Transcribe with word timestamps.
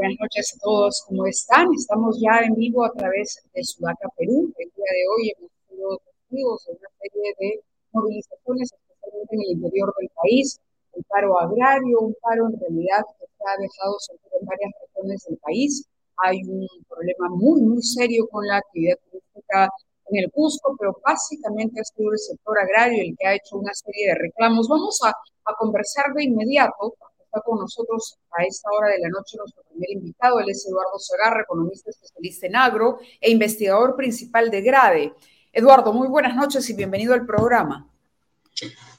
buenas 0.00 0.18
noches 0.18 0.54
a 0.56 0.58
todos. 0.60 1.04
¿Cómo 1.08 1.26
están? 1.26 1.68
Estamos 1.76 2.18
ya 2.18 2.40
en 2.40 2.54
vivo 2.54 2.86
a 2.86 2.92
través 2.92 3.38
de 3.52 3.62
Sudaca, 3.62 4.08
Perú. 4.16 4.50
El 4.56 4.70
día 4.74 4.92
de 4.96 5.04
hoy 5.12 5.32
hemos 5.36 5.50
sido 5.68 5.98
testigos 5.98 6.64
de 6.64 6.72
una 6.72 6.88
serie 7.00 7.34
de 7.38 7.60
movilizaciones, 7.92 8.72
especialmente 8.72 9.34
en 9.36 9.42
el 9.42 9.50
interior 9.60 9.92
del 10.00 10.08
país. 10.16 10.58
El 10.94 11.04
paro 11.04 11.38
agrario, 11.38 12.00
un 12.00 12.16
paro 12.22 12.48
en 12.48 12.58
realidad 12.58 13.04
que 13.18 13.26
ha 13.44 13.60
dejado 13.60 13.98
sentir 13.98 14.32
en 14.40 14.46
varias 14.46 14.72
regiones 14.80 15.24
del 15.28 15.36
país. 15.36 15.84
Hay 16.16 16.40
un 16.48 16.66
problema 16.88 17.28
muy, 17.36 17.60
muy 17.60 17.82
serio 17.82 18.26
con 18.30 18.46
la 18.46 18.56
actividad 18.56 18.96
turística 19.04 19.68
en 20.06 20.24
el 20.24 20.30
Cusco, 20.32 20.76
pero 20.78 20.96
básicamente 21.04 21.78
ha 21.78 21.84
sido 21.84 22.10
el 22.10 22.18
sector 22.18 22.58
agrario 22.58 23.02
el 23.02 23.14
que 23.18 23.26
ha 23.26 23.34
hecho 23.34 23.58
una 23.58 23.74
serie 23.74 24.08
de 24.08 24.14
reclamos. 24.14 24.66
Vamos 24.66 24.98
a, 25.04 25.10
a 25.10 25.54
conversar 25.58 26.14
de 26.14 26.24
inmediato 26.24 26.96
Está 27.32 27.42
con 27.42 27.60
nosotros 27.60 28.18
a 28.36 28.42
esta 28.42 28.68
hora 28.72 28.88
de 28.88 28.98
la 28.98 29.08
noche 29.08 29.36
nuestro 29.38 29.62
primer 29.70 29.88
invitado, 29.92 30.40
él 30.40 30.50
es 30.50 30.66
Eduardo 30.66 30.98
Segarra, 30.98 31.42
economista 31.42 31.88
especialista 31.88 32.48
en 32.48 32.56
agro 32.56 32.98
e 33.20 33.30
investigador 33.30 33.94
principal 33.94 34.50
de 34.50 34.60
GRADE. 34.60 35.14
Eduardo, 35.52 35.92
muy 35.92 36.08
buenas 36.08 36.34
noches 36.34 36.68
y 36.70 36.74
bienvenido 36.74 37.14
al 37.14 37.24
programa. 37.24 37.88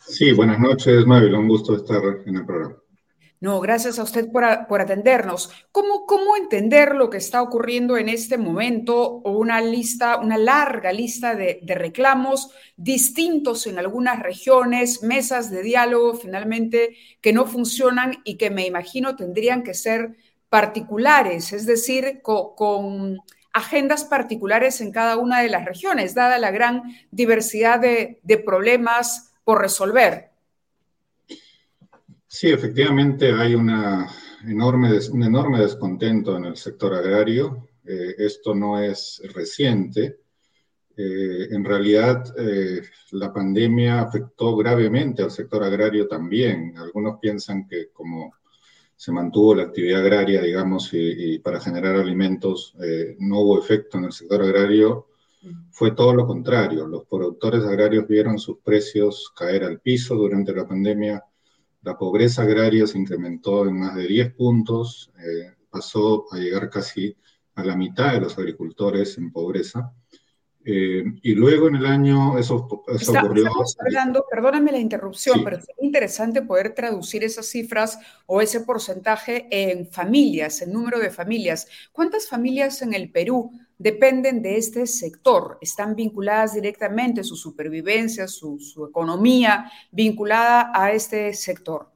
Sí, 0.08 0.32
buenas 0.32 0.62
noches, 0.62 1.06
Mabel, 1.06 1.36
un 1.36 1.50
gusto 1.50 1.76
estar 1.76 2.02
en 2.26 2.38
el 2.38 2.46
programa. 2.46 2.81
No, 3.42 3.60
gracias 3.60 3.98
a 3.98 4.04
usted 4.04 4.32
por, 4.32 4.46
atendernos. 4.46 5.50
¿Cómo, 5.72 6.06
¿Cómo 6.06 6.38
entender 6.38 6.94
lo 6.94 7.10
que 7.10 7.18
está 7.18 7.42
ocurriendo 7.42 7.98
en 7.98 8.08
este 8.08 8.38
momento? 8.38 9.16
Una 9.26 9.60
lista, 9.62 10.18
una 10.18 10.38
larga 10.38 10.94
lista 10.94 11.34
de, 11.34 11.60
de, 11.64 11.74
reclamos 11.74 12.52
distintos 12.78 13.66
en 13.66 13.80
algunas 13.80 14.20
regiones, 14.20 15.02
mesas 15.02 15.50
de 15.50 15.64
diálogo 15.64 16.14
finalmente 16.14 16.96
que 17.20 17.34
no 17.34 17.48
funcionan 17.48 18.20
y 18.26 18.38
que 18.38 18.52
me 18.52 18.68
imagino 18.68 19.16
tendrían 19.16 19.64
que 19.64 19.74
ser 19.74 20.18
particulares, 20.50 21.52
es 21.52 21.66
decir, 21.66 22.22
con 22.22 23.18
agendas 23.54 24.04
particulares 24.06 24.82
en 24.82 24.92
cada 24.92 25.18
una 25.18 25.42
de 25.42 25.50
las 25.50 25.66
regiones, 25.66 26.14
dada 26.14 26.38
la 26.38 26.52
gran 26.52 26.84
diversidad 27.10 27.80
de, 27.80 28.20
de 28.22 28.38
problemas 28.38 29.34
por 29.44 29.62
resolver. 29.62 30.31
Sí, 32.34 32.48
efectivamente 32.48 33.34
hay 33.34 33.56
una 33.56 34.08
enorme, 34.48 34.98
un 35.12 35.24
enorme 35.24 35.60
descontento 35.60 36.38
en 36.38 36.46
el 36.46 36.56
sector 36.56 36.94
agrario. 36.94 37.68
Eh, 37.84 38.16
esto 38.20 38.56
no 38.56 38.80
es 38.80 39.22
reciente. 39.34 40.22
Eh, 40.96 41.48
en 41.52 41.66
realidad, 41.66 42.24
eh, 42.38 42.84
la 43.12 43.34
pandemia 43.34 44.00
afectó 44.00 44.56
gravemente 44.56 45.22
al 45.22 45.30
sector 45.30 45.62
agrario 45.62 46.08
también. 46.08 46.74
Algunos 46.78 47.20
piensan 47.20 47.68
que 47.68 47.90
como 47.92 48.34
se 48.96 49.12
mantuvo 49.12 49.54
la 49.54 49.64
actividad 49.64 50.00
agraria, 50.00 50.42
digamos, 50.42 50.94
y, 50.94 51.34
y 51.34 51.40
para 51.40 51.60
generar 51.60 51.98
alimentos, 51.98 52.78
no 53.20 53.42
hubo 53.42 53.60
efecto 53.60 53.98
en 53.98 54.06
el 54.06 54.14
sector 54.14 54.42
agrario. 54.42 55.08
Fue 55.70 55.92
todo 55.92 56.14
lo 56.14 56.26
contrario. 56.26 56.88
Los 56.88 57.06
productores 57.08 57.66
agrarios 57.66 58.08
vieron 58.08 58.40
sus 58.40 58.60
precios 58.60 59.34
caer 59.36 59.66
al 59.66 59.82
piso 59.82 60.16
durante 60.16 60.56
la 60.56 60.66
pandemia 60.66 61.26
la 61.82 61.98
pobreza 61.98 62.44
agraria 62.44 62.86
se 62.86 62.98
incrementó 62.98 63.66
en 63.68 63.80
más 63.80 63.96
de 63.96 64.08
10 64.08 64.34
puntos, 64.36 65.12
eh, 65.20 65.54
pasó 65.70 66.26
a 66.32 66.38
llegar 66.38 66.70
casi 66.70 67.16
a 67.56 67.64
la 67.64 67.76
mitad 67.76 68.14
de 68.14 68.22
los 68.22 68.38
agricultores 68.38 69.18
en 69.18 69.32
pobreza. 69.32 69.94
Eh, 70.64 71.04
y 71.24 71.34
luego 71.34 71.68
en 71.70 71.78
el 71.78 71.88
año 71.88 72.38
eso, 72.38 72.56
ocurrió. 72.56 73.46
Estamos 73.46 73.76
hablando, 73.80 74.26
perdóname 74.30 74.72
la 74.72 74.78
interrupción, 74.78 75.44
pero 75.44 75.58
es 75.58 75.66
interesante 75.82 76.44
poder 76.44 76.76
traducir 76.76 77.24
esas 77.24 77.48
cifras 77.48 77.98
o 78.28 78.42
ese 78.42 78.62
porcentaje 78.62 79.48
en 79.50 79.88
familias, 79.88 80.62
en 80.62 80.72
número 80.72 81.00
de 81.00 81.10
familias. 81.10 81.68
¿Cuántas 81.92 82.28
familias 82.28 82.84
en 82.84 82.94
el 82.94 83.10
Perú 83.12 83.52
dependen 83.82 84.42
de 84.42 84.58
este 84.58 84.86
sector? 84.86 85.58
¿Están 85.62 85.96
vinculadas 85.96 86.54
directamente 86.54 87.24
su 87.24 87.36
supervivencia, 87.36 88.28
su, 88.28 88.60
su 88.60 88.86
economía 88.86 89.72
vinculada 89.92 90.72
a 90.74 90.92
este 90.92 91.34
sector? 91.34 91.88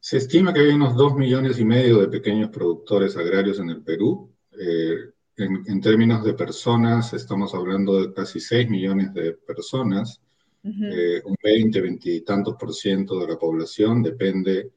Se 0.00 0.16
estima 0.16 0.52
que 0.54 0.60
hay 0.60 0.68
unos 0.68 0.94
dos 0.96 1.14
millones 1.14 1.58
y 1.58 1.64
medio 1.64 1.98
de 1.98 2.08
pequeños 2.08 2.50
productores 2.50 3.16
agrarios 3.16 3.58
en 3.60 3.70
el 3.70 3.82
Perú. 3.82 4.32
Eh, 4.58 4.96
en, 5.36 5.80
términos 5.80 6.24
de 6.24 6.34
personas, 6.34 7.12
estamos 7.12 7.54
hablando 7.54 8.00
de 8.00 8.12
casi 8.12 8.40
6 8.40 8.70
millones 8.70 9.12
de 9.14 9.34
personas. 9.34 10.20
Eh, 10.64 11.22
un 11.24 11.36
20, 11.42 11.80
20 11.80 12.10
y 12.10 12.20
tantos 12.22 12.56
por 12.56 12.74
ciento 12.74 13.20
de 13.20 13.28
la 13.28 13.38
población 13.38 14.02
depende 14.02 14.72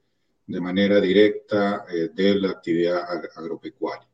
de 0.45 0.61
manera 0.61 1.01
directa 1.01 1.85
eh, 1.91 2.09
de 2.13 2.35
la 2.35 2.51
actividad 2.51 3.01
agropecuaria. 3.35 4.10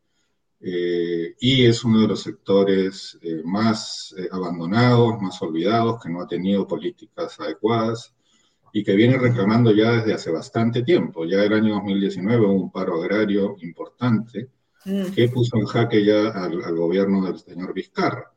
Eh, 0.59 1.35
y 1.39 1.65
es 1.65 1.83
uno 1.83 2.01
de 2.01 2.07
los 2.07 2.21
sectores 2.21 3.17
más 3.43 4.15
abandonados, 4.31 5.21
más 5.21 5.41
olvidados, 5.41 6.01
que 6.01 6.09
no 6.09 6.21
ha 6.21 6.27
tenido 6.27 6.67
políticas 6.67 7.39
adecuadas 7.39 8.13
y 8.73 8.83
que 8.83 8.95
viene 8.95 9.17
reclamando 9.17 9.71
ya 9.71 9.91
desde 9.91 10.13
hace 10.13 10.31
bastante 10.31 10.83
tiempo. 10.83 11.25
Ya 11.25 11.43
el 11.43 11.53
año 11.53 11.75
2019 11.75 12.45
hubo 12.45 12.53
un 12.53 12.71
paro 12.71 13.01
agrario 13.01 13.55
importante 13.61 14.49
Mm. 14.87 15.11
que 15.13 15.27
puso 15.27 15.57
en 15.57 15.65
jaque 15.65 16.03
ya 16.03 16.29
al, 16.29 16.75
gobierno 16.75 17.25
del 17.25 17.39
señor 17.39 17.73
Vizcarra. 17.73 18.31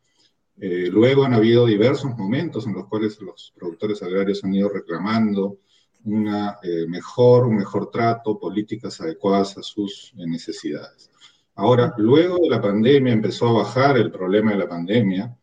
Eh, 0.58 0.88
luego 0.90 1.24
han 1.24 1.34
habido 1.34 1.64
diversos 1.64 2.16
momentos 2.16 2.66
en 2.66 2.74
los 2.74 2.86
cuales 2.86 3.20
los 3.20 3.52
productores 3.56 4.02
agrarios 4.02 4.42
han 4.42 4.54
ido 4.54 4.68
reclamando 4.68 5.58
una 6.04 6.58
eh, 6.62 6.86
mejor, 6.88 7.46
un 7.46 7.56
mejor 7.56 7.90
trato, 7.90 8.38
políticas 8.38 9.00
adecuadas 9.00 9.56
a 9.58 9.62
sus 9.62 10.12
necesidades. 10.16 11.09
Ahora, 11.60 11.92
luego 11.98 12.38
de 12.42 12.48
la 12.48 12.58
pandemia 12.58 13.12
empezó 13.12 13.48
a 13.48 13.62
bajar 13.64 13.98
el 13.98 14.10
problema 14.10 14.52
de 14.52 14.56
la 14.56 14.66
pandemia, 14.66 15.36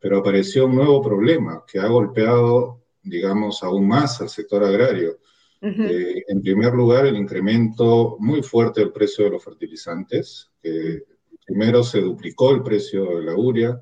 pero 0.00 0.16
apareció 0.16 0.64
un 0.64 0.76
nuevo 0.76 1.02
problema 1.02 1.62
que 1.70 1.78
ha 1.78 1.86
golpeado, 1.86 2.84
digamos, 3.02 3.62
aún 3.62 3.86
más 3.86 4.18
al 4.22 4.30
sector 4.30 4.64
agrario. 4.64 5.18
Eh, 5.60 6.24
en 6.26 6.40
primer 6.40 6.72
lugar, 6.72 7.04
el 7.04 7.18
incremento 7.18 8.16
muy 8.18 8.42
fuerte 8.42 8.80
del 8.80 8.92
precio 8.92 9.24
de 9.24 9.30
los 9.32 9.44
fertilizantes, 9.44 10.50
que 10.62 11.02
primero 11.44 11.82
se 11.82 12.00
duplicó 12.00 12.50
el 12.52 12.62
precio 12.62 13.18
de 13.18 13.24
la 13.24 13.36
urea, 13.36 13.78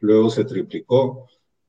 luego 0.00 0.30
se 0.30 0.46
triplicó. 0.46 1.28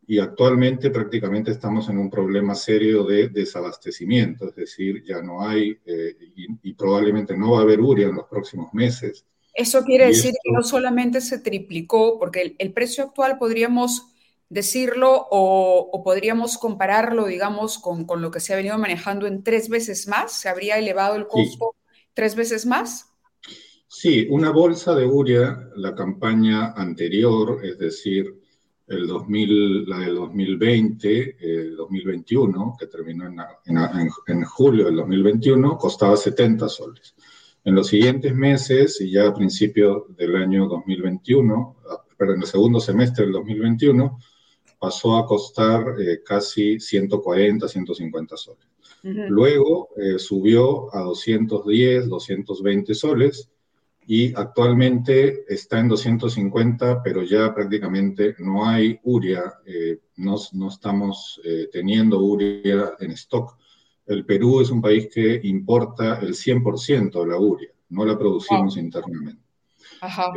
y 0.10 0.20
actualmente 0.20 0.90
prácticamente 0.92 1.52
estamos 1.52 1.90
en 1.90 1.98
un 1.98 2.10
problema 2.10 2.56
serio 2.56 3.04
de 3.04 3.28
desabastecimiento, 3.28 4.48
es 4.48 4.56
decir, 4.56 5.04
ya 5.04 5.22
no 5.22 5.42
hay 5.42 5.78
eh, 5.86 6.16
y, 6.64 6.74
probablemente 6.76 7.36
no 7.36 7.52
va 7.52 7.60
a 7.60 7.64
haber 7.64 7.82
uria 7.82 8.08
en 8.08 8.16
los 8.16 8.26
próximos 8.28 8.74
meses. 8.74 9.26
Eso 9.58 9.84
quiere 9.84 10.06
decir 10.06 10.36
que 10.44 10.52
no 10.52 10.62
solamente 10.62 11.20
se 11.20 11.40
triplicó, 11.40 12.20
porque 12.20 12.56
el, 12.60 12.74
precio 12.74 13.04
actual 13.04 13.40
podríamos 13.40 14.14
decirlo 14.50 15.28
o, 15.32 16.04
podríamos 16.04 16.60
compararlo, 16.60 17.26
digamos, 17.26 17.80
con, 17.80 18.06
con, 18.06 18.22
lo 18.22 18.30
que 18.30 18.40
se 18.40 18.54
ha 18.54 18.56
venido 18.56 18.78
manejando 18.78 19.26
en 19.26 19.44
tres 19.44 19.68
veces 19.68 20.08
más, 20.08 20.32
¿se 20.32 20.48
habría 20.48 20.78
elevado 20.78 21.16
el 21.16 21.28
costo 21.28 21.76
tres 22.14 22.36
veces 22.36 22.68
más? 22.68 23.10
Sí, 23.88 24.28
una 24.30 24.52
bolsa 24.52 24.94
de 24.94 25.08
uria, 25.08 25.70
la 25.76 25.96
campaña 25.96 26.74
anterior, 26.74 27.60
es 27.64 27.80
decir, 27.80 28.40
el 28.86 29.08
2000, 29.08 29.90
la 29.90 30.00
del 30.02 30.16
2020, 30.16 31.38
el 31.40 31.76
2021, 31.76 32.76
que 32.80 32.86
terminó 32.86 33.26
en, 33.26 33.38
en, 34.28 34.44
julio 34.44 34.86
del 34.86 34.98
2021, 34.98 35.80
costaba 35.80 36.16
70 36.16 36.70
soles. 36.70 37.16
En 37.68 37.76
los 37.76 37.88
siguientes 37.88 38.34
meses, 38.34 39.02
y 39.02 39.12
ya 39.12 39.28
a 39.28 39.34
principios 39.34 40.04
del 40.16 40.38
año 40.38 40.70
2021, 40.70 41.76
pero 42.18 42.34
en 42.34 42.40
el 42.40 42.48
segundo 42.48 42.80
semestre 42.80 43.26
del 43.26 43.34
2021, 43.34 44.18
pasó 44.80 45.18
a 45.18 45.26
costar 45.26 46.00
eh, 46.00 46.22
casi 46.26 46.80
140, 46.80 47.68
150 47.68 48.38
soles. 48.38 48.66
Luego 49.04 49.90
eh, 49.98 50.18
subió 50.18 50.96
a 50.96 51.02
210, 51.02 52.08
220 52.08 52.96
soles, 52.96 53.50
y 54.08 54.34
actualmente 54.34 55.44
está 55.54 55.82
en 55.82 55.90
250, 55.90 57.04
pero 57.04 57.22
ya 57.24 57.54
prácticamente 57.54 58.34
no 58.40 58.66
hay 58.66 58.98
uria, 59.04 59.44
eh, 59.66 60.00
no, 60.16 60.38
no, 60.54 60.70
estamos 60.70 61.42
teniendo 61.74 62.22
uria 62.22 62.94
en 63.02 63.12
stock. 63.12 63.58
El 64.08 64.26
Perú 64.26 64.62
es 64.62 64.70
un 64.70 64.82
país 64.82 65.10
que 65.14 65.40
importa 65.44 66.20
el 66.20 66.34
100% 66.34 67.22
de 67.22 67.28
la 67.28 67.38
uria, 67.38 67.70
no 67.90 68.06
la 68.06 68.18
producimos 68.18 68.78
internamente. 68.78 69.42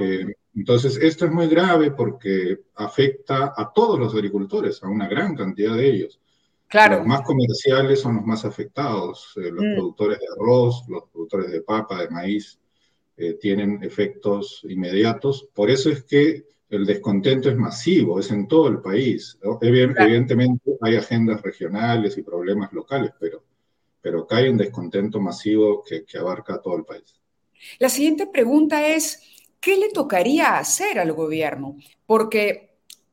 Eh, 0.00 0.26
entonces, 0.54 0.96
esto 0.96 1.26
es 1.26 1.32
muy 1.32 1.46
grave 1.48 1.92
porque 1.92 2.60
afecta 2.74 3.54
a 3.56 3.72
todos 3.72 3.98
los 3.98 4.14
agricultores, 4.14 4.82
a 4.82 4.88
una 4.88 5.08
gran 5.08 5.36
cantidad 5.36 5.76
de 5.76 5.88
ellos. 5.88 6.20
Claro. 6.66 6.98
Los 6.98 7.06
más 7.06 7.22
comerciales 7.22 8.00
son 8.00 8.16
los 8.16 8.24
más 8.24 8.44
afectados, 8.44 9.32
los 9.36 9.64
mm. 9.64 9.74
productores 9.74 10.18
de 10.18 10.26
arroz, 10.36 10.84
los 10.88 11.04
productores 11.12 11.50
de 11.50 11.62
papa, 11.62 12.00
de 12.00 12.10
maíz, 12.10 12.60
eh, 13.16 13.34
tienen 13.34 13.82
efectos 13.82 14.64
inmediatos. 14.68 15.48
Por 15.52 15.68
eso 15.68 15.90
es 15.90 16.04
que 16.04 16.44
el 16.70 16.86
descontento 16.86 17.50
es 17.50 17.56
masivo, 17.56 18.20
es 18.20 18.30
en 18.30 18.46
todo 18.46 18.68
el 18.68 18.80
país. 18.80 19.38
Evidentemente 19.60 20.76
hay 20.80 20.96
agendas 20.96 21.42
regionales 21.42 22.16
y 22.16 22.22
problemas 22.22 22.72
locales, 22.72 23.12
pero, 23.18 23.42
pero 24.00 24.26
hay 24.30 24.48
un 24.48 24.56
descontento 24.56 25.20
masivo 25.20 25.82
que, 25.82 26.04
que 26.04 26.18
abarca 26.18 26.60
todo 26.60 26.76
el 26.76 26.84
país. 26.84 27.14
La 27.78 27.88
siguiente 27.88 28.26
pregunta 28.26 28.86
es, 28.86 29.22
¿qué 29.60 29.76
le 29.76 29.90
tocaría 29.90 30.58
hacer 30.58 30.98
al 30.98 31.12
gobierno? 31.12 31.76
Porque 32.06 32.70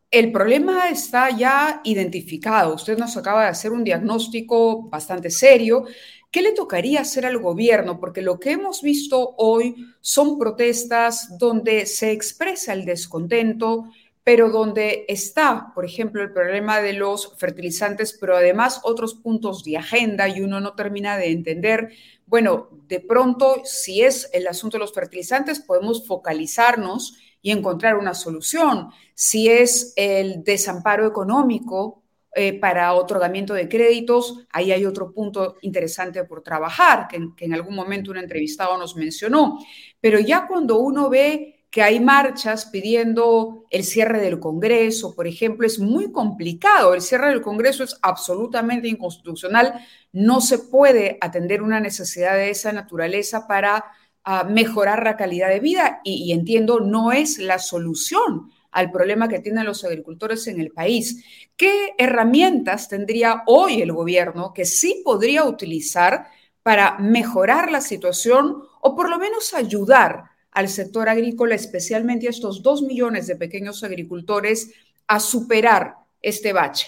el 0.09 0.31
problema 0.31 0.89
está 0.89 1.29
ya 1.29 1.81
identificado. 1.83 2.75
Usted 2.75 2.97
nos 2.97 3.17
acaba 3.17 3.43
de 3.43 3.49
hacer 3.49 3.71
un 3.71 3.83
diagnóstico 3.83 4.87
bastante 4.89 5.29
serio 5.29 5.85
¿Qué 6.29 6.41
le 6.41 6.51
tocaría 6.51 7.01
hacer 7.01 7.25
al 7.25 7.37
gobierno? 7.37 7.99
Porque 7.99 8.21
lo 8.21 8.39
que 8.39 8.51
hemos 8.51 8.81
visto 8.81 9.33
hoy 9.37 9.75
son 10.01 10.37
protestas 10.37 11.37
donde 11.37 11.85
se 11.85 12.11
expresa 12.11 12.73
el 12.73 12.83
descontento, 12.83 13.85
pero 14.27 14.49
donde 14.49 15.05
está, 15.07 15.71
por 15.73 15.85
ejemplo, 15.85 16.21
el 16.21 16.33
problema 16.33 16.81
de 16.81 16.91
los 16.91 17.37
fertilizantes, 17.37 18.17
pero 18.19 18.35
además 18.35 18.81
otros 18.83 19.15
puntos 19.15 19.63
de 19.63 19.77
agenda 19.77 20.27
y 20.27 20.41
uno 20.41 20.59
no 20.59 20.75
termina 20.75 21.15
de 21.15 21.31
entender, 21.31 21.93
bueno, 22.25 22.67
de 22.89 22.99
pronto, 22.99 23.61
si 23.63 24.01
es 24.01 24.29
el 24.33 24.45
asunto 24.47 24.75
de 24.75 24.81
los 24.81 24.93
fertilizantes, 24.93 25.61
podemos 25.61 26.05
focalizarnos 26.05 27.15
y 27.41 27.51
encontrar 27.51 27.95
una 27.95 28.13
solución. 28.13 28.89
Si 29.13 29.47
es 29.47 29.93
el 29.95 30.43
desamparo 30.43 31.07
económico, 31.07 32.03
eh, 32.35 32.59
para 32.59 32.93
otorgamiento 32.93 33.53
de 33.53 33.69
créditos. 33.69 34.45
Ahí 34.51 34.71
hay 34.73 34.85
otro 34.85 35.11
punto 35.11 35.55
interesante 35.61 36.23
por 36.25 36.43
trabajar, 36.43 37.07
que, 37.07 37.45
en 37.45 37.53
algún 37.53 37.73
momento 37.73 38.11
un 38.11 38.17
entrevistado 38.17 38.77
nos 38.77 38.97
mencionó. 38.97 39.57
Pero 40.01 40.19
ya 40.19 40.45
cuando 40.47 40.79
uno 40.79 41.09
ve 41.09 41.56
que 41.77 41.83
hay 41.83 41.99
marchas 41.99 42.65
pidiendo 42.65 43.67
el 43.69 43.83
cierre 43.83 44.19
del 44.19 44.39
Congreso, 44.39 45.13
por 45.13 45.27
ejemplo, 45.27 45.67
es 45.67 45.77
muy 45.77 46.11
complicado. 46.11 46.95
El 46.95 47.03
cierre 47.03 47.29
del 47.29 47.43
Congreso 47.43 47.83
es 47.83 47.99
absolutamente 48.01 48.87
inconstitucional. 48.87 49.75
No 50.11 50.41
se 50.41 50.57
puede 50.57 51.19
atender 51.21 51.61
una 51.61 51.79
necesidad 51.79 52.33
de 52.33 52.49
esa 52.49 52.71
naturaleza 52.71 53.47
para 53.47 53.85
ah, 54.23 54.43
mejorar 54.45 55.03
la 55.03 55.17
calidad 55.17 55.49
de 55.49 55.59
vida 55.59 56.01
y, 56.03 56.23
y 56.23 56.31
entiendo, 56.31 56.79
no 56.79 57.11
es 57.11 57.37
la 57.37 57.59
solución 57.59 58.49
al 58.71 58.89
problema 58.89 59.27
que 59.27 59.37
tienen 59.37 59.63
los 59.63 59.83
agricultores 59.83 60.47
en 60.47 60.59
el 60.59 60.71
país. 60.71 61.23
¿Qué 61.55 61.93
herramientas 61.99 62.89
tendría 62.89 63.43
hoy 63.45 63.83
el 63.83 63.91
gobierno 63.91 64.51
que 64.51 64.65
sí 64.65 65.03
podría 65.05 65.43
utilizar 65.43 66.25
para 66.63 66.97
mejorar 66.97 67.69
la 67.69 67.81
situación 67.81 68.63
o 68.81 68.95
por 68.95 69.11
lo 69.11 69.19
menos 69.19 69.53
ayudar 69.53 70.36
al 70.57 70.69
sector 70.69 71.07
agrícola, 71.07 71.53
especialmente 71.53 72.25
a 72.25 72.31
estos 72.31 72.63
dos 72.63 72.81
millones 72.81 73.27
de 73.27 73.35
pequeños 73.35 73.83
agricultores, 73.83 74.73
a 75.05 75.19
superar 75.19 75.93
este 76.19 76.51
bache? 76.51 76.87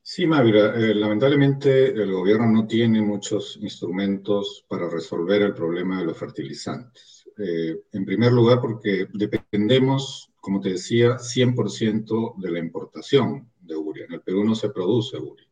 Sí, 0.00 0.22
eh, 0.22 0.94
lamentablemente 0.94 1.88
el 1.88 2.12
gobierno 2.12 2.46
no 2.46 2.68
tiene 2.68 3.02
muchos 3.02 3.58
instrumentos 3.60 4.64
para 4.68 4.88
resolver 4.88 5.42
el 5.42 5.52
problema 5.52 5.98
de 5.98 6.04
los 6.04 6.16
fertilizantes. 6.16 7.28
Eh, 7.36 7.80
en 7.92 8.04
primer 8.04 8.30
lugar, 8.30 8.60
porque 8.60 9.08
dependemos, 9.12 10.30
como 10.40 10.60
te 10.60 10.70
decía, 10.70 11.18
100% 11.18 12.34
de 12.36 12.50
la 12.52 12.60
importación 12.60 13.50
de 13.60 13.74
urea. 13.74 14.06
En 14.06 14.12
el 14.12 14.20
Perú 14.20 14.44
no 14.44 14.54
se 14.54 14.70
produce 14.70 15.16
urea. 15.16 15.48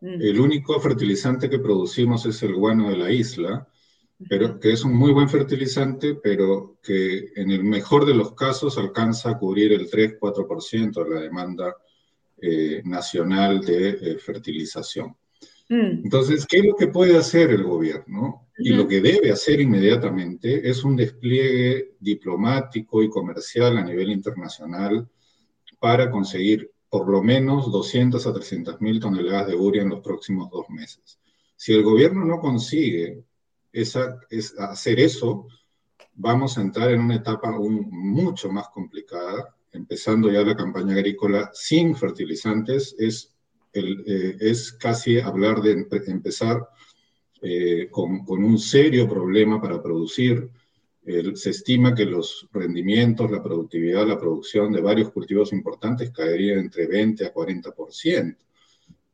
Mm. 0.00 0.22
El 0.22 0.38
único 0.38 0.78
fertilizante 0.78 1.50
que 1.50 1.58
producimos 1.58 2.24
es 2.24 2.40
el 2.44 2.54
guano 2.54 2.88
de 2.88 2.98
la 2.98 3.10
isla, 3.10 3.66
pero 4.28 4.58
que 4.58 4.72
es 4.72 4.84
un 4.84 4.94
muy 4.94 5.12
buen 5.12 5.28
fertilizante, 5.28 6.14
pero 6.14 6.78
que 6.82 7.32
en 7.36 7.50
el 7.50 7.64
mejor 7.64 8.06
de 8.06 8.14
los 8.14 8.34
casos 8.34 8.78
alcanza 8.78 9.30
a 9.30 9.38
cubrir 9.38 9.72
el 9.72 9.90
3-4% 9.90 11.04
de 11.04 11.14
la 11.14 11.20
demanda 11.20 11.76
eh, 12.38 12.82
nacional 12.84 13.60
de 13.60 13.88
eh, 13.90 14.18
fertilización. 14.18 15.16
Mm. 15.68 16.04
Entonces, 16.04 16.46
¿qué 16.46 16.58
es 16.58 16.64
lo 16.64 16.74
que 16.74 16.88
puede 16.88 17.16
hacer 17.16 17.50
el 17.50 17.64
gobierno? 17.64 18.48
Y 18.58 18.70
lo 18.70 18.88
que 18.88 19.02
debe 19.02 19.30
hacer 19.30 19.60
inmediatamente 19.60 20.66
es 20.66 20.82
un 20.82 20.96
despliegue 20.96 21.96
diplomático 22.00 23.02
y 23.02 23.10
comercial 23.10 23.76
a 23.76 23.84
nivel 23.84 24.10
internacional 24.10 25.06
para 25.78 26.10
conseguir 26.10 26.70
por 26.88 27.08
lo 27.08 27.22
menos 27.22 27.70
200 27.70 28.26
a 28.26 28.32
300 28.32 28.80
mil 28.80 28.98
toneladas 28.98 29.48
de 29.48 29.56
urea 29.56 29.82
en 29.82 29.90
los 29.90 30.00
próximos 30.00 30.48
dos 30.50 30.70
meses. 30.70 31.18
Si 31.54 31.74
el 31.74 31.82
gobierno 31.82 32.24
no 32.24 32.38
consigue 32.38 33.24
esa, 33.76 34.18
hacer 34.58 35.00
eso, 35.00 35.46
vamos 36.14 36.56
a 36.56 36.62
entrar 36.62 36.90
en 36.90 37.00
una 37.00 37.16
etapa 37.16 37.50
aún 37.50 37.88
mucho 37.90 38.50
más 38.50 38.68
complicada, 38.68 39.54
empezando 39.72 40.32
ya 40.32 40.42
la 40.42 40.56
campaña 40.56 40.94
agrícola 40.94 41.50
sin 41.52 41.94
fertilizantes, 41.94 42.96
es, 42.98 43.34
el, 43.74 44.02
eh, 44.06 44.36
es 44.40 44.72
casi 44.72 45.20
hablar 45.20 45.60
de 45.60 45.86
empezar 46.06 46.66
eh, 47.42 47.88
con, 47.90 48.24
un 48.28 48.58
serio 48.58 49.06
problema 49.06 49.60
para 49.60 49.82
producir. 49.82 50.50
se 51.34 51.50
estima 51.50 51.94
que 51.94 52.04
los 52.04 52.48
rendimientos, 52.52 53.30
la 53.30 53.42
productividad, 53.42 54.06
la 54.06 54.18
producción 54.18 54.72
de 54.72 54.80
varios 54.80 55.10
cultivos 55.10 55.52
importantes 55.52 56.10
caería 56.10 56.54
entre 56.54 56.86
20 56.86 57.26
a 57.26 57.32
40%. 57.32 58.36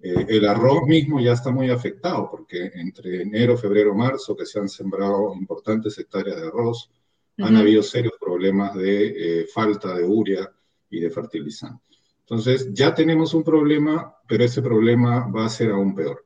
Eh, 0.03 0.27
el 0.29 0.49
arroz 0.49 0.83
mismo 0.87 1.21
ya 1.21 1.33
está 1.33 1.53
muy 1.53 1.71
afectado 1.71 2.29
porque 2.29 2.73
entre 2.75 3.23
enero, 3.23 3.57
febrero, 3.57 3.95
marzo, 3.95 4.37
que 4.37 4.45
se 4.45 4.59
han 4.59 4.69
sembrado 4.69 5.33
importantes 5.35 5.97
hectáreas 5.97 6.41
de 6.41 6.49
arroz, 6.49 6.91
han 7.39 7.57
habido 7.57 7.83
serios 7.83 8.15
problemas 8.21 8.75
de 8.75 9.41
eh, 9.43 9.47
falta 9.47 9.95
de 9.95 10.05
urea 10.05 10.51
y 10.91 11.01
de 11.01 11.11
fertilizante. 11.11 11.83
Entonces, 12.21 12.73
ya 12.73 12.95
tenemos 12.95 13.33
un 13.35 13.43
problema, 13.43 14.15
pero 14.27 14.45
ese 14.45 14.61
problema 14.61 15.29
va 15.29 15.47
a 15.47 15.49
ser 15.49 15.71
aún 15.71 15.95
peor. 15.95 16.25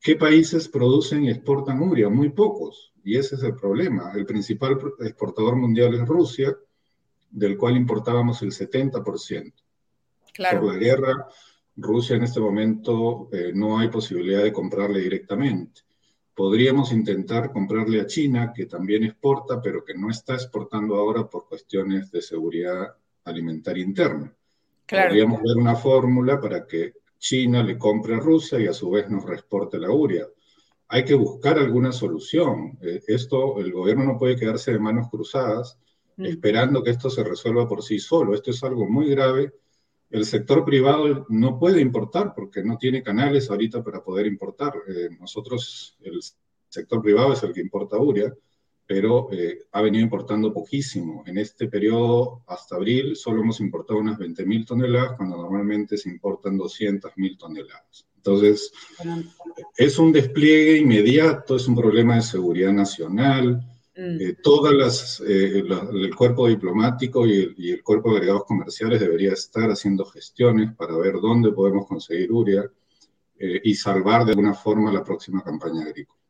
¿Qué 0.00 0.16
países 0.16 0.68
producen 0.68 1.24
y 1.24 1.30
exportan 1.30 1.82
urea? 1.82 2.08
Muy 2.08 2.30
pocos. 2.30 2.92
Y 3.04 3.16
ese 3.16 3.36
es 3.36 3.42
el 3.42 3.54
problema. 3.54 4.12
El 4.14 4.24
principal 4.24 4.78
exportador 5.00 5.56
mundial 5.56 5.94
es 5.94 6.06
Rusia, 6.06 6.56
del 7.30 7.56
cual 7.56 7.76
importábamos 7.76 8.42
el 8.42 8.52
70%. 8.52 9.52
Claro. 10.32 10.60
Por 10.60 10.72
la 10.74 10.78
guerra, 10.78 11.28
Rusia 11.76 12.16
en 12.16 12.24
este 12.24 12.40
momento 12.40 13.28
eh, 13.32 13.52
no 13.54 13.78
hay 13.78 13.88
posibilidad 13.88 14.42
de 14.42 14.52
comprarle 14.52 15.00
directamente. 15.00 15.82
Podríamos 16.34 16.92
intentar 16.92 17.52
comprarle 17.52 18.00
a 18.00 18.06
China, 18.06 18.52
que 18.54 18.66
también 18.66 19.04
exporta, 19.04 19.60
pero 19.60 19.84
que 19.84 19.94
no 19.94 20.10
está 20.10 20.34
exportando 20.34 20.96
ahora 20.96 21.28
por 21.28 21.46
cuestiones 21.48 22.10
de 22.10 22.22
seguridad 22.22 22.94
alimentaria 23.24 23.84
interna. 23.84 24.34
Podríamos 24.86 25.42
ver 25.42 25.56
una 25.56 25.76
fórmula 25.76 26.40
para 26.40 26.66
que 26.66 26.94
China 27.18 27.62
le 27.62 27.78
compre 27.78 28.14
a 28.14 28.18
Rusia 28.18 28.58
y 28.58 28.66
a 28.66 28.72
su 28.72 28.90
vez 28.90 29.08
nos 29.08 29.24
reporte 29.24 29.78
la 29.78 29.90
uria. 29.90 30.26
Hay 30.88 31.04
que 31.04 31.14
buscar 31.14 31.58
alguna 31.58 31.92
solución. 31.92 32.78
Eh, 32.80 33.00
esto, 33.06 33.60
el 33.60 33.72
gobierno 33.72 34.04
no 34.04 34.18
puede 34.18 34.36
quedarse 34.36 34.72
de 34.72 34.80
manos 34.80 35.08
cruzadas 35.08 35.78
mm. 36.16 36.24
esperando 36.24 36.82
que 36.82 36.90
esto 36.90 37.10
se 37.10 37.22
resuelva 37.22 37.68
por 37.68 37.82
sí 37.84 37.98
solo. 37.98 38.34
Esto 38.34 38.50
es 38.50 38.62
algo 38.64 38.88
muy 38.88 39.10
grave. 39.10 39.52
El 40.10 40.24
sector 40.24 40.64
privado 40.64 41.26
no 41.28 41.58
puede 41.58 41.80
importar 41.80 42.34
porque 42.34 42.62
no 42.62 42.76
tiene 42.76 43.02
canales 43.02 43.48
ahorita 43.48 43.82
para 43.82 44.02
poder 44.02 44.26
importar. 44.26 44.74
Eh, 44.88 45.08
nosotros, 45.18 45.96
el 46.02 46.20
sector 46.68 47.00
privado 47.00 47.32
es 47.32 47.42
el 47.42 47.52
que 47.52 47.60
importa 47.60 47.96
uria 47.96 48.34
pero 48.90 49.28
eh, 49.30 49.66
ha 49.70 49.82
venido 49.82 50.02
importando 50.02 50.52
poquísimo. 50.52 51.22
En 51.24 51.38
este 51.38 51.68
periodo, 51.68 52.42
hasta 52.48 52.74
abril, 52.74 53.14
solo 53.14 53.40
hemos 53.40 53.60
importado 53.60 54.00
unas 54.00 54.18
20.000 54.18 54.66
toneladas, 54.66 55.12
cuando 55.16 55.36
normalmente 55.36 55.96
se 55.96 56.08
importan 56.08 56.58
200.000 56.58 57.38
toneladas. 57.38 58.08
Entonces, 58.16 58.72
es 59.76 59.96
un 59.96 60.10
despliegue 60.10 60.78
inmediato, 60.78 61.54
es 61.54 61.68
un 61.68 61.76
problema 61.76 62.16
de 62.16 62.22
seguridad 62.22 62.72
nacional. 62.72 63.64
Mm. 63.96 64.20
Eh, 64.20 64.36
todas 64.42 64.72
las, 64.72 65.20
eh, 65.20 65.58
el 65.58 66.14
cuerpo 66.14 66.46
diplomático 66.46 67.26
y 67.26 67.42
el, 67.42 67.54
y 67.58 67.70
el, 67.72 67.82
cuerpo 67.82 68.10
de 68.10 68.16
agregados 68.16 68.44
comerciales 68.44 69.00
debería 69.00 69.32
estar 69.32 69.68
haciendo 69.70 70.04
gestiones 70.04 70.74
para 70.76 70.96
ver 70.96 71.14
dónde 71.20 71.52
podemos 71.52 71.86
conseguir 71.86 72.30
uria 72.32 72.70
y 73.42 73.74
salvar 73.74 74.26
de 74.26 74.32
alguna 74.32 74.52
forma 74.52 74.92
la 74.92 75.02
próxima 75.02 75.42
campaña 75.42 75.84
agrícola. 75.86 76.20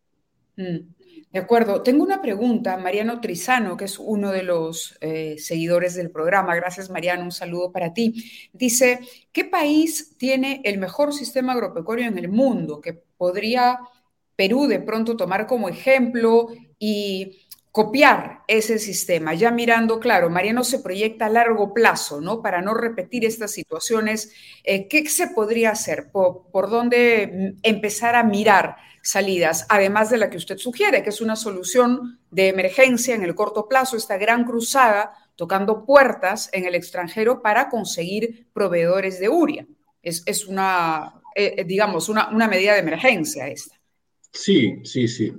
Mm. 0.57 1.01
De 1.33 1.38
acuerdo. 1.38 1.83
Tengo 1.83 2.03
una 2.03 2.20
pregunta, 2.20 2.77
Mariano 2.77 3.20
Trizano, 3.20 3.77
que 3.77 3.85
es 3.85 4.01
uno 4.01 4.33
de 4.33 4.42
los 4.42 4.99
eh, 5.01 5.37
seguidores 5.38 5.94
del 5.94 6.11
programa. 6.11 6.57
Gracias, 6.57 6.90
Mariano. 6.90 7.23
Un 7.23 7.31
saludo 7.31 7.70
para 7.70 7.94
ti. 7.94 8.25
Dice, 8.53 8.99
¿qué 9.31 9.44
país 9.44 10.16
tiene 10.18 10.61
el 10.64 10.79
mejor 10.79 11.12
sistema 11.12 11.53
agropecuario 11.53 12.09
en 12.09 12.18
el 12.18 12.29
mundo 12.29 12.81
que 12.81 12.94
podría 13.16 13.79
Perú 14.35 14.66
de 14.66 14.81
pronto 14.81 15.16
tomar 15.16 15.46
como 15.46 15.68
ejemplo 15.68 16.49
y 16.79 17.46
copiar 17.73 18.43
ese 18.49 18.79
sistema, 18.79 19.35
ya 19.35 19.51
mirando, 19.53 20.01
claro, 20.01 20.29
Mariano 20.29 20.65
se 20.65 20.81
proyecta 20.81 21.27
a 21.27 21.31
largo 21.31 21.73
plazo, 21.73 22.21
¿no? 22.21 22.43
Para 22.43 22.63
no 22.63 22.75
repetir 22.75 23.25
estas 23.25 23.53
situaciones, 23.53 24.33
eh, 24.65 24.89
¿qué 24.89 25.09
se 25.09 25.29
podría 25.29 25.71
hacer? 25.71 26.11
¿Por, 26.11 26.51
dónde 26.53 27.55
empezar 27.63 28.17
a 28.17 28.25
mirar 28.25 28.77
salidas, 29.03 29.67
además 29.69 30.11
de 30.11 30.19
la 30.19 30.29
que 30.29 30.37
usted 30.37 30.59
sugiere, 30.59 31.03
que 31.03 31.11
es 31.11 31.21
una 31.21 31.37
solución 31.37 32.21
de 32.31 32.49
emergencia 32.49 33.15
en 33.15 33.23
el 33.23 33.35
corto 33.35 33.67
plazo, 33.67 33.97
esta 33.97 34.19
gran 34.19 34.45
cruzada 34.45 35.15
tocando 35.37 35.87
puertas 35.87 36.51
en 36.53 36.67
el 36.67 36.75
extranjero 36.75 37.41
para 37.41 37.71
conseguir 37.71 38.49
proveedores 38.53 39.19
de 39.21 39.31
URIA. 39.31 39.67
Es, 40.03 40.47
una, 40.47 41.15
eh, 41.35 41.55
eh, 41.59 41.65
digamos, 41.65 42.09
una, 42.09 42.49
medida 42.49 42.75
de 42.75 42.81
emergencia 42.81 43.49
esta. 43.49 43.81
Sí, 44.33 44.81
sí, 44.85 45.09
sí. 45.09 45.33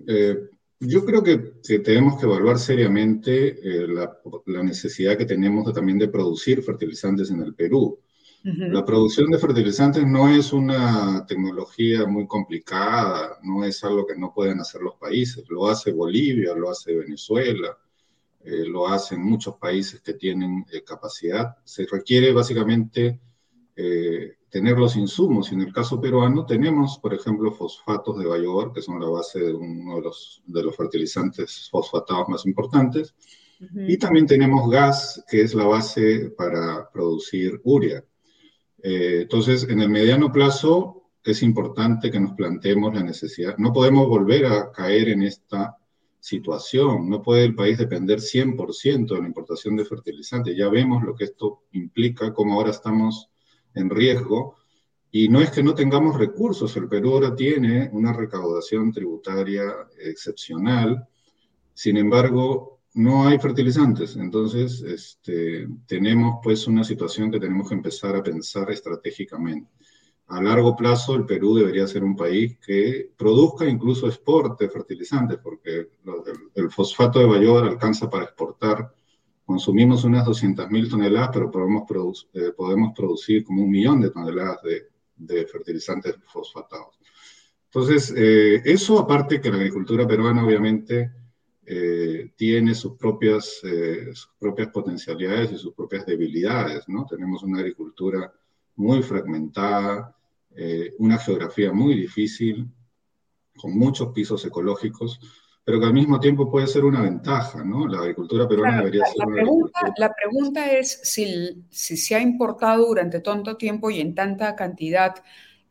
Yo 0.82 1.06
creo 1.06 1.24
que, 1.24 1.38
tenemos 1.80 2.20
que 2.20 2.26
evaluar 2.26 2.60
seriamente 2.60 3.58
la, 3.88 4.18
la, 4.48 4.64
necesidad 4.64 5.18
que 5.18 5.26
tenemos 5.26 5.72
también 5.74 5.98
de 5.98 6.10
producir 6.10 6.62
fertilizantes 6.62 7.32
en 7.32 7.42
el 7.42 7.54
Perú. 7.54 8.00
La 8.44 8.84
producción 8.84 9.30
de 9.30 9.38
fertilizantes 9.38 10.04
no 10.04 10.28
es 10.28 10.52
una 10.52 11.24
tecnología 11.28 12.08
muy 12.08 12.26
complicada, 12.26 13.38
no 13.44 13.64
es 13.64 13.84
algo 13.84 14.08
que 14.08 14.18
no 14.18 14.34
pueden 14.34 14.60
hacer 14.60 14.82
los 14.82 14.96
países. 14.96 15.46
Lo 15.48 15.68
hace 15.68 15.92
Bolivia, 15.92 16.56
lo 16.56 16.72
hace 16.72 16.96
Venezuela, 16.96 17.78
eh, 18.44 18.66
lo 18.66 18.88
hacen 18.88 19.22
muchos 19.22 19.58
países 19.58 20.02
que 20.02 20.16
tienen 20.16 20.66
eh, 20.72 20.84
capacidad. 20.84 21.56
Se 21.64 21.86
requiere 21.86 22.34
básicamente 22.34 23.20
eh, 23.76 24.34
tener 24.50 24.78
los 24.78 24.96
insumos. 24.96 25.52
Y 25.52 25.56
en 25.56 25.62
el 25.62 25.74
caso 25.74 26.00
peruano 26.00 26.46
tenemos, 26.46 26.98
por 27.00 27.14
ejemplo, 27.14 27.52
fosfatos 27.52 28.18
de 28.20 28.26
bayobar, 28.26 28.72
que 28.72 28.82
son 28.82 29.00
la 29.00 29.08
base 29.08 29.40
de 29.40 29.54
uno 29.54 29.96
de 29.96 30.02
los, 30.02 30.42
de 30.46 30.64
los 30.64 30.76
fertilizantes 30.76 31.70
fosfatados 31.72 32.28
más 32.30 32.46
importantes. 32.46 33.16
Y 33.88 33.98
también 33.98 34.26
tenemos 34.26 34.70
gas, 34.72 35.24
que 35.30 35.42
es 35.42 35.54
la 35.54 35.66
base 35.66 36.32
para 36.36 36.90
producir 36.92 37.62
urea. 37.64 38.04
Eh, 38.82 39.20
entonces, 39.22 39.68
en 39.70 39.82
el 39.82 39.90
mediano 39.90 40.32
plazo 40.32 41.04
es 41.24 41.44
importante 41.44 42.10
que 42.10 42.20
nos 42.20 42.34
planteemos 42.34 42.94
la 42.94 43.04
necesidad. 43.04 43.56
No 43.58 43.72
podemos 43.72 44.08
volver 44.08 44.48
a 44.48 44.72
caer 44.72 45.10
en 45.10 45.22
esta 45.22 45.78
situación. 46.20 47.10
No 47.10 47.22
puede 47.22 47.44
el 47.46 47.56
país 47.56 47.78
depender 47.78 48.20
100% 48.20 49.16
de 49.16 49.22
la 49.22 49.28
importación 49.28 49.76
de 49.76 49.86
fertilizantes. 49.86 50.58
Ya 50.58 50.70
vemos 50.70 51.04
lo 51.04 51.16
que 51.16 51.26
esto 51.26 51.64
implica, 51.72 52.34
como 52.34 52.56
ahora 52.56 52.72
estamos 52.72 53.31
en 53.76 53.90
riesgo. 53.90 54.56
Y 55.12 55.28
no 55.28 55.42
es 55.42 55.52
que 55.52 55.64
no 55.64 55.74
tengamos 55.76 56.18
recursos. 56.18 56.76
El 56.78 56.88
Perú 56.88 57.14
ahora 57.14 57.36
tiene 57.36 57.90
una 57.92 58.14
recaudación 58.14 58.92
tributaria 58.92 59.64
excepcional. 60.00 61.08
Sin 61.74 61.98
embargo, 61.98 62.80
no 62.94 63.28
hay 63.28 63.40
fertilizantes. 63.40 64.16
Entonces, 64.16 64.82
este, 64.82 65.68
tenemos 65.86 66.40
pues 66.44 66.68
una 66.68 66.84
situación 66.84 67.32
que 67.32 67.40
tenemos 67.40 67.68
que 67.68 67.76
empezar 67.76 68.16
a 68.16 68.24
pensar 68.24 68.72
estratégicamente. 68.72 69.70
A 70.28 70.42
largo 70.42 70.78
plazo, 70.78 71.16
el 71.16 71.26
Perú 71.26 71.56
debería 71.56 71.86
ser 71.88 72.06
un 72.06 72.16
país 72.16 72.58
que 72.66 73.12
produzca 73.18 73.66
incluso 73.66 74.08
exporte 74.08 74.70
fertilizantes, 74.70 75.40
porque 75.40 75.90
el, 76.56 76.72
fosfato 76.72 77.20
de 77.20 77.26
Bayobar 77.26 77.66
alcanza 77.66 78.10
para 78.10 78.24
exportar. 78.24 78.94
Consumimos 79.52 80.06
unas 80.06 80.26
200.000 80.26 80.90
toneladas, 80.90 81.30
pero 81.34 81.52
podemos, 81.52 82.30
eh, 82.34 82.54
podemos 82.56 82.94
producir 82.96 83.44
como 83.44 83.64
un 83.64 83.70
millón 83.70 84.00
de 84.00 84.10
toneladas 84.10 84.60
de, 84.64 85.46
fertilizantes 85.46 86.16
fosfatados. 86.26 86.98
Entonces, 87.66 88.14
eh, 88.16 88.62
eso 88.64 88.98
aparte 88.98 89.42
que 89.42 89.50
la 89.50 89.58
agricultura 89.58 90.08
peruana 90.08 90.46
obviamente 90.46 91.12
eh, 91.66 92.32
tiene 92.38 92.74
sus 92.74 92.94
propias, 92.94 93.60
eh, 93.64 94.08
sus 94.14 94.32
propias 94.40 94.70
potencialidades 94.70 95.52
y 95.52 95.58
sus 95.58 95.74
propias 95.74 96.06
debilidades, 96.06 96.88
¿no? 96.88 97.06
Tenemos 97.06 97.44
una 97.44 97.60
agricultura 97.60 98.34
muy 98.78 99.04
fragmentada, 99.04 100.16
eh, 100.56 100.94
una 101.00 101.18
geografía 101.18 101.74
muy 101.74 101.96
difícil, 101.96 102.72
con 103.58 103.78
muchos 103.78 104.14
pisos 104.14 104.46
ecológicos, 104.46 105.20
pero 105.64 105.80
que 105.80 105.86
al 105.86 105.94
mismo 105.94 106.20
tiempo 106.20 106.50
puede 106.50 106.68
ser 106.68 106.84
una 106.86 107.02
ventaja, 107.02 107.64
¿no? 107.64 107.88
La 107.88 108.00
agricultura 108.00 108.48
peruana 108.48 108.78
debería 108.78 109.06
ser 109.06 109.18
la 109.18 109.26
una 109.28 109.36
pregunta, 109.36 109.94
La 109.98 110.14
pregunta 110.14 110.72
es 110.72 111.00
si, 111.04 111.66
si 111.70 111.98
se 111.98 112.16
ha 112.16 112.20
importado 112.20 112.88
durante 112.88 113.20
tanto 113.20 113.58
tiempo 113.58 113.92
y 113.92 114.00
en 114.00 114.16
tanta 114.16 114.56
cantidad 114.56 115.16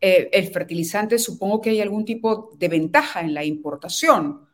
el 0.01 0.49
fertilizante, 0.49 1.19
supongo 1.19 1.61
que 1.61 1.71
hay 1.71 1.81
algún 1.81 2.05
tipo 2.05 2.51
de 2.57 2.69
ventaja 2.69 3.21
en 3.21 3.35
la 3.35 3.45
importación. 3.45 4.47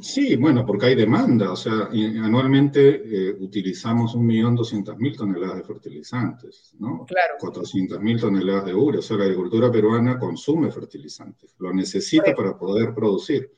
Sí, 0.00 0.36
bueno, 0.36 0.64
porque 0.64 0.86
hay 0.86 0.94
demanda, 0.94 1.50
o 1.50 1.56
sea, 1.56 1.88
anualmente 2.22 3.02
eh, 3.04 3.36
utilizamos 3.40 4.16
1.200.000 4.16 5.16
toneladas 5.16 5.56
de 5.56 5.64
fertilizantes, 5.64 6.72
¿no? 6.78 7.04
Claro. 7.04 7.34
400.000 7.40 8.20
toneladas 8.20 8.66
de 8.66 8.74
urea, 8.74 9.00
o 9.00 9.02
sea, 9.02 9.16
la 9.16 9.24
agricultura 9.24 9.72
peruana 9.72 10.20
consume 10.20 10.70
fertilizantes, 10.70 11.56
lo 11.58 11.72
necesita 11.72 12.32
para 12.32 12.56
poder 12.56 12.94
producir. 12.94 13.50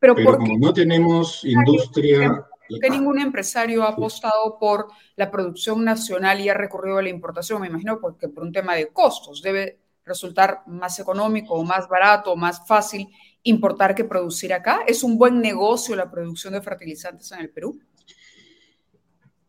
Pero, 0.00 0.16
como 0.16 0.58
no 0.58 0.72
tenemos 0.72 1.44
industria... 1.44 2.44
que 2.80 2.90
ningún 2.90 3.20
empresario 3.20 3.84
ha 3.84 3.90
apostado 3.90 4.58
por 4.58 4.88
la 5.14 5.30
producción 5.30 5.84
nacional 5.84 6.40
y 6.40 6.48
ha 6.48 6.54
recurrido 6.54 6.98
a 6.98 7.02
la 7.02 7.08
importación? 7.08 7.60
Me 7.60 7.68
imagino 7.68 8.00
porque 8.00 8.28
por 8.28 8.42
un 8.42 8.50
tema 8.50 8.74
de 8.74 8.88
costos 8.88 9.40
debe 9.40 9.78
resultar 10.04 10.62
más 10.66 10.98
económico 10.98 11.62
más 11.62 11.88
barato 11.88 12.34
más 12.34 12.66
fácil 12.66 13.08
importar 13.44 13.94
que 13.94 14.04
producir 14.04 14.52
acá? 14.52 14.80
¿Es 14.86 15.02
un 15.02 15.18
buen 15.18 15.40
negocio 15.40 15.96
la 15.96 16.10
producción 16.10 16.52
de 16.52 16.62
fertilizantes 16.62 17.32
en 17.32 17.40
el 17.40 17.50
Perú? 17.50 17.78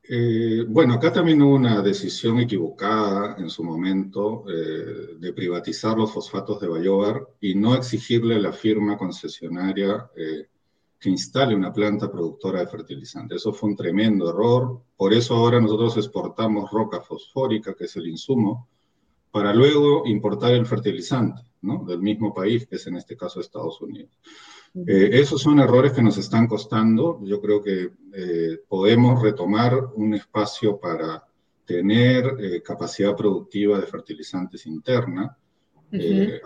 Eh, 0.05 0.65
bueno, 0.67 0.95
acá 0.95 1.13
también 1.13 1.41
hubo 1.41 1.55
una 1.55 1.81
decisión 1.81 2.39
equivocada 2.39 3.37
en 3.37 3.49
su 3.49 3.63
momento 3.63 4.43
eh, 4.49 5.15
de 5.17 5.33
privatizar 5.33 5.97
los 5.97 6.11
fosfatos 6.11 6.59
de 6.59 6.67
Bayobar 6.67 7.25
y 7.39 7.55
no 7.55 7.73
exigirle 7.73 8.35
a 8.35 8.39
la 8.39 8.51
firma 8.51 8.97
concesionaria 8.97 10.09
eh, 10.17 10.47
que 10.99 11.09
instale 11.09 11.55
una 11.55 11.71
planta 11.71 12.11
productora 12.11 12.59
de 12.59 12.67
fertilizantes. 12.67 13.37
Eso 13.37 13.53
fue 13.53 13.69
un 13.69 13.77
tremendo 13.77 14.29
error. 14.29 14.81
Por 14.97 15.13
eso 15.13 15.35
ahora 15.35 15.61
nosotros 15.61 15.95
exportamos 15.95 16.69
roca 16.69 16.99
fosfórica, 16.99 17.73
que 17.73 17.85
es 17.85 17.95
el 17.95 18.07
insumo, 18.07 18.67
para 19.31 19.53
luego 19.53 20.05
importar 20.05 20.51
el 20.51 20.65
fertilizante 20.65 21.43
del 21.85 21.99
mismo 21.99 22.33
país, 22.33 22.67
que 22.67 22.75
es 22.75 22.87
en 22.87 22.97
este 22.97 23.15
caso 23.15 23.39
Estados 23.39 23.81
Unidos. 23.81 24.11
Eh, 24.75 25.09
esos 25.13 25.41
son 25.41 25.59
errores 25.59 25.93
que 25.93 26.01
nos 26.01 26.17
están 26.17 26.47
costando. 26.47 27.19
Yo 27.23 27.39
creo 27.39 27.61
que 27.61 27.91
eh, 28.13 28.59
podemos 28.67 29.21
retomar 29.21 29.77
un 29.95 30.13
espacio 30.13 30.79
para 30.79 31.23
tener 31.65 32.35
eh, 32.39 32.61
capacidad 32.61 33.15
productiva 33.15 33.79
de 33.79 33.87
fertilizantes 33.87 34.65
interna, 34.65 35.37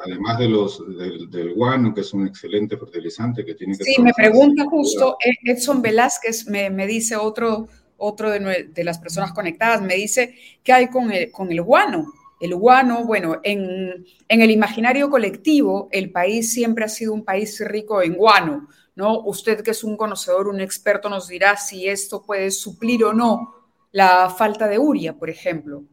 además 0.06 0.40
de 0.40 0.50
los, 0.50 0.84
del, 0.98 1.54
guano, 1.54 1.94
que 1.94 2.02
es 2.02 2.14
un 2.14 2.28
excelente 2.28 2.76
fertilizante 2.78 3.46
que 3.46 3.56
tiene 3.56 3.78
que... 3.78 3.86
Sí, 3.86 4.02
me 4.02 4.12
pregunta 4.14 4.66
justo 4.66 5.18
Edson 5.46 5.82
Velázquez, 5.82 6.48
me, 6.48 6.70
me 6.70 6.86
dice 6.86 7.16
otro 7.16 7.68
otro 7.98 8.30
de, 8.30 8.84
las 8.84 9.00
personas 9.00 9.34
conectadas, 9.34 9.82
me 9.82 9.96
dice, 9.96 10.36
¿qué 10.64 10.72
hay 10.72 10.88
con 10.88 11.12
el, 11.12 11.32
con 11.32 11.52
el 11.52 11.62
guano? 11.62 12.06
El 12.40 12.56
guano, 12.56 13.06
bueno, 13.06 13.40
en, 13.44 14.06
el 14.28 14.52
imaginario 14.52 15.10
colectivo, 15.10 15.90
el 15.92 16.12
país 16.12 16.52
siempre 16.52 16.86
ha 16.86 16.90
sido 16.90 17.14
un 17.14 17.26
país 17.26 17.60
rico 17.66 18.02
en 18.02 18.16
guano, 18.16 18.68
¿no? 18.96 19.22
Usted 19.22 19.62
que 19.62 19.72
es 19.72 19.84
un 19.84 19.98
conocedor, 19.98 20.48
un 20.48 20.62
experto, 20.62 21.10
nos 21.10 21.28
dirá 21.28 21.58
si 21.58 21.88
esto 21.88 22.24
puede 22.24 22.52
suplir 22.52 23.04
o 23.04 23.14
no 23.14 23.56
la 23.92 24.30
falta 24.30 24.68
de 24.68 24.78
uria, 24.78 25.18
por 25.18 25.30
ejemplo. 25.30 25.84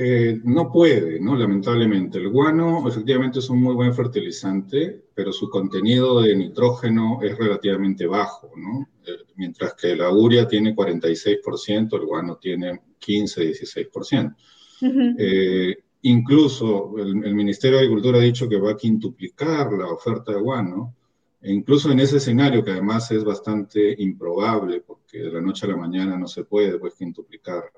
Eh, 0.00 0.40
no 0.44 0.70
puede, 0.70 1.18
¿no? 1.18 1.34
Lamentablemente. 1.34 2.18
El 2.18 2.28
guano 2.28 2.88
efectivamente 2.88 3.40
es 3.40 3.50
un 3.50 3.60
muy 3.60 3.74
buen 3.74 3.92
fertilizante, 3.92 5.06
pero 5.12 5.32
su 5.32 5.50
contenido 5.50 6.22
de 6.22 6.36
nitrógeno 6.36 7.18
es 7.20 7.36
relativamente 7.36 8.06
bajo, 8.06 8.52
¿no? 8.56 8.88
Eh, 9.04 9.24
mientras 9.34 9.74
que 9.74 9.96
la 9.96 10.12
urea 10.12 10.46
tiene 10.46 10.76
46%, 10.76 11.96
el 11.96 12.06
guano 12.06 12.36
tiene 12.36 12.80
15, 12.96 13.42
16%. 13.42 14.36
Eh, 14.80 15.76
incluso 16.02 16.96
el, 16.98 17.24
el, 17.24 17.34
Ministerio 17.34 17.78
de 17.78 17.84
Agricultura 17.84 18.18
ha 18.18 18.22
dicho 18.22 18.48
que 18.48 18.58
va 18.58 18.72
a 18.72 18.76
quintuplicar 18.76 19.72
la 19.72 19.86
oferta 19.86 20.32
de 20.32 20.40
guano, 20.40 20.94
e 21.40 21.52
incluso 21.52 21.90
en 21.90 22.00
ese 22.00 22.16
escenario, 22.16 22.64
que 22.64 22.72
además 22.72 23.10
es 23.10 23.24
bastante 23.24 23.94
improbable, 23.98 24.80
porque 24.80 25.18
de 25.18 25.32
la 25.32 25.40
noche 25.40 25.66
a 25.66 25.70
la 25.70 25.76
mañana 25.76 26.18
no 26.18 26.26
se 26.26 26.44
puede 26.44 26.78
pues, 26.78 26.94
quintuplicar 26.94 27.70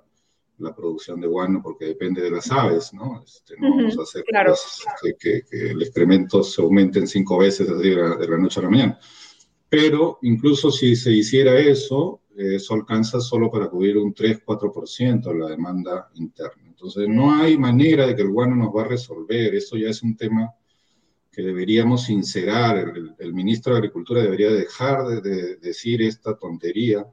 la 0.61 0.75
producción 0.75 1.21
de 1.21 1.27
guano 1.27 1.61
porque 1.63 1.87
depende 1.87 2.23
de 2.23 2.31
las 2.31 2.51
aves, 2.51 2.93
¿no? 2.93 3.23
Este, 3.25 3.57
no 3.59 3.77
vamos 3.77 3.99
a 3.99 4.03
hacer 4.03 4.25
que, 5.19 5.43
el 5.51 5.83
excremento 5.83 6.43
se 6.43 6.63
aumente 6.63 6.99
en 6.99 7.07
cinco 7.07 7.39
veces 7.39 7.67
de 7.67 7.97
la, 7.97 8.17
de 8.17 8.29
la, 8.29 8.39
noche 8.39 8.61
a 8.61 8.65
la 8.65 8.71
mañana. 8.71 8.99
Pero 9.69 10.19
incluso 10.23 10.71
si 10.71 10.97
se 10.97 11.13
hiciera 11.13 11.59
eso, 11.59 12.21
eso 12.37 12.75
alcanza 12.75 13.21
solo 13.21 13.51
para 13.51 13.69
cubrir 13.69 13.99
un 13.99 14.15
3-4% 14.15 15.33
de 15.33 15.39
la 15.39 15.49
demanda 15.49 16.11
interna. 16.15 16.70
Entonces, 16.81 17.09
no 17.09 17.35
hay 17.35 17.59
manera 17.59 18.07
de 18.07 18.17
que 18.17 18.23
el 18.23 18.31
guano 18.31 18.57
nos 18.57 18.75
va 18.75 18.83
a 18.83 18.89
resolver. 18.89 19.55
Eso 19.55 19.77
ya 19.77 19.91
es 19.91 20.03
un 20.03 20.17
tema 20.17 20.55
que 21.31 21.43
deberíamos 21.43 22.05
sincerar. 22.05 22.79
El, 22.79 23.15
el 23.19 23.35
ministro 23.35 23.75
de 23.75 23.81
Agricultura 23.81 24.23
debería 24.23 24.51
dejar 24.51 25.07
de, 25.07 25.21
de 25.21 25.57
decir 25.57 26.01
esta 26.03 26.37
tontería 26.37 27.07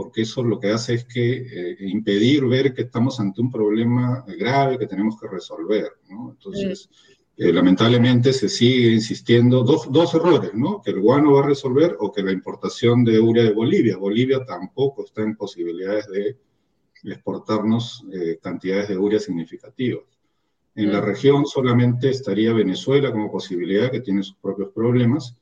porque 0.00 0.22
eso 0.22 0.42
lo 0.42 0.58
que 0.58 0.70
hace 0.70 0.94
es 0.94 1.04
que 1.04 1.32
eh, 1.32 1.76
impedir 1.80 2.46
ver 2.46 2.72
que 2.72 2.82
estamos 2.82 3.20
ante 3.20 3.42
un 3.42 3.50
problema 3.50 4.24
grave 4.26 4.78
que 4.78 4.86
tenemos 4.86 5.20
que 5.20 5.28
resolver, 5.28 5.90
¿no? 6.08 6.30
Entonces, 6.30 6.88
eh, 7.36 7.52
lamentablemente 7.52 8.32
se 8.32 8.48
sigue 8.48 8.94
insistiendo 8.94 9.62
dos, 9.62 9.92
dos, 9.92 10.14
errores, 10.14 10.52
¿no? 10.54 10.80
Que 10.80 10.92
el 10.92 11.00
guano 11.00 11.34
va 11.34 11.40
a 11.40 11.48
resolver 11.48 11.98
o 12.00 12.10
que 12.10 12.22
la 12.22 12.32
importación 12.32 13.04
de 13.04 13.20
urea 13.20 13.44
de 13.44 13.52
Bolivia. 13.52 13.98
Bolivia 13.98 14.42
tampoco 14.46 15.04
está 15.04 15.20
en 15.20 15.36
posibilidades 15.36 16.06
de 16.06 16.38
exportarnos 17.04 18.04
eh, 18.12 18.38
cantidades 18.42 18.88
de 18.88 18.98
urea 18.98 19.20
significativas. 19.20 20.04
En 20.74 20.92
la 20.92 21.00
región 21.00 21.46
solamente 21.46 22.10
estaría 22.10 22.52
Venezuela 22.52 23.10
como 23.10 23.30
posibilidad, 23.30 23.90
que 23.90 24.00
tiene 24.00 24.22
sus 24.22 24.36
propios 24.36 24.70
problemas, 24.72 25.36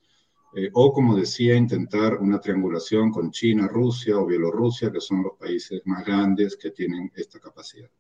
eh, 0.57 0.71
o 0.73 0.93
como 0.93 1.15
decía, 1.15 1.55
intentar 1.55 2.17
una 2.17 2.41
triangulación 2.41 3.11
con 3.11 3.31
China, 3.31 3.69
Rusia 3.69 4.19
o 4.19 4.27
Bielorrusia, 4.27 4.91
que 4.91 5.01
son 5.01 5.23
los 5.23 5.33
países 5.39 5.83
más 5.85 6.05
grandes 6.05 6.57
que 6.57 6.71
tienen 6.71 7.13
esta 7.15 7.39
capacidad. 7.39 7.91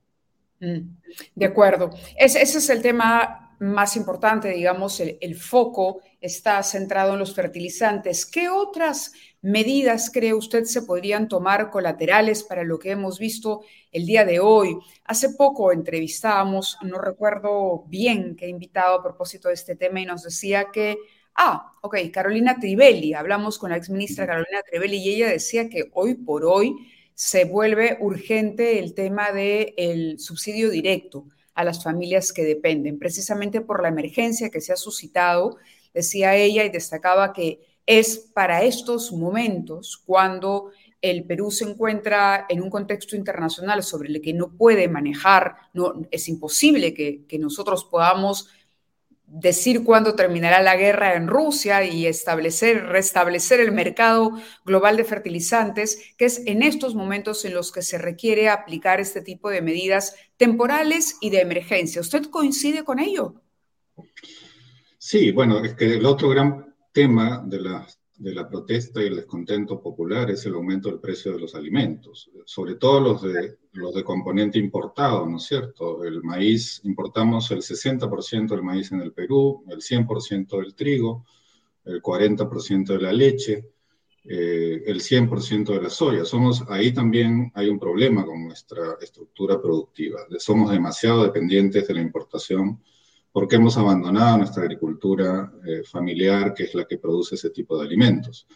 Mm, 0.60 0.96
de 1.34 1.46
acuerdo. 1.46 1.90
ese 2.16 2.42
es 2.42 2.70
el 2.70 2.82
tema 2.82 3.47
más 3.60 3.96
importante, 3.96 4.48
digamos, 4.50 5.00
el, 5.00 5.18
el, 5.20 5.34
foco 5.34 6.00
está 6.20 6.62
centrado 6.62 7.14
en 7.14 7.18
los 7.18 7.34
fertilizantes. 7.34 8.26
¿Qué 8.26 8.48
otras 8.48 9.12
medidas 9.40 10.10
cree 10.12 10.34
usted 10.34 10.64
se 10.64 10.82
podrían 10.82 11.28
tomar 11.28 11.70
colaterales 11.70 12.42
para 12.42 12.64
lo 12.64 12.78
que 12.78 12.90
hemos 12.90 13.18
visto 13.18 13.62
el 13.92 14.06
día 14.06 14.24
de 14.24 14.40
hoy? 14.40 14.76
Hace 15.04 15.30
poco 15.30 15.72
entrevistábamos, 15.72 16.78
no 16.82 16.98
recuerdo 16.98 17.84
bien 17.88 18.36
qué 18.36 18.48
invitado 18.48 18.96
a 18.96 19.02
propósito 19.02 19.48
de 19.48 19.54
este 19.54 19.76
tema 19.76 20.00
y 20.00 20.06
nos 20.06 20.22
decía 20.22 20.66
que 20.72 20.98
Ah, 21.40 21.72
ok, 21.82 21.96
Carolina 22.12 22.58
Trivelli, 22.58 23.14
hablamos 23.14 23.60
con 23.60 23.70
la 23.70 23.76
exministra 23.76 24.26
Carolina 24.26 24.60
Trivelli 24.68 24.96
y 24.96 25.14
ella 25.14 25.28
decía 25.28 25.68
que 25.68 25.88
hoy 25.94 26.14
por 26.14 26.44
hoy 26.44 26.74
se 27.14 27.44
vuelve 27.44 27.96
urgente 28.00 28.80
el 28.80 28.92
tema 28.92 29.30
del 29.30 30.18
subsidio 30.18 30.68
directo 30.68 31.28
a 31.58 31.64
las 31.64 31.82
familias 31.82 32.32
que 32.32 32.44
dependen, 32.44 33.00
precisamente 33.00 33.60
por 33.60 33.82
la 33.82 33.88
emergencia 33.88 34.48
que 34.48 34.60
se 34.60 34.72
ha 34.72 34.76
suscitado, 34.76 35.56
decía 35.92 36.36
ella 36.36 36.62
y 36.62 36.68
destacaba 36.68 37.32
que 37.32 37.58
es 37.84 38.16
para 38.32 38.62
estos 38.62 39.10
momentos 39.10 40.00
cuando 40.06 40.70
el 41.02 41.24
Perú 41.24 41.50
se 41.50 41.64
encuentra 41.64 42.46
en 42.48 42.62
un 42.62 42.70
contexto 42.70 43.16
internacional 43.16 43.82
sobre 43.82 44.08
el 44.08 44.22
que 44.22 44.32
no 44.34 44.56
puede 44.56 44.86
manejar, 44.86 45.56
no, 45.72 45.94
es 46.12 46.28
imposible 46.28 46.94
que, 46.94 47.24
que 47.26 47.40
nosotros 47.40 47.84
podamos 47.84 48.50
decir 49.30 49.84
cuándo 49.84 50.14
terminará 50.14 50.62
la 50.62 50.76
guerra 50.76 51.14
en 51.14 51.28
Rusia 51.28 51.84
y 51.84 52.06
establecer, 52.06 52.86
restablecer 52.86 53.60
el 53.60 53.72
mercado 53.72 54.32
global 54.64 54.96
de 54.96 55.04
fertilizantes, 55.04 56.14
que 56.16 56.24
es 56.24 56.42
en 56.46 56.62
estos 56.62 56.94
momentos 56.94 57.44
en 57.44 57.54
los 57.54 57.70
que 57.70 57.82
se 57.82 57.98
requiere 57.98 58.48
aplicar 58.48 59.00
este 59.00 59.20
tipo 59.20 59.50
de 59.50 59.62
medidas 59.62 60.14
temporales 60.36 61.16
y 61.20 61.30
de 61.30 61.40
emergencia. 61.40 62.00
¿Usted 62.00 62.24
coincide 62.26 62.84
con 62.84 62.98
ello? 62.98 63.34
Sí, 64.98 65.30
bueno, 65.32 65.62
es 65.62 65.74
que 65.74 65.94
el 65.94 66.06
otro 66.06 66.30
gran 66.30 66.74
tema 66.92 67.42
de 67.46 67.60
las 67.60 67.98
de 68.18 68.34
la 68.34 68.48
protesta 68.48 69.00
y 69.00 69.06
el 69.06 69.16
descontento 69.16 69.80
popular 69.80 70.30
es 70.30 70.44
el 70.44 70.54
aumento 70.54 70.88
del 70.88 70.98
precio 70.98 71.32
de 71.32 71.38
los 71.38 71.54
alimentos, 71.54 72.30
sobre 72.44 72.74
todo 72.74 73.00
los 73.00 73.22
de, 73.22 73.58
los 73.72 73.94
de 73.94 74.02
componente 74.02 74.58
importado, 74.58 75.24
¿no 75.26 75.36
es 75.36 75.44
cierto? 75.44 76.02
El 76.04 76.22
maíz, 76.24 76.80
importamos 76.84 77.50
el 77.52 77.62
60% 77.62 78.48
del 78.48 78.62
maíz 78.62 78.90
en 78.90 79.02
el 79.02 79.12
Perú, 79.12 79.62
el 79.68 79.78
100% 79.78 80.60
del 80.60 80.74
trigo, 80.74 81.26
el 81.84 82.02
40% 82.02 82.86
de 82.86 83.00
la 83.00 83.12
leche, 83.12 83.64
eh, 84.24 84.82
el 84.84 85.00
100% 85.00 85.72
de 85.72 85.82
la 85.82 85.88
soya. 85.88 86.24
Somos, 86.24 86.64
ahí 86.68 86.92
también 86.92 87.52
hay 87.54 87.68
un 87.68 87.78
problema 87.78 88.26
con 88.26 88.44
nuestra 88.44 88.96
estructura 89.00 89.62
productiva. 89.62 90.20
Somos 90.38 90.72
demasiado 90.72 91.22
dependientes 91.22 91.86
de 91.86 91.94
la 91.94 92.00
importación 92.00 92.82
porque 93.32 93.56
hemos 93.56 93.76
abandonado 93.76 94.38
nuestra 94.38 94.62
agricultura 94.62 95.52
eh, 95.66 95.82
familiar, 95.84 96.54
que 96.54 96.64
es 96.64 96.74
la 96.74 96.86
que 96.86 96.98
produce 96.98 97.34
ese 97.34 97.50
tipo 97.50 97.78
de 97.78 97.86
alimentos. 97.86 98.46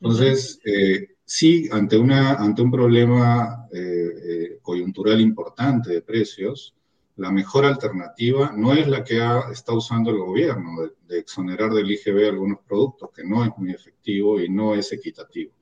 Entonces, 0.00 0.60
eh, 0.64 1.16
sí, 1.24 1.68
ante, 1.70 1.98
una, 1.98 2.34
ante 2.34 2.62
un 2.62 2.70
problema 2.70 3.66
eh, 3.72 4.58
coyuntural 4.62 5.20
importante 5.20 5.90
de 5.90 6.02
precios, 6.02 6.74
la 7.16 7.30
mejor 7.30 7.66
alternativa 7.66 8.52
no 8.56 8.72
es 8.72 8.88
la 8.88 9.04
que 9.04 9.20
está 9.52 9.74
usando 9.74 10.10
el 10.10 10.18
gobierno, 10.18 10.88
de, 11.06 11.18
exonerar 11.18 11.70
del 11.70 11.90
IGB 11.90 12.28
algunos 12.28 12.60
productos, 12.66 13.10
que 13.14 13.24
no 13.24 13.44
es 13.44 13.50
muy 13.58 13.72
efectivo 13.72 14.40
y 14.40 14.48
no 14.48 14.74
es 14.74 14.90
equitativo. 14.92 15.52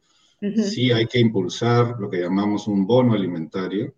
Sí 0.40 0.92
hay 0.92 1.06
que 1.06 1.18
impulsar 1.18 1.96
lo 1.98 2.08
que 2.08 2.20
llamamos 2.20 2.68
un 2.68 2.86
bono 2.86 3.14
alimentario, 3.14 3.92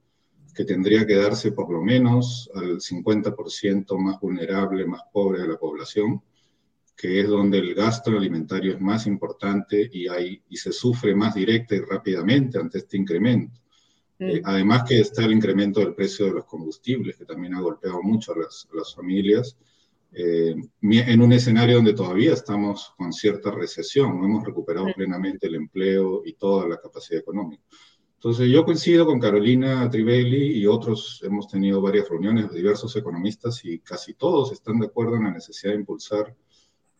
que 0.60 0.66
tendría 0.66 1.06
que 1.06 1.16
darse 1.16 1.52
por 1.52 1.72
lo 1.72 1.80
menos 1.80 2.50
al 2.54 2.80
50% 2.80 3.96
más 3.96 4.20
vulnerable, 4.20 4.84
más 4.84 5.00
pobre 5.10 5.40
de 5.40 5.48
la 5.48 5.56
población, 5.56 6.20
que 6.94 7.20
es 7.20 7.28
donde 7.28 7.56
el 7.56 7.74
gasto 7.74 8.10
alimentario 8.10 8.74
es 8.74 8.80
más 8.80 9.06
importante 9.06 9.88
y, 9.90 10.06
hay, 10.06 10.42
y 10.50 10.58
se 10.58 10.70
sufre 10.70 11.14
más 11.14 11.34
directa 11.34 11.76
y 11.76 11.78
rápidamente 11.78 12.58
ante 12.58 12.76
este 12.76 12.98
incremento. 12.98 13.58
Mm. 14.18 14.28
Eh, 14.28 14.42
además 14.44 14.82
que 14.86 15.00
está 15.00 15.24
el 15.24 15.32
incremento 15.32 15.80
del 15.80 15.94
precio 15.94 16.26
de 16.26 16.32
los 16.32 16.44
combustibles, 16.44 17.16
que 17.16 17.24
también 17.24 17.54
ha 17.54 17.62
golpeado 17.62 18.02
mucho 18.02 18.34
a 18.34 18.40
las, 18.40 18.68
las 18.74 18.94
familias, 18.94 19.56
eh, 20.12 20.54
en 20.82 21.22
un 21.22 21.32
escenario 21.32 21.76
donde 21.76 21.94
todavía 21.94 22.34
estamos 22.34 22.92
con 22.98 23.14
cierta 23.14 23.50
recesión, 23.50 24.20
no 24.20 24.26
hemos 24.26 24.44
recuperado 24.44 24.88
mm. 24.88 24.92
plenamente 24.94 25.46
el 25.46 25.54
empleo 25.54 26.20
y 26.22 26.34
toda 26.34 26.68
la 26.68 26.76
capacidad 26.76 27.22
económica. 27.22 27.64
Entonces, 28.22 28.50
yo 28.50 28.66
coincido 28.66 29.06
con 29.06 29.18
Carolina 29.18 29.88
Trivelli 29.88 30.58
y 30.58 30.66
otros, 30.66 31.22
hemos 31.24 31.48
tenido 31.48 31.80
varias 31.80 32.06
reuniones 32.06 32.50
de 32.50 32.56
diversos 32.58 32.94
economistas 32.94 33.64
y 33.64 33.78
casi 33.78 34.12
todos 34.12 34.52
están 34.52 34.78
de 34.78 34.88
acuerdo 34.88 35.16
en 35.16 35.24
la 35.24 35.30
necesidad 35.30 35.72
de 35.72 35.78
impulsar 35.78 36.36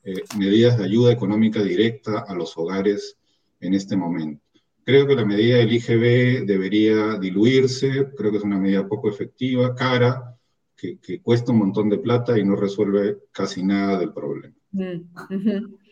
eh, 0.03 0.15
medidas 0.39 0.79
de 0.79 0.85
ayuda 0.85 1.13
económica 1.13 1.63
directa 1.63 2.21
a 2.21 2.35
los 2.35 2.57
hogares 2.57 3.19
en 3.61 3.75
este 3.75 3.99
momento. 3.99 4.43
Creo 4.83 5.07
que 5.07 5.15
la 5.15 5.27
medida 5.27 5.59
del 5.59 5.71
IGB 5.75 6.47
debería 6.47 7.19
diluirse, 7.19 8.09
creo 8.17 8.31
que 8.31 8.39
es 8.39 8.43
una 8.43 8.59
medida 8.59 8.89
poco 8.89 9.11
efectiva, 9.11 9.75
cara, 9.75 10.39
que, 10.75 11.21
cuesta 11.21 11.53
un 11.53 11.59
montón 11.59 11.91
de 11.91 11.99
plata 11.99 12.39
y 12.39 12.45
no 12.47 12.57
resuelve 12.57 13.19
casi 13.31 13.63
nada 13.63 13.99
del 13.99 14.15
problema. 14.15 14.55
Mm, 14.73 15.03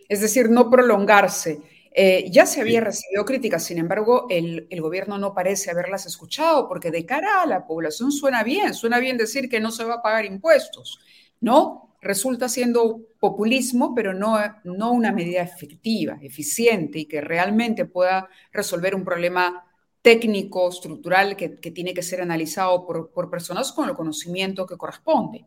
es 0.09 0.23
decir, 0.23 0.49
no 0.49 0.71
prolongarse. 0.71 1.61
Eh, 2.01 2.31
ya 2.31 2.47
se 2.47 2.61
había 2.61 2.81
recibido 2.81 3.25
críticas, 3.25 3.65
sin 3.65 3.79
embargo, 3.79 4.29
el, 4.31 4.69
gobierno 4.81 5.19
no 5.19 5.35
parece 5.35 5.73
haberlas 5.73 6.07
escuchado, 6.07 6.69
porque 6.69 6.93
de 6.93 7.05
cara 7.05 7.43
a 7.43 7.47
la 7.47 7.67
población 7.67 8.13
suena 8.13 8.45
bien, 8.45 8.73
suena 8.73 9.01
bien 9.01 9.17
decir 9.17 9.49
que 9.49 9.59
no 9.59 9.73
se 9.73 9.83
va 9.83 9.95
a 9.95 10.03
pagar 10.03 10.25
impuestos, 10.25 11.01
¿no? 11.41 11.97
Resulta 12.01 12.49
siendo 12.49 13.01
populismo, 13.19 13.97
pero 13.97 14.15
no, 14.15 14.39
no 14.63 14.93
una 14.93 15.11
medida 15.11 15.43
efectiva, 15.43 16.21
eficiente 16.23 17.01
y 17.01 17.07
que 17.07 17.21
realmente 17.21 17.85
pueda 17.85 18.29
resolver 18.53 18.95
un 18.95 19.03
problema 19.03 19.67
técnico, 20.01 20.69
estructural, 20.69 21.35
que, 21.35 21.49
tiene 21.49 21.95
que 21.95 22.05
ser 22.05 22.21
analizado 22.21 22.87
por, 22.87 23.29
personas 23.29 23.73
con 23.73 23.89
el 23.89 23.97
conocimiento 23.97 24.67
que 24.67 24.77
corresponde. 24.77 25.47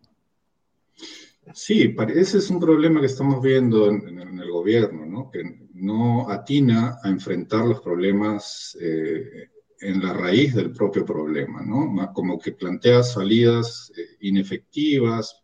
Sí, 1.54 1.96
ese 2.14 2.40
es 2.40 2.50
un 2.50 2.60
problema 2.60 3.00
que 3.00 3.06
estamos 3.06 3.42
viendo 3.42 3.88
en, 3.88 4.20
el 4.20 4.52
gobierno, 4.52 5.06
¿no? 5.06 5.32
que 5.32 5.61
no 5.82 6.30
atina 6.30 7.00
a 7.04 7.10
enfrentar 7.10 7.66
los 7.66 7.82
problemas 7.82 8.78
eh, 8.80 9.50
en 9.80 10.02
la 10.02 10.14
raíz 10.14 10.54
del 10.54 10.72
propio 10.72 11.04
problema, 11.04 11.62
¿no? 11.64 12.14
como 12.14 12.38
que 12.38 12.52
plantea 12.52 13.02
salidas 13.02 13.92
eh, 13.98 14.18
inefectivas, 14.22 15.42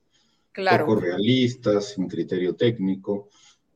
poco 0.53 0.95
realistas, 0.95 1.93
sin 1.93 2.07
criterio 2.07 2.55
técnico, 2.55 3.29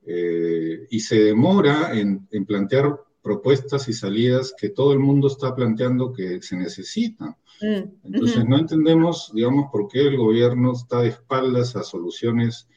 eh, 0.05 0.87
y 0.89 0.99
se 0.99 1.19
demora 1.19 1.97
en, 1.99 2.27
en 2.31 2.45
plantear 2.45 2.95
propuestas 3.21 3.87
y 3.87 3.93
salidas 3.93 4.53
que 4.57 4.69
todo 4.69 4.93
el 4.93 4.99
mundo 4.99 5.27
está 5.27 5.55
planteando 5.55 6.11
que 6.13 6.41
se 6.41 6.55
necesitan. 6.55 7.35
Mm, 7.61 8.13
Entonces, 8.13 8.45
no 8.45 8.57
entendemos, 8.57 9.31
digamos, 9.33 9.71
por 9.71 9.87
qué 9.87 10.01
el 10.01 10.17
gobierno 10.17 10.73
está 10.73 11.01
de 11.01 11.09
espaldas 11.09 11.75
a 11.75 11.83
soluciones 11.83 12.67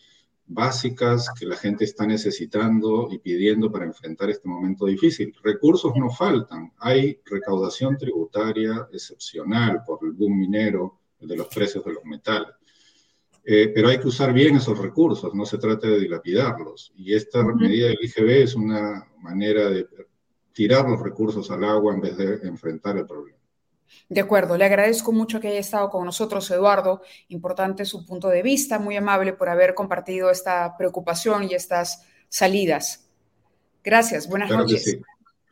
básicas 0.46 1.30
que 1.38 1.46
la 1.46 1.57
gente 1.57 1.85
está 1.85 2.07
necesitando 2.07 3.09
y 3.11 3.18
pidiendo 3.18 3.70
para 3.72 3.87
enfrentar 3.87 4.30
este 4.30 4.48
momento 4.48 4.87
difícil. 4.87 5.35
Recursos 5.42 5.92
no 5.96 6.11
faltan. 6.11 6.72
Hay 6.78 7.20
recaudación 7.24 7.96
tributaria 7.96 8.88
excepcional 8.92 9.83
por 9.87 10.00
el 10.02 10.12
boom 10.12 10.38
minero, 10.38 11.00
el 11.20 11.28
de 11.28 11.37
los 11.37 11.48
precios 11.48 11.85
de 11.85 11.94
los 11.94 12.04
metales. 12.04 12.54
Eh, 13.46 13.72
pero 13.74 13.88
hay 13.88 13.98
que 13.98 14.09
usar 14.09 14.33
bien 14.33 14.57
esos 14.57 14.78
recursos, 14.78 15.35
no 15.35 15.44
se 15.44 15.59
trata 15.59 15.87
de 15.87 16.00
dilapidarlos. 16.00 16.92
Y 16.96 17.14
esta 17.14 17.42
medida 17.42 17.88
del 17.88 17.98
IGB 18.00 18.42
es 18.42 18.54
una 18.54 19.07
manera 19.18 19.68
de 19.68 19.87
tirar 20.52 20.88
los 20.88 21.00
recursos 21.00 21.50
al 21.50 21.64
agua 21.64 21.94
en 21.94 22.00
vez 22.00 22.16
de 22.16 22.35
enfrentar 22.46 22.96
el 22.96 23.07
problema. 23.07 23.43
De 24.09 24.20
acuerdo, 24.20 24.57
le 24.57 24.64
agradezco 24.64 25.12
mucho 25.12 25.40
que 25.40 25.48
haya 25.48 25.61
estado 25.61 25.90
con 25.90 26.04
nosotros, 26.04 26.50
Eduardo. 26.50 27.02
Importante 27.28 27.85
su 27.85 28.04
punto 28.04 28.28
de 28.28 28.42
vista, 28.42 28.78
muy 28.78 28.96
amable 28.96 29.33
por 29.33 29.48
haber 29.48 29.74
compartido 29.74 30.30
esta 30.30 30.76
preocupación 30.76 31.44
y 31.44 31.54
estas 31.54 32.04
salidas. 32.28 33.09
Gracias, 33.83 34.28
buenas 34.28 34.48
claro 34.48 34.64
noches. 34.64 34.85
Que 34.85 34.90
sí. 34.90 35.02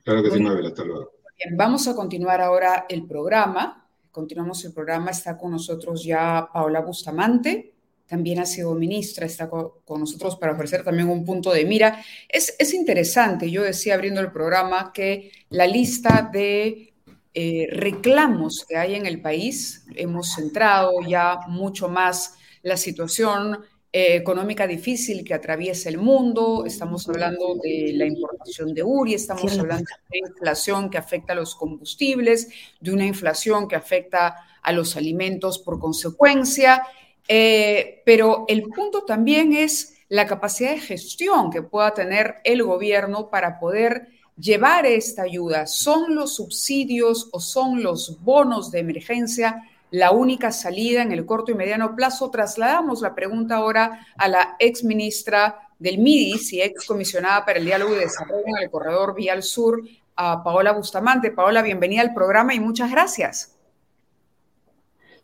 Claro 0.04 0.22
que 0.22 0.30
sí, 0.30 0.40
Mabel, 0.40 0.66
hasta 0.66 0.84
luego. 0.84 1.12
Bien, 1.38 1.56
vamos 1.56 1.86
a 1.88 1.94
continuar 1.94 2.40
ahora 2.40 2.86
el 2.88 3.06
programa. 3.06 3.88
Continuamos 4.10 4.64
el 4.64 4.72
programa, 4.72 5.10
está 5.10 5.38
con 5.38 5.52
nosotros 5.52 6.04
ya 6.04 6.48
Paola 6.52 6.80
Bustamante, 6.80 7.72
también 8.06 8.40
ha 8.40 8.44
sido 8.44 8.74
ministra, 8.74 9.24
está 9.24 9.48
con, 9.48 9.72
nosotros 9.88 10.36
para 10.36 10.52
ofrecer 10.52 10.84
también 10.84 11.08
un 11.08 11.24
punto 11.24 11.50
de 11.50 11.64
mira. 11.64 12.04
Es, 12.28 12.54
es, 12.58 12.74
interesante, 12.74 13.50
yo 13.50 13.62
decía 13.62 13.94
abriendo 13.94 14.20
el 14.20 14.30
programa 14.30 14.92
que 14.92 15.32
la 15.48 15.66
lista 15.66 16.28
de 16.30 16.91
eh, 17.34 17.68
reclamos 17.70 18.64
que 18.68 18.76
hay 18.76 18.94
en 18.94 19.06
el 19.06 19.20
país, 19.20 19.86
hemos 19.94 20.34
centrado 20.34 20.92
ya 21.06 21.40
mucho 21.48 21.88
más 21.88 22.36
la 22.62 22.76
situación 22.76 23.58
eh, 23.94 24.16
económica 24.16 24.66
difícil 24.66 25.22
que 25.22 25.34
atraviesa 25.34 25.90
el 25.90 25.98
mundo, 25.98 26.64
estamos 26.66 27.06
hablando 27.08 27.56
de 27.62 27.92
la 27.94 28.06
importación 28.06 28.72
de 28.72 28.82
URI, 28.82 29.14
estamos 29.14 29.58
hablando 29.58 29.90
de 30.10 30.18
inflación 30.18 30.88
que 30.88 30.96
afecta 30.96 31.34
a 31.34 31.36
los 31.36 31.54
combustibles, 31.54 32.48
de 32.80 32.90
una 32.90 33.04
inflación 33.04 33.68
que 33.68 33.76
afecta 33.76 34.36
a 34.62 34.72
los 34.72 34.96
alimentos 34.96 35.58
por 35.58 35.78
consecuencia, 35.78 36.82
eh, 37.28 38.02
pero 38.06 38.46
el 38.48 38.62
punto 38.62 39.04
también 39.04 39.52
es 39.52 39.98
la 40.08 40.26
capacidad 40.26 40.70
de 40.70 40.80
gestión 40.80 41.50
que 41.50 41.62
pueda 41.62 41.92
tener 41.92 42.36
el 42.44 42.62
gobierno 42.62 43.28
para 43.28 43.58
poder 43.58 44.08
llevar 44.42 44.84
esta 44.84 45.22
ayuda. 45.22 45.66
¿Son 45.66 46.14
los 46.14 46.34
subsidios 46.34 47.28
o 47.32 47.40
son 47.40 47.82
los 47.82 48.22
bonos 48.22 48.70
de 48.70 48.80
emergencia 48.80 49.62
la 49.90 50.10
única 50.10 50.50
salida 50.52 51.02
en 51.02 51.12
el 51.12 51.24
corto 51.24 51.52
y 51.52 51.54
mediano 51.54 51.94
plazo? 51.94 52.30
Trasladamos 52.30 53.00
la 53.00 53.14
pregunta 53.14 53.56
ahora 53.56 54.06
a 54.16 54.28
la 54.28 54.56
ex 54.58 54.82
ministra 54.84 55.68
del 55.78 55.98
MIDIS 55.98 56.52
y 56.54 56.62
ex 56.62 56.86
comisionada 56.86 57.44
para 57.44 57.58
el 57.58 57.64
diálogo 57.64 57.94
y 57.94 57.98
desarrollo 57.98 58.44
en 58.46 58.62
el 58.62 58.70
corredor 58.70 59.14
Vial 59.14 59.42
Sur, 59.42 59.82
a 60.16 60.42
Paola 60.42 60.72
Bustamante. 60.72 61.30
Paola, 61.30 61.62
bienvenida 61.62 62.02
al 62.02 62.12
programa 62.12 62.54
y 62.54 62.60
muchas 62.60 62.90
gracias. 62.90 63.56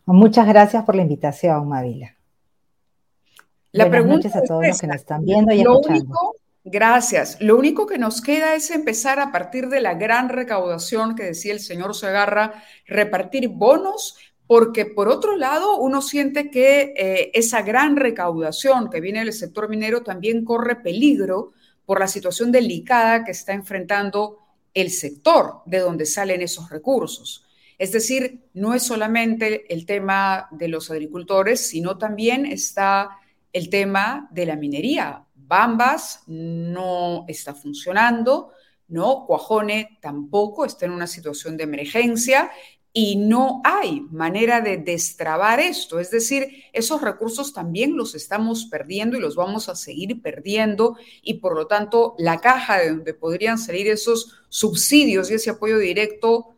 Muchas 0.05 0.47
gracias 0.47 0.83
por 0.85 0.95
la 0.95 1.03
invitación, 1.03 1.67
Mavila. 1.67 2.15
La 3.71 3.85
Buenas 3.85 4.07
noches 4.07 4.35
a 4.35 4.41
todos 4.41 4.65
los 4.65 4.81
que 4.81 4.87
nos 4.87 4.95
están 4.95 5.23
viendo 5.23 5.53
y 5.53 5.61
escuchando. 5.61 6.35
Gracias. 6.63 7.37
Lo 7.39 7.57
único 7.57 7.87
que 7.87 7.97
nos 7.97 8.21
queda 8.21 8.55
es 8.55 8.71
empezar 8.71 9.19
a 9.19 9.31
partir 9.31 9.69
de 9.69 9.81
la 9.81 9.95
gran 9.95 10.29
recaudación 10.29 11.15
que 11.15 11.23
decía 11.23 11.53
el 11.53 11.59
señor 11.59 11.95
Segarra, 11.95 12.63
repartir 12.85 13.49
bonos, 13.49 14.17
porque 14.47 14.85
por 14.85 15.09
otro 15.09 15.35
lado 15.35 15.77
uno 15.77 16.01
siente 16.01 16.49
que 16.49 16.93
eh, 16.97 17.31
esa 17.33 17.61
gran 17.61 17.95
recaudación 17.95 18.89
que 18.89 18.99
viene 18.99 19.19
del 19.19 19.33
sector 19.33 19.69
minero 19.69 20.01
también 20.01 20.43
corre 20.43 20.75
peligro 20.75 21.51
por 21.85 21.99
la 21.99 22.07
situación 22.07 22.51
delicada 22.51 23.23
que 23.23 23.31
está 23.31 23.53
enfrentando 23.53 24.39
el 24.73 24.91
sector 24.91 25.61
de 25.65 25.79
donde 25.79 26.05
salen 26.05 26.41
esos 26.41 26.69
recursos. 26.69 27.45
Es 27.77 27.91
decir, 27.91 28.41
no 28.53 28.73
es 28.73 28.83
solamente 28.83 29.71
el 29.73 29.85
tema 29.85 30.47
de 30.51 30.67
los 30.67 30.91
agricultores, 30.91 31.61
sino 31.61 31.97
también 31.97 32.45
está 32.45 33.09
el 33.53 33.69
tema 33.69 34.27
de 34.31 34.45
la 34.45 34.55
minería. 34.55 35.25
Bambas 35.49 36.21
no 36.27 37.25
está 37.27 37.55
funcionando, 37.55 38.51
¿no? 38.87 39.25
Cuajone 39.25 39.97
tampoco 39.99 40.63
está 40.63 40.85
en 40.85 40.91
una 40.91 41.07
situación 41.07 41.57
de 41.57 41.63
emergencia 41.63 42.51
y 42.93 43.15
no 43.15 43.61
hay 43.63 44.01
manera 44.11 44.61
de 44.61 44.77
destrabar 44.77 45.59
esto. 45.59 45.99
Es 45.99 46.11
decir, 46.11 46.65
esos 46.71 47.01
recursos 47.01 47.51
también 47.51 47.97
los 47.97 48.13
estamos 48.13 48.65
perdiendo 48.65 49.17
y 49.17 49.21
los 49.21 49.35
vamos 49.35 49.69
a 49.69 49.75
seguir 49.75 50.21
perdiendo 50.21 50.97
y 51.23 51.35
por 51.35 51.55
lo 51.55 51.65
tanto 51.65 52.13
la 52.19 52.37
caja 52.37 52.77
de 52.77 52.91
donde 52.91 53.13
podrían 53.15 53.57
salir 53.57 53.87
esos 53.87 54.43
subsidios 54.49 55.31
y 55.31 55.33
ese 55.33 55.49
apoyo 55.49 55.79
directo 55.79 56.53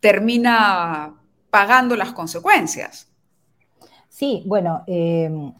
termina 0.00 1.16
pagando 1.50 1.94
las 1.94 2.12
consecuencias. 2.12 3.08
Sí, 4.08 4.42
bueno, 4.46 4.84
em, 4.86 5.52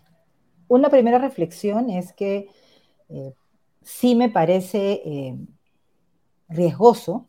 una 0.73 0.89
primera 0.89 1.19
reflexión 1.19 1.91
es 1.91 2.13
que 2.15 2.49
eh, 3.11 3.35
sí 3.83 4.15
me 4.15 4.31
parece 4.31 5.03
em, 5.05 5.47
riesgoso 6.49 7.27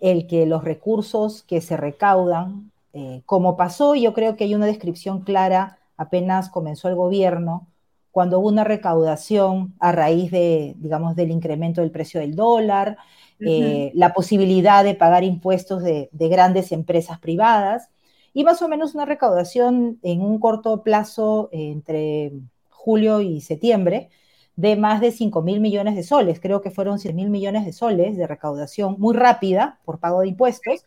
el 0.00 0.26
que 0.28 0.46
los 0.46 0.62
recursos 0.62 1.42
que 1.42 1.60
se 1.60 1.76
recaudan, 1.76 2.70
eh, 2.92 3.22
como 3.26 3.56
pasó, 3.56 3.96
yo 3.96 4.14
creo 4.14 4.36
que 4.36 4.44
hay 4.44 4.54
una 4.54 4.66
descripción 4.66 5.22
clara 5.22 5.78
apenas 5.96 6.48
comenzó 6.48 6.88
el 6.88 6.94
gobierno, 6.94 7.66
cuando 8.12 8.38
hubo 8.38 8.48
una 8.48 8.62
recaudación 8.62 9.74
a 9.80 9.90
raíz 9.90 10.30
de, 10.30 10.74
digamos, 10.78 11.16
del 11.16 11.32
incremento 11.32 11.80
del 11.80 11.90
precio 11.90 12.20
del 12.20 12.36
dólar, 12.36 12.98
eh, 13.40 13.90
la 13.94 14.14
posibilidad 14.14 14.84
de 14.84 14.94
pagar 14.94 15.24
impuestos 15.24 15.82
de, 15.82 16.08
grandes 16.12 16.70
empresas 16.70 17.18
privadas 17.18 17.88
y 18.34 18.44
más 18.44 18.60
o 18.60 18.68
menos 18.68 18.94
una 18.94 19.06
recaudación 19.06 19.98
en 20.02 20.20
un 20.20 20.38
corto 20.40 20.82
plazo 20.82 21.48
entre 21.52 22.32
julio 22.68 23.20
y 23.20 23.40
septiembre 23.40 24.10
de 24.56 24.76
más 24.76 25.00
de 25.00 25.12
5 25.12 25.40
mil 25.42 25.60
millones 25.60 25.94
de 25.96 26.02
soles. 26.02 26.40
Creo 26.40 26.60
que 26.60 26.70
fueron 26.70 26.98
100 26.98 27.16
mil 27.16 27.30
millones 27.30 27.64
de 27.64 27.72
soles 27.72 28.16
de 28.16 28.26
recaudación 28.26 28.96
muy 28.98 29.14
rápida 29.16 29.78
por 29.84 30.00
pago 30.00 30.20
de 30.20 30.28
impuestos 30.28 30.84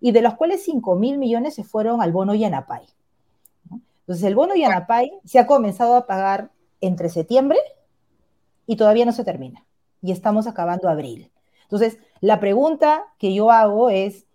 y 0.00 0.12
de 0.12 0.22
los 0.22 0.34
cuales 0.34 0.64
5 0.64 0.96
mil 0.96 1.18
millones 1.18 1.54
se 1.54 1.64
fueron 1.64 2.02
al 2.02 2.12
bono 2.12 2.34
Yanapay. 2.34 2.86
Entonces 4.00 4.24
el 4.24 4.34
bono 4.34 4.54
Yanapay 4.54 5.12
se 5.24 5.38
ha 5.38 5.46
comenzado 5.46 5.96
a 5.96 6.06
pagar 6.06 6.50
entre 6.80 7.08
septiembre 7.08 7.58
y 8.66 8.76
todavía 8.76 9.04
no 9.04 9.12
se 9.12 9.24
termina. 9.24 9.64
Y 10.02 10.12
estamos 10.12 10.46
acabando 10.46 10.88
abril. 10.88 11.30
Entonces, 11.62 11.98
la 12.20 12.40
pregunta 12.40 13.04
que 13.18 13.34
yo 13.34 13.50
hago 13.50 13.90
es, 13.90 14.27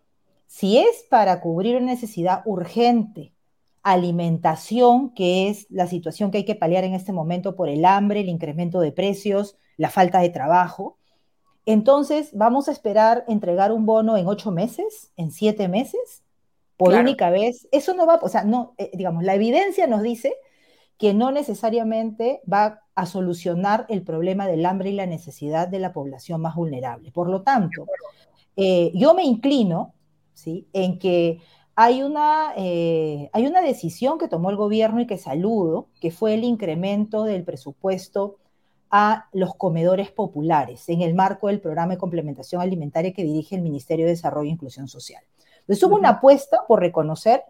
si 0.54 0.78
es 0.78 1.04
para 1.10 1.42
cubrir 1.42 1.78
una 1.78 1.88
necesidad 1.88 2.44
urgente, 2.46 3.34
alimentación, 3.82 5.10
que 5.16 5.50
es 5.50 5.66
la 5.72 5.88
situación 5.88 6.30
que 6.30 6.38
hay 6.38 6.46
que 6.46 6.54
paliar 6.54 6.84
en 6.84 6.94
este 6.94 7.12
momento 7.12 7.56
por 7.56 7.70
el 7.70 7.86
hambre, 7.86 8.20
el 8.20 8.30
incremento 8.30 8.80
de 8.80 8.92
precios, 8.92 9.58
la 9.78 9.90
falta 9.90 10.20
de 10.20 10.30
trabajo, 10.30 11.00
entonces 11.66 12.30
vamos 12.34 12.68
a 12.68 12.72
esperar 12.72 13.26
entregar 13.28 13.72
un 13.72 13.88
bono 13.88 14.16
en 14.16 14.28
ocho 14.28 14.52
meses, 14.52 15.12
en 15.18 15.32
siete 15.32 15.68
meses, 15.68 16.22
por 16.78 16.94
única 16.94 17.32
vez. 17.32 17.68
Eso 17.72 17.96
no 17.96 18.06
va, 18.06 18.20
o 18.22 18.30
sea, 18.30 18.44
no, 18.44 18.76
eh, 18.78 18.92
digamos, 18.94 19.24
la 19.24 19.34
evidencia 19.34 19.88
nos 19.88 20.04
dice 20.04 20.36
que 21.00 21.16
no 21.16 21.32
necesariamente 21.32 22.44
va 22.52 22.84
a 22.94 23.08
solucionar 23.08 23.88
el 23.90 24.04
problema 24.04 24.46
del 24.46 24.68
hambre 24.68 24.92
y 24.92 24.94
la 24.94 25.08
necesidad 25.08 25.68
de 25.68 25.80
la 25.80 25.94
población 25.94 26.42
más 26.42 26.54
vulnerable. 26.54 27.12
Por 27.12 27.28
lo 27.28 27.42
tanto, 27.42 27.88
eh, 28.56 28.92
yo 28.94 29.16
me 29.16 29.24
inclino 29.24 29.96
¿sí? 30.34 30.68
en 30.74 31.00
que 31.00 31.42
hay 31.76 32.04
una, 32.04 32.54
eh, 32.56 33.30
hay 33.34 33.48
una 33.48 33.62
decisión 33.62 34.20
que 34.20 34.28
tomó 34.28 34.50
el 34.50 34.56
gobierno 34.56 35.02
y 35.02 35.08
que 35.08 35.18
saludo, 35.18 35.88
que 36.00 36.12
fue 36.12 36.36
el 36.36 36.44
incremento 36.44 37.24
del 37.24 37.44
presupuesto 37.44 38.38
a 38.92 39.28
los 39.34 39.56
comedores 39.56 40.12
populares 40.12 40.88
en 40.88 41.02
el 41.02 41.16
marco 41.16 41.48
del 41.48 41.60
programa 41.60 41.94
de 41.94 41.98
complementación 41.98 42.62
alimentaria 42.62 43.12
que 43.12 43.24
dirige 43.24 43.56
el 43.56 43.64
Ministerio 43.64 44.06
de 44.06 44.12
Desarrollo 44.12 44.50
e 44.50 44.54
Inclusión 44.54 44.88
Social. 44.88 45.24
Entonces 45.62 45.84
hubo 45.84 45.96
una 45.96 46.10
apuesta 46.10 46.60
por 46.68 46.80
reconocer 46.80 47.44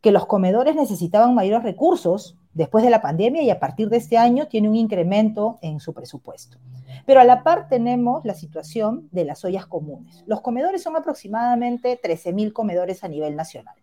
que 0.00 0.10
los 0.10 0.26
comedores 0.26 0.74
necesitaban 0.74 1.34
mayores 1.34 1.62
recursos 1.62 2.36
después 2.58 2.82
de 2.82 2.90
la 2.90 3.00
pandemia 3.00 3.40
y 3.42 3.50
a 3.50 3.60
partir 3.60 3.88
de 3.88 3.98
este 3.98 4.18
año 4.18 4.48
tiene 4.48 4.68
un 4.68 4.74
incremento 4.74 5.60
en 5.62 5.78
su 5.78 5.94
presupuesto. 5.94 6.58
Pero 7.06 7.20
a 7.20 7.24
la 7.24 7.44
par 7.44 7.68
tenemos 7.68 8.24
la 8.24 8.34
situación 8.34 9.08
de 9.12 9.24
las 9.24 9.44
ollas 9.44 9.66
comunes. 9.66 10.24
Los 10.26 10.40
comedores 10.40 10.82
son 10.82 10.96
aproximadamente 10.96 12.00
13.000 12.02 12.52
comedores 12.52 13.04
a 13.04 13.08
nivel 13.08 13.36
nacional. 13.36 13.76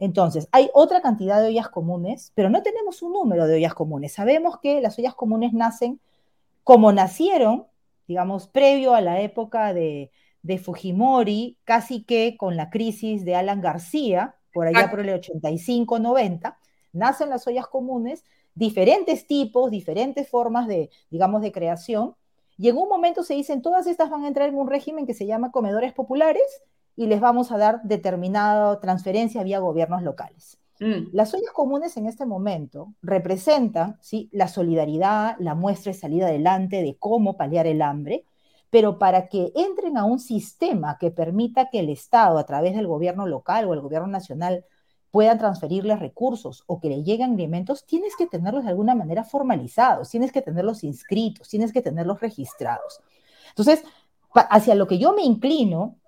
Entonces, 0.00 0.48
hay 0.50 0.70
otra 0.74 1.02
cantidad 1.02 1.40
de 1.40 1.46
ollas 1.46 1.68
comunes, 1.68 2.32
pero 2.34 2.50
no 2.50 2.64
tenemos 2.64 3.00
un 3.00 3.12
número 3.12 3.46
de 3.46 3.54
ollas 3.54 3.74
comunes. 3.74 4.12
Sabemos 4.12 4.58
que 4.58 4.80
las 4.80 4.98
ollas 4.98 5.14
comunes 5.14 5.52
nacen 5.52 6.00
como 6.64 6.92
nacieron, 6.92 7.68
digamos, 8.08 8.48
previo 8.48 8.94
a 8.94 9.00
la 9.02 9.20
época 9.20 9.72
de, 9.72 10.10
Fujimori, 10.64 11.58
casi 11.62 12.02
que 12.02 12.36
con 12.36 12.56
la 12.56 12.70
crisis 12.70 13.24
de 13.24 13.36
Alan 13.36 13.60
García, 13.60 14.34
por 14.52 14.66
allá 14.66 14.90
por 14.90 14.98
el 14.98 15.20
85-90, 15.20 16.56
nacen 16.94 17.28
las 17.28 17.46
ollas 17.46 17.66
comunes, 17.66 18.24
diferentes 18.54 19.26
tipos, 19.26 19.70
diferentes 19.70 20.28
formas 20.28 20.66
de, 20.66 20.90
digamos, 21.10 21.42
de 21.42 21.52
creación, 21.52 22.14
y 22.56 22.68
en 22.68 22.76
un 22.76 22.88
momento 22.88 23.22
se 23.22 23.34
dicen, 23.34 23.62
todas 23.62 23.86
estas 23.86 24.10
van 24.10 24.24
a 24.24 24.28
entrar 24.28 24.48
en 24.48 24.56
un 24.56 24.68
régimen 24.68 25.06
que 25.06 25.14
se 25.14 25.26
llama 25.26 25.50
comedores 25.50 25.92
populares 25.92 26.62
y 26.96 27.06
les 27.06 27.20
vamos 27.20 27.50
a 27.50 27.58
dar 27.58 27.82
determinada 27.82 28.80
transferencia 28.80 29.42
vía 29.42 29.58
gobiernos 29.58 30.02
locales. 30.02 30.58
Mm. 30.80 31.08
Las 31.12 31.34
ollas 31.34 31.50
comunes 31.52 31.96
en 31.96 32.06
este 32.06 32.26
momento 32.26 32.94
representan 33.02 33.98
¿sí? 34.00 34.28
la 34.32 34.48
solidaridad, 34.48 35.36
la 35.38 35.54
muestra 35.54 35.92
de 35.92 35.98
salida 35.98 36.26
adelante 36.26 36.82
de 36.82 36.96
cómo 36.96 37.36
paliar 37.36 37.66
el 37.66 37.82
hambre, 37.82 38.24
pero 38.70 38.98
para 38.98 39.28
que 39.28 39.52
entren 39.54 39.96
a 39.96 40.04
un 40.04 40.18
sistema 40.18 40.96
que 40.98 41.10
permita 41.10 41.70
que 41.70 41.80
el 41.80 41.90
Estado, 41.90 42.38
a 42.38 42.46
través 42.46 42.74
del 42.74 42.86
gobierno 42.86 43.26
local 43.26 43.68
o 43.68 43.74
el 43.74 43.80
gobierno 43.80 44.08
nacional, 44.08 44.64
puedan 45.14 45.38
transferirles 45.38 46.00
recursos 46.00 46.64
o 46.66 46.80
que 46.80 46.88
le 46.88 47.04
lleguen 47.04 47.34
alimentos, 47.34 47.86
tienes 47.86 48.16
que 48.16 48.26
tenerlos 48.26 48.64
de 48.64 48.70
alguna 48.70 48.96
manera 48.96 49.22
formalizados, 49.22 50.10
tienes 50.10 50.32
que 50.32 50.42
tenerlos 50.42 50.82
inscritos, 50.82 51.48
tienes 51.48 51.72
que 51.72 51.82
tenerlos 51.82 52.20
registrados. 52.20 53.00
Entonces, 53.50 53.84
hacia 54.34 54.74
lo 54.74 54.88
que 54.88 54.98
yo 54.98 55.12
me 55.12 55.22
inclino 55.22 56.00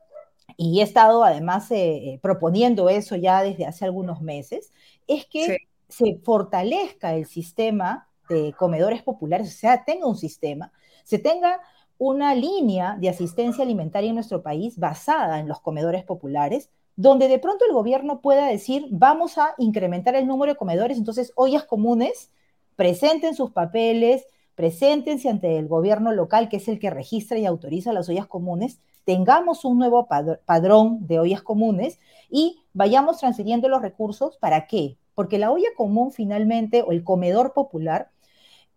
y 0.56 0.80
he 0.80 0.82
estado 0.82 1.22
además 1.22 1.70
eh, 1.70 2.14
eh, 2.14 2.18
proponiendo 2.20 2.88
eso 2.88 3.14
ya 3.14 3.44
desde 3.44 3.64
hace 3.64 3.84
algunos 3.84 4.22
meses, 4.22 4.72
es 5.06 5.24
que 5.26 5.56
se 5.88 6.18
fortalezca 6.24 7.14
el 7.14 7.26
sistema 7.26 8.08
de 8.28 8.54
comedores 8.58 9.04
populares, 9.04 9.54
o 9.54 9.56
sea, 9.56 9.84
tenga 9.84 10.08
un 10.08 10.16
sistema, 10.16 10.72
se 11.04 11.20
tenga 11.20 11.60
una 11.96 12.34
línea 12.34 12.96
de 12.98 13.08
asistencia 13.08 13.62
alimentaria 13.62 14.08
en 14.08 14.16
nuestro 14.16 14.42
país 14.42 14.76
basada 14.80 15.38
en 15.38 15.46
los 15.46 15.60
comedores 15.60 16.02
populares, 16.02 16.70
donde 16.96 17.28
de 17.28 17.38
pronto 17.38 17.64
el 17.66 17.74
gobierno 17.74 18.20
pueda 18.20 18.46
decir, 18.46 18.86
vamos 18.90 19.38
a 19.38 19.54
incrementar 19.58 20.16
el 20.16 20.26
número 20.26 20.52
de 20.52 20.58
comedores, 20.58 20.98
entonces 20.98 21.32
ollas 21.36 21.64
comunes, 21.64 22.30
presenten 22.74 23.34
sus 23.34 23.52
papeles, 23.52 24.26
preséntense 24.54 25.28
ante 25.28 25.58
el 25.58 25.68
gobierno 25.68 26.12
local, 26.12 26.48
que 26.48 26.56
es 26.56 26.68
el 26.68 26.78
que 26.78 26.90
registra 26.90 27.38
y 27.38 27.44
autoriza 27.44 27.92
las 27.92 28.08
ollas 28.08 28.26
comunes, 28.26 28.80
tengamos 29.04 29.64
un 29.64 29.78
nuevo 29.78 30.08
padrón 30.46 31.06
de 31.06 31.20
ollas 31.20 31.42
comunes 31.42 32.00
y 32.30 32.62
vayamos 32.72 33.18
transfiriendo 33.18 33.68
los 33.68 33.82
recursos. 33.82 34.36
¿Para 34.38 34.66
qué? 34.66 34.96
Porque 35.14 35.38
la 35.38 35.52
olla 35.52 35.68
común 35.76 36.10
finalmente, 36.10 36.82
o 36.82 36.92
el 36.92 37.04
comedor 37.04 37.52
popular, 37.52 38.10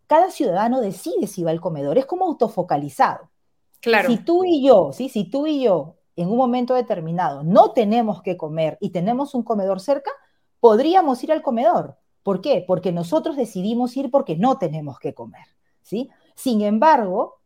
cada 0.07 0.29
ciudadano 0.29 0.81
decide 0.81 1.27
si 1.27 1.43
va 1.43 1.51
al 1.51 1.61
comedor, 1.61 1.97
es 1.97 2.05
como 2.05 2.25
autofocalizado. 2.25 3.29
Claro. 3.79 4.09
Si 4.09 4.17
tú 4.17 4.43
y 4.43 4.61
yo, 4.61 4.91
¿sí? 4.91 5.07
si 5.07 5.23
tú 5.23 5.47
y 5.47 5.63
yo 5.63 5.95
en 6.21 6.29
un 6.29 6.37
momento 6.37 6.73
determinado 6.73 7.43
no 7.43 7.71
tenemos 7.71 8.21
que 8.21 8.37
comer 8.37 8.77
y 8.81 8.89
tenemos 8.89 9.33
un 9.33 9.43
comedor 9.43 9.79
cerca, 9.79 10.11
podríamos 10.59 11.23
ir 11.23 11.31
al 11.31 11.41
comedor. 11.41 11.97
¿Por 12.23 12.41
qué? 12.41 12.63
Porque 12.67 12.91
nosotros 12.91 13.37
decidimos 13.37 13.95
ir 13.97 14.11
porque 14.11 14.35
no 14.35 14.57
tenemos 14.57 14.99
que 14.99 15.13
comer. 15.13 15.45
¿sí? 15.81 16.09
Sin 16.35 16.61
embargo, 16.61 17.39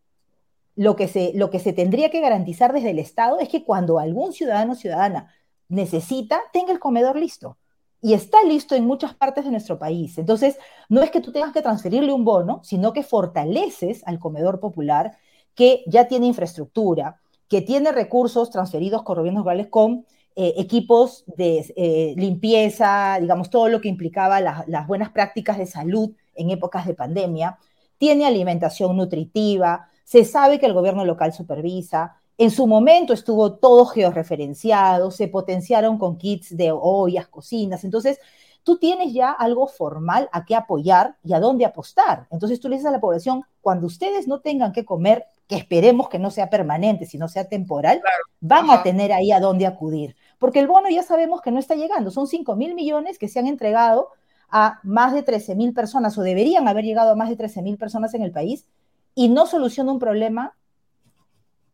lo 0.76 0.96
que, 0.96 1.08
se, 1.08 1.32
lo 1.36 1.50
que 1.50 1.60
se 1.60 1.74
tendría 1.74 2.10
que 2.10 2.20
garantizar 2.20 2.74
desde 2.74 2.90
el 2.90 3.00
Estado 3.00 3.40
es 3.40 3.50
que 3.50 3.64
cuando 3.64 4.00
algún 4.00 4.34
ciudadano 4.34 4.74
o 4.74 4.76
ciudadana 4.76 5.32
necesita, 5.70 6.42
tenga 6.52 6.72
el 6.72 6.80
comedor 6.80 7.16
listo. 7.16 7.58
Y 8.02 8.14
está 8.14 8.44
listo 8.44 8.76
en 8.76 8.86
muchas 8.86 9.16
partes 9.16 9.46
de 9.46 9.52
nuestro 9.52 9.80
país. 9.80 10.18
Entonces, 10.18 10.58
no 10.90 11.02
es 11.02 11.12
que 11.12 11.22
tú 11.22 11.32
tengas 11.32 11.54
que 11.54 11.62
transferirle 11.62 12.12
un 12.12 12.26
bono, 12.26 12.60
sino 12.64 12.92
que 12.92 13.04
fortaleces 13.04 14.06
al 14.06 14.20
comedor 14.20 14.60
popular 14.60 15.18
que 15.56 15.84
ya 15.88 16.08
tiene 16.08 16.26
infraestructura, 16.28 17.22
que 17.47 17.62
tiene 17.62 17.91
recursos 17.91 18.49
transferidos 18.49 19.03
con 19.03 19.17
gobiernos 19.17 19.43
rurales 19.43 19.67
con 19.67 20.06
eh, 20.36 20.56
equipos 20.58 21.23
de 21.27 21.71
eh, 21.75 22.15
limpieza, 22.17 23.17
digamos, 23.21 23.51
todo 23.51 23.69
lo 23.69 23.79
que 23.79 23.89
implicaba 23.89 24.41
las 24.41 24.88
buenas 24.88 25.12
prácticas 25.12 25.60
de 25.60 25.67
salud 25.67 26.12
en 26.34 26.49
épocas 26.49 26.88
de 26.88 26.95
pandemia, 26.95 27.60
tiene 27.99 28.25
alimentación 28.25 28.97
nutritiva, 28.97 29.88
se 30.03 30.25
sabe 30.25 30.60
que 30.60 30.65
el 30.65 30.73
gobierno 30.73 31.06
local 31.06 31.33
supervisa, 31.33 32.15
en 32.37 32.50
su 32.50 32.65
momento 32.65 33.13
estuvo 33.13 33.54
todo 33.54 33.85
georreferenciado, 33.85 35.12
se 35.12 35.27
potenciaron 35.27 36.00
con 36.00 36.17
kits 36.17 36.58
de 36.58 36.71
ollas, 36.71 37.27
cocinas, 37.27 37.83
entonces 37.83 38.19
tú 38.63 38.77
tienes 38.77 39.13
ya 39.13 39.31
algo 39.31 39.67
formal 39.67 40.29
a 40.31 40.46
qué 40.46 40.56
apoyar 40.56 41.15
y 41.23 41.33
a 41.33 41.39
dónde 41.39 41.65
apostar. 41.65 42.27
Entonces 42.31 42.60
tú 42.60 42.69
le 42.69 42.77
dices 42.77 42.89
a 42.89 42.91
la 42.91 43.02
población, 43.02 43.44
cuando 43.62 43.85
ustedes 43.85 44.27
no 44.27 44.39
tengan 44.39 44.71
que 44.71 44.85
comer, 44.85 45.25
que 45.48 45.56
esperemos 45.56 46.10
que 46.10 46.19
no 46.19 46.31
sea 46.31 46.50
permanente, 46.50 47.06
sino 47.06 47.27
sea 47.27 47.50
temporal, 47.50 48.02
van 48.39 48.69
a 48.69 48.83
tener 48.83 49.12
ahí 49.12 49.31
a 49.31 49.39
dónde 49.39 49.65
acudir. 49.65 50.15
Porque 50.39 50.60
el 50.60 50.67
bono 50.67 50.89
ya 50.89 51.04
sabemos 51.04 51.41
que 51.41 51.52
no 51.52 51.60
está 51.60 51.75
llegando, 51.75 52.12
son 52.12 52.27
5 52.27 52.56
mil 52.56 52.75
millones 52.75 53.17
que 53.19 53.27
se 53.27 53.39
han 53.39 53.48
entregado 53.48 54.10
a 54.50 54.79
más 54.83 55.13
de 55.13 55.23
13 55.23 55.56
mil 55.56 55.73
personas 55.73 56.17
o 56.17 56.21
deberían 56.21 56.67
haber 56.67 56.85
llegado 56.85 57.12
a 57.12 57.15
más 57.15 57.29
de 57.29 57.35
13 57.35 57.62
mil 57.62 57.77
personas 57.77 58.13
en 58.13 58.21
el 58.21 58.31
país 58.31 58.67
y 59.15 59.29
no 59.29 59.48
soluciona 59.48 59.91
un 59.91 60.00
problema 60.00 60.56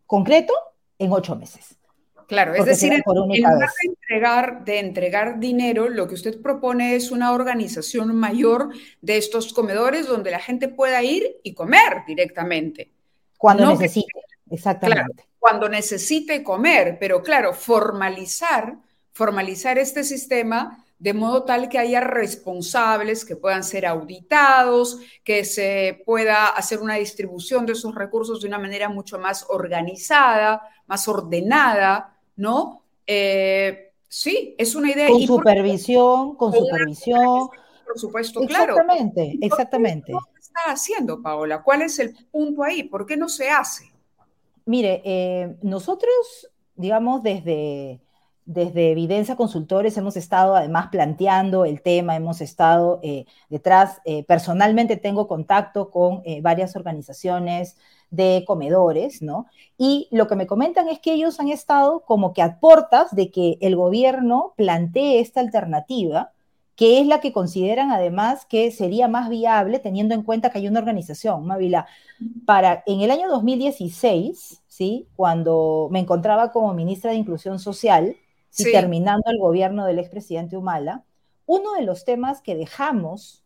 concreto 0.07 0.53
en 0.97 1.11
ocho 1.11 1.36
meses. 1.36 1.78
Claro, 2.28 2.53
es 2.53 2.65
decir, 2.65 2.93
en 2.93 3.01
lugar 3.05 3.57
de 3.57 3.65
entregar, 3.88 4.63
de 4.63 4.80
entregar 4.80 5.39
dinero, 5.39 5.89
lo 5.89 6.07
que 6.07 6.13
usted 6.13 6.39
propone 6.39 6.95
es 6.95 7.09
una 7.09 7.34
organización 7.34 8.15
mayor 8.15 8.70
de 9.01 9.17
estos 9.17 9.51
comedores 9.51 10.07
donde 10.07 10.30
la 10.30 10.39
gente 10.39 10.67
pueda 10.67 11.01
ir 11.01 11.38
y 11.43 11.55
comer 11.55 12.03
directamente. 12.05 12.91
Cuando 13.40 13.68
necesite, 13.68 14.20
exactamente. 14.52 15.26
cuando 15.40 15.70
necesite 15.70 16.44
comer, 16.44 16.98
pero 17.00 17.24
claro, 17.24 17.54
formalizar, 17.54 18.76
formalizar 19.14 19.78
este 19.78 20.04
sistema 20.04 20.86
de 21.00 21.14
modo 21.14 21.44
tal 21.44 21.70
que 21.70 21.80
haya 21.80 22.02
responsables 22.02 23.24
que 23.24 23.38
puedan 23.38 23.64
ser 23.64 23.86
auditados, 23.86 25.00
que 25.24 25.46
se 25.46 26.04
pueda 26.06 26.48
hacer 26.48 26.82
una 26.82 26.96
distribución 26.96 27.66
de 27.66 27.72
esos 27.72 27.96
recursos 27.96 28.42
de 28.42 28.50
una 28.50 28.60
manera 28.60 28.90
mucho 28.90 29.18
más 29.18 29.46
organizada, 29.48 30.62
más 30.88 31.08
ordenada, 31.08 32.18
¿no? 32.36 32.84
Eh, 33.08 33.94
sí, 34.10 34.54
es 34.58 34.76
una 34.76 34.92
idea. 34.92 35.08
Con 35.08 35.22
supervisión, 35.22 36.36
con 36.36 36.52
supervisión. 36.52 37.48
Por 37.86 37.98
supuesto, 37.98 38.42
claro. 38.42 38.74
Exactamente, 38.74 39.38
exactamente. 39.42 40.14
¿Qué 40.50 40.60
está 40.60 40.72
haciendo, 40.72 41.22
Paola? 41.22 41.62
¿Cuál 41.62 41.84
es 41.84 42.00
el 42.00 42.16
punto 42.32 42.64
ahí? 42.64 42.84
¿Por 42.84 43.06
qué 43.06 43.16
no 43.18 43.30
se 43.30 43.50
hace? 43.50 43.91
Mire, 44.66 45.02
eh, 45.06 45.58
nosotros, 45.62 46.50
digamos, 46.76 47.24
desde 47.24 48.02
desde 48.45 48.89
Evidencia 48.89 49.36
Consultores 49.36 49.95
hemos 49.97 50.18
estado 50.18 50.56
además 50.56 50.88
planteando 50.88 51.66
el 51.66 51.84
tema, 51.84 52.16
hemos 52.16 52.41
estado 52.41 53.00
eh, 53.04 53.26
detrás, 53.47 54.02
eh, 54.06 54.24
personalmente 54.24 54.97
tengo 54.97 55.28
contacto 55.28 55.91
con 55.91 56.24
varias 56.41 56.76
organizaciones 56.76 57.78
de 58.10 58.43
comedores, 58.47 59.22
¿no? 59.22 59.45
Y 59.78 60.08
lo 60.10 60.28
que 60.28 60.36
me 60.36 60.47
comentan 60.47 60.88
es 60.88 61.00
que 61.00 61.14
ellos 61.14 61.39
han 61.39 61.50
estado 61.50 62.00
como 62.00 62.34
que 62.34 62.41
a 62.41 62.60
portas 62.60 63.16
de 63.16 63.30
que 63.30 63.60
el 63.62 63.76
gobierno 63.76 64.54
plantee 64.58 65.20
esta 65.20 65.41
alternativa, 65.41 66.32
que 66.80 67.01
es 67.01 67.07
la 67.07 67.19
que 67.19 67.34
consideran 67.34 67.91
además 67.91 68.45
que 68.45 68.71
sería 68.71 69.09
más 69.09 69.27
viable 69.27 69.80
teniendo 69.80 70.15
en 70.15 70.23
cuenta 70.23 70.49
que 70.49 70.59
hay 70.59 70.67
una 70.69 70.80
organización, 70.80 71.45
Mavila, 71.45 71.88
para 72.45 72.84
en 72.86 73.01
el 73.01 73.11
año 73.11 73.27
2016, 73.27 74.63
¿sí? 74.65 75.09
Cuando 75.17 75.89
me 75.91 75.99
encontraba 75.99 76.53
como 76.53 76.73
ministra 76.73 77.11
de 77.11 77.17
Inclusión 77.17 77.59
Social, 77.59 78.15
y 78.57 78.63
terminando 78.63 79.23
el 79.30 79.39
gobierno 79.39 79.86
del 79.86 79.99
expresidente 79.99 80.55
Humala, 80.55 81.03
uno 81.45 81.73
de 81.73 81.82
los 81.82 82.05
temas 82.05 82.39
que 82.39 82.55
dejamos 82.55 83.43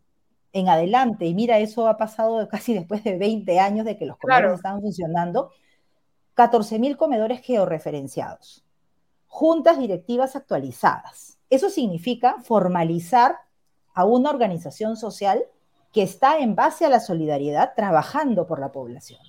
en 0.52 0.70
adelante, 0.70 1.26
y 1.26 1.34
mira, 1.34 1.58
eso 1.58 1.88
ha 1.88 1.98
pasado 1.98 2.48
casi 2.52 2.76
después 2.76 3.04
de 3.04 3.18
20 3.18 3.60
años 3.60 3.84
de 3.84 3.98
que 3.98 4.06
los 4.06 4.18
comedores 4.18 4.58
estaban 4.58 4.80
funcionando, 4.80 5.50
14.000 6.36 6.98
comedores 6.98 7.42
georreferenciados, 7.42 8.64
juntas 9.26 9.80
directivas 9.80 10.36
actualizadas. 10.36 11.33
Eso 11.54 11.70
significa 11.70 12.38
formalizar 12.42 13.38
a 13.94 14.06
una 14.06 14.32
organización 14.32 14.98
social 14.98 15.44
que 15.92 16.02
está 16.02 16.40
en 16.40 16.56
base 16.56 16.84
a 16.84 16.90
la 16.90 17.00
solidaridad 17.00 17.74
trabajando 17.76 18.48
por 18.48 18.60
la 18.60 18.72
población. 18.72 19.20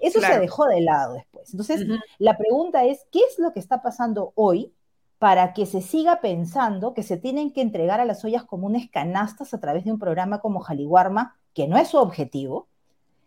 Eso 0.00 0.20
se 0.20 0.38
dejó 0.38 0.64
de 0.66 0.80
lado 0.80 1.14
después. 1.14 1.50
Entonces, 1.52 1.86
la 2.18 2.38
pregunta 2.38 2.84
es, 2.84 3.06
¿qué 3.12 3.20
es 3.20 3.38
lo 3.38 3.52
que 3.52 3.60
está 3.60 3.82
pasando 3.82 4.32
hoy 4.34 4.72
para 5.18 5.52
que 5.52 5.66
se 5.66 5.82
siga 5.82 6.22
pensando 6.22 6.94
que 6.94 7.02
se 7.02 7.18
tienen 7.18 7.52
que 7.52 7.60
entregar 7.60 8.00
a 8.00 8.06
las 8.06 8.24
ollas 8.24 8.44
comunes 8.44 8.88
canastas 8.90 9.52
a 9.52 9.60
través 9.60 9.84
de 9.84 9.92
un 9.92 9.98
programa 9.98 10.40
como 10.40 10.60
Jaliwarma, 10.60 11.36
que 11.52 11.68
no 11.68 11.76
es 11.76 11.88
su 11.88 11.98
objetivo, 11.98 12.66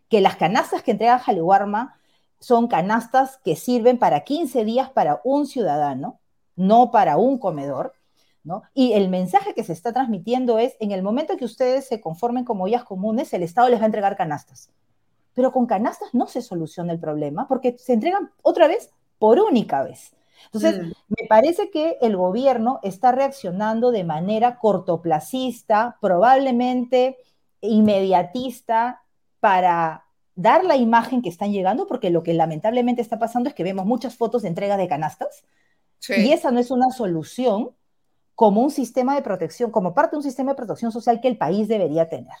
que 0.08 0.20
las 0.20 0.34
canastas 0.34 0.82
que 0.82 0.92
entrega 0.92 1.20
Jaliwarma 1.20 1.96
son 2.40 2.66
canastas 2.66 3.38
que 3.44 3.54
sirven 3.54 3.98
para 3.98 4.24
15 4.24 4.64
días 4.64 4.90
para 4.90 5.20
un 5.22 5.46
ciudadano, 5.46 6.18
no 6.56 6.90
para 6.90 7.16
un 7.18 7.38
comedor, 7.38 7.94
¿no? 8.48 8.64
Y 8.74 8.94
el 8.94 9.08
mensaje 9.08 9.54
que 9.54 9.62
se 9.62 9.72
está 9.72 9.92
transmitiendo 9.92 10.58
es, 10.58 10.74
en 10.80 10.90
el 10.90 11.04
momento 11.04 11.36
que 11.36 11.44
ustedes 11.44 11.86
se 11.86 12.00
conformen 12.00 12.44
como 12.44 12.64
ollas 12.64 12.82
comunes, 12.82 13.32
el 13.32 13.44
Estado 13.44 13.68
les 13.68 13.78
va 13.78 13.84
a 13.84 13.86
entregar 13.86 14.16
canastas. 14.16 14.70
Pero 15.34 15.52
con 15.52 15.66
canastas 15.66 16.12
no 16.14 16.26
se 16.26 16.42
soluciona 16.42 16.92
el 16.92 16.98
problema 16.98 17.46
porque 17.46 17.76
se 17.78 17.92
entregan 17.92 18.32
otra 18.42 18.66
vez 18.66 18.90
por 19.20 19.38
única 19.38 19.84
vez. 19.84 20.16
Entonces, 20.46 20.80
mm. 20.80 20.92
me 21.08 21.28
parece 21.28 21.70
que 21.70 21.98
el 22.00 22.16
gobierno 22.16 22.80
está 22.82 23.12
reaccionando 23.12 23.92
de 23.92 24.02
manera 24.02 24.58
cortoplacista, 24.58 25.98
probablemente 26.00 27.18
inmediatista, 27.60 29.02
para 29.40 30.04
dar 30.34 30.64
la 30.64 30.76
imagen 30.76 31.22
que 31.22 31.28
están 31.28 31.52
llegando, 31.52 31.86
porque 31.86 32.10
lo 32.10 32.22
que 32.22 32.32
lamentablemente 32.32 33.02
está 33.02 33.18
pasando 33.18 33.48
es 33.48 33.54
que 33.54 33.64
vemos 33.64 33.86
muchas 33.86 34.16
fotos 34.16 34.42
de 34.42 34.48
entrega 34.48 34.76
de 34.76 34.88
canastas, 34.88 35.44
y 36.08 36.30
esa 36.30 36.52
no 36.52 36.60
es 36.60 36.70
una 36.70 36.90
solución 36.90 37.70
como 38.38 38.62
un 38.62 38.70
sistema 38.70 39.16
de 39.16 39.22
protección, 39.22 39.72
como 39.72 39.94
parte 39.94 40.12
de 40.12 40.18
un 40.18 40.22
sistema 40.22 40.52
de 40.52 40.56
protección 40.56 40.92
social 40.92 41.20
que 41.20 41.26
el 41.26 41.36
país 41.36 41.66
debería 41.66 42.08
tener. 42.08 42.36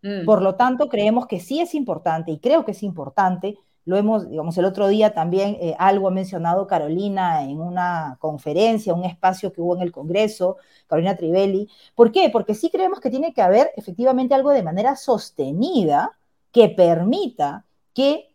Mm. 0.00 0.24
Por 0.24 0.42
lo 0.42 0.54
tanto, 0.54 0.88
creemos 0.88 1.26
que 1.26 1.40
sí 1.40 1.60
es 1.60 1.74
importante, 1.74 2.30
y 2.30 2.38
creo 2.38 2.64
que 2.64 2.70
es 2.70 2.84
importante, 2.84 3.58
lo 3.84 3.96
hemos, 3.96 4.30
digamos, 4.30 4.56
el 4.58 4.64
otro 4.64 4.86
día 4.86 5.12
también 5.12 5.56
eh, 5.60 5.74
algo 5.80 6.06
ha 6.06 6.12
mencionado 6.12 6.68
Carolina 6.68 7.42
en 7.42 7.60
una 7.60 8.16
conferencia, 8.20 8.94
un 8.94 9.04
espacio 9.04 9.52
que 9.52 9.60
hubo 9.60 9.74
en 9.74 9.82
el 9.82 9.90
Congreso, 9.90 10.58
Carolina 10.86 11.16
Trivelli. 11.16 11.68
¿Por 11.96 12.12
qué? 12.12 12.30
Porque 12.30 12.54
sí 12.54 12.70
creemos 12.70 13.00
que 13.00 13.10
tiene 13.10 13.34
que 13.34 13.42
haber 13.42 13.72
efectivamente 13.74 14.36
algo 14.36 14.50
de 14.50 14.62
manera 14.62 14.94
sostenida 14.94 16.16
que 16.52 16.68
permita 16.68 17.64
que 17.92 18.29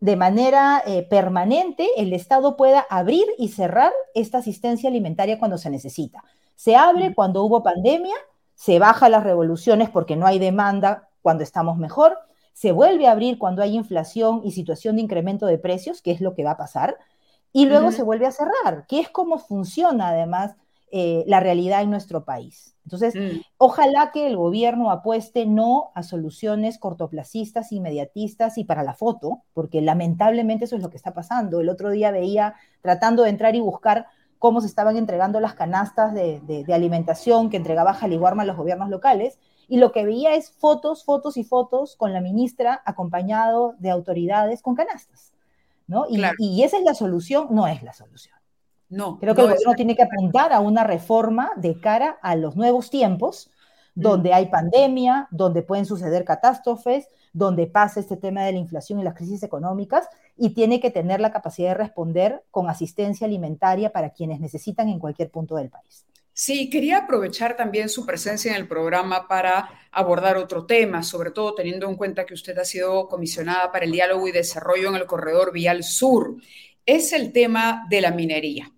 de 0.00 0.16
manera 0.16 0.82
eh, 0.86 1.02
permanente 1.02 1.88
el 1.96 2.12
Estado 2.12 2.56
pueda 2.56 2.86
abrir 2.88 3.24
y 3.36 3.48
cerrar 3.48 3.92
esta 4.14 4.38
asistencia 4.38 4.88
alimentaria 4.88 5.38
cuando 5.38 5.58
se 5.58 5.70
necesita. 5.70 6.22
Se 6.54 6.76
abre 6.76 7.14
cuando 7.14 7.42
hubo 7.42 7.62
pandemia, 7.62 8.14
se 8.54 8.78
baja 8.78 9.08
las 9.08 9.24
revoluciones 9.24 9.90
porque 9.90 10.16
no 10.16 10.26
hay 10.26 10.38
demanda 10.38 11.08
cuando 11.22 11.42
estamos 11.42 11.78
mejor, 11.78 12.18
se 12.52 12.72
vuelve 12.72 13.06
a 13.06 13.12
abrir 13.12 13.38
cuando 13.38 13.62
hay 13.62 13.76
inflación 13.76 14.40
y 14.44 14.52
situación 14.52 14.96
de 14.96 15.02
incremento 15.02 15.46
de 15.46 15.58
precios, 15.58 16.02
que 16.02 16.10
es 16.10 16.20
lo 16.20 16.34
que 16.34 16.42
va 16.42 16.52
a 16.52 16.56
pasar, 16.56 16.96
y 17.52 17.66
luego 17.66 17.92
se 17.92 18.02
vuelve 18.02 18.26
a 18.26 18.32
cerrar, 18.32 18.86
que 18.88 19.00
es 19.00 19.08
como 19.08 19.38
funciona 19.38 20.08
además 20.08 20.54
eh, 20.90 21.24
la 21.26 21.40
realidad 21.40 21.82
en 21.82 21.90
nuestro 21.90 22.24
país. 22.24 22.74
Entonces, 22.88 23.14
mm. 23.14 23.42
ojalá 23.58 24.12
que 24.12 24.26
el 24.26 24.38
gobierno 24.38 24.90
apueste 24.90 25.44
no 25.44 25.90
a 25.94 26.02
soluciones 26.02 26.78
cortoplacistas, 26.78 27.70
inmediatistas 27.70 28.56
y 28.56 28.64
para 28.64 28.82
la 28.82 28.94
foto, 28.94 29.42
porque 29.52 29.82
lamentablemente 29.82 30.64
eso 30.64 30.76
es 30.76 30.82
lo 30.82 30.88
que 30.88 30.96
está 30.96 31.12
pasando. 31.12 31.60
El 31.60 31.68
otro 31.68 31.90
día 31.90 32.10
veía, 32.10 32.54
tratando 32.80 33.24
de 33.24 33.30
entrar 33.30 33.54
y 33.54 33.60
buscar 33.60 34.06
cómo 34.38 34.62
se 34.62 34.68
estaban 34.68 34.96
entregando 34.96 35.38
las 35.38 35.52
canastas 35.52 36.14
de, 36.14 36.64
alimentación 36.72 37.50
que 37.50 37.58
entregaba 37.58 37.92
Jaliguarma 37.92 38.44
a 38.44 38.46
los 38.46 38.56
gobiernos 38.56 38.88
locales, 38.88 39.38
y 39.68 39.76
lo 39.76 39.92
que 39.92 40.06
veía 40.06 40.34
es 40.34 40.50
fotos, 40.50 41.04
fotos 41.04 41.36
y 41.36 41.44
fotos 41.44 41.94
con 41.94 42.14
la 42.14 42.22
ministra 42.22 42.80
acompañado 42.86 43.74
de 43.78 43.90
autoridades 43.90 44.62
con 44.62 44.74
canastas. 44.74 45.34
¿no? 45.86 46.06
Y, 46.08 46.22
y 46.38 46.62
esa 46.62 46.78
es 46.78 46.84
la 46.84 46.94
solución, 46.94 47.48
no 47.50 47.66
es 47.66 47.82
la 47.82 47.92
solución. 47.92 48.37
No. 48.88 49.18
Creo 49.18 49.34
que 49.34 49.42
el 49.42 49.48
gobierno 49.48 49.74
tiene 49.74 49.96
que 49.96 50.02
apuntar 50.02 50.52
a 50.52 50.60
una 50.60 50.84
reforma 50.84 51.50
de 51.56 51.80
cara 51.80 52.18
a 52.22 52.36
los 52.36 52.56
nuevos 52.56 52.90
tiempos, 52.90 53.50
donde 53.94 54.32
hay 54.32 54.46
pandemia, 54.46 55.28
donde 55.30 55.62
pueden 55.62 55.84
suceder 55.84 56.24
catástrofes, 56.24 57.08
donde 57.32 57.66
pasa 57.66 58.00
este 58.00 58.16
tema 58.16 58.44
de 58.44 58.52
la 58.52 58.58
inflación 58.58 59.00
y 59.00 59.04
las 59.04 59.14
crisis 59.14 59.42
económicas, 59.42 60.08
y 60.36 60.50
tiene 60.50 60.80
que 60.80 60.90
tener 60.90 61.20
la 61.20 61.32
capacidad 61.32 61.70
de 61.70 61.74
responder 61.74 62.44
con 62.50 62.70
asistencia 62.70 63.26
alimentaria 63.26 63.90
para 63.92 64.10
quienes 64.10 64.40
necesitan 64.40 64.88
en 64.88 64.98
cualquier 64.98 65.30
punto 65.30 65.56
del 65.56 65.68
país. 65.68 66.06
Sí, 66.32 66.70
quería 66.70 66.98
aprovechar 66.98 67.56
también 67.56 67.88
su 67.88 68.06
presencia 68.06 68.52
en 68.52 68.58
el 68.58 68.68
programa 68.68 69.26
para 69.26 69.68
abordar 69.90 70.36
otro 70.36 70.66
tema, 70.66 71.02
sobre 71.02 71.32
todo 71.32 71.56
teniendo 71.56 71.88
en 71.88 71.96
cuenta 71.96 72.24
que 72.24 72.34
usted 72.34 72.56
ha 72.58 72.64
sido 72.64 73.08
comisionada 73.08 73.72
para 73.72 73.84
el 73.84 73.90
diálogo 73.90 74.28
y 74.28 74.32
desarrollo 74.32 74.90
en 74.90 74.94
el 74.94 75.06
corredor 75.06 75.52
Vial 75.52 75.82
Sur. 75.82 76.36
Es 76.86 77.12
el 77.12 77.32
tema 77.32 77.86
de 77.90 78.00
la 78.00 78.12
minería. 78.12 78.72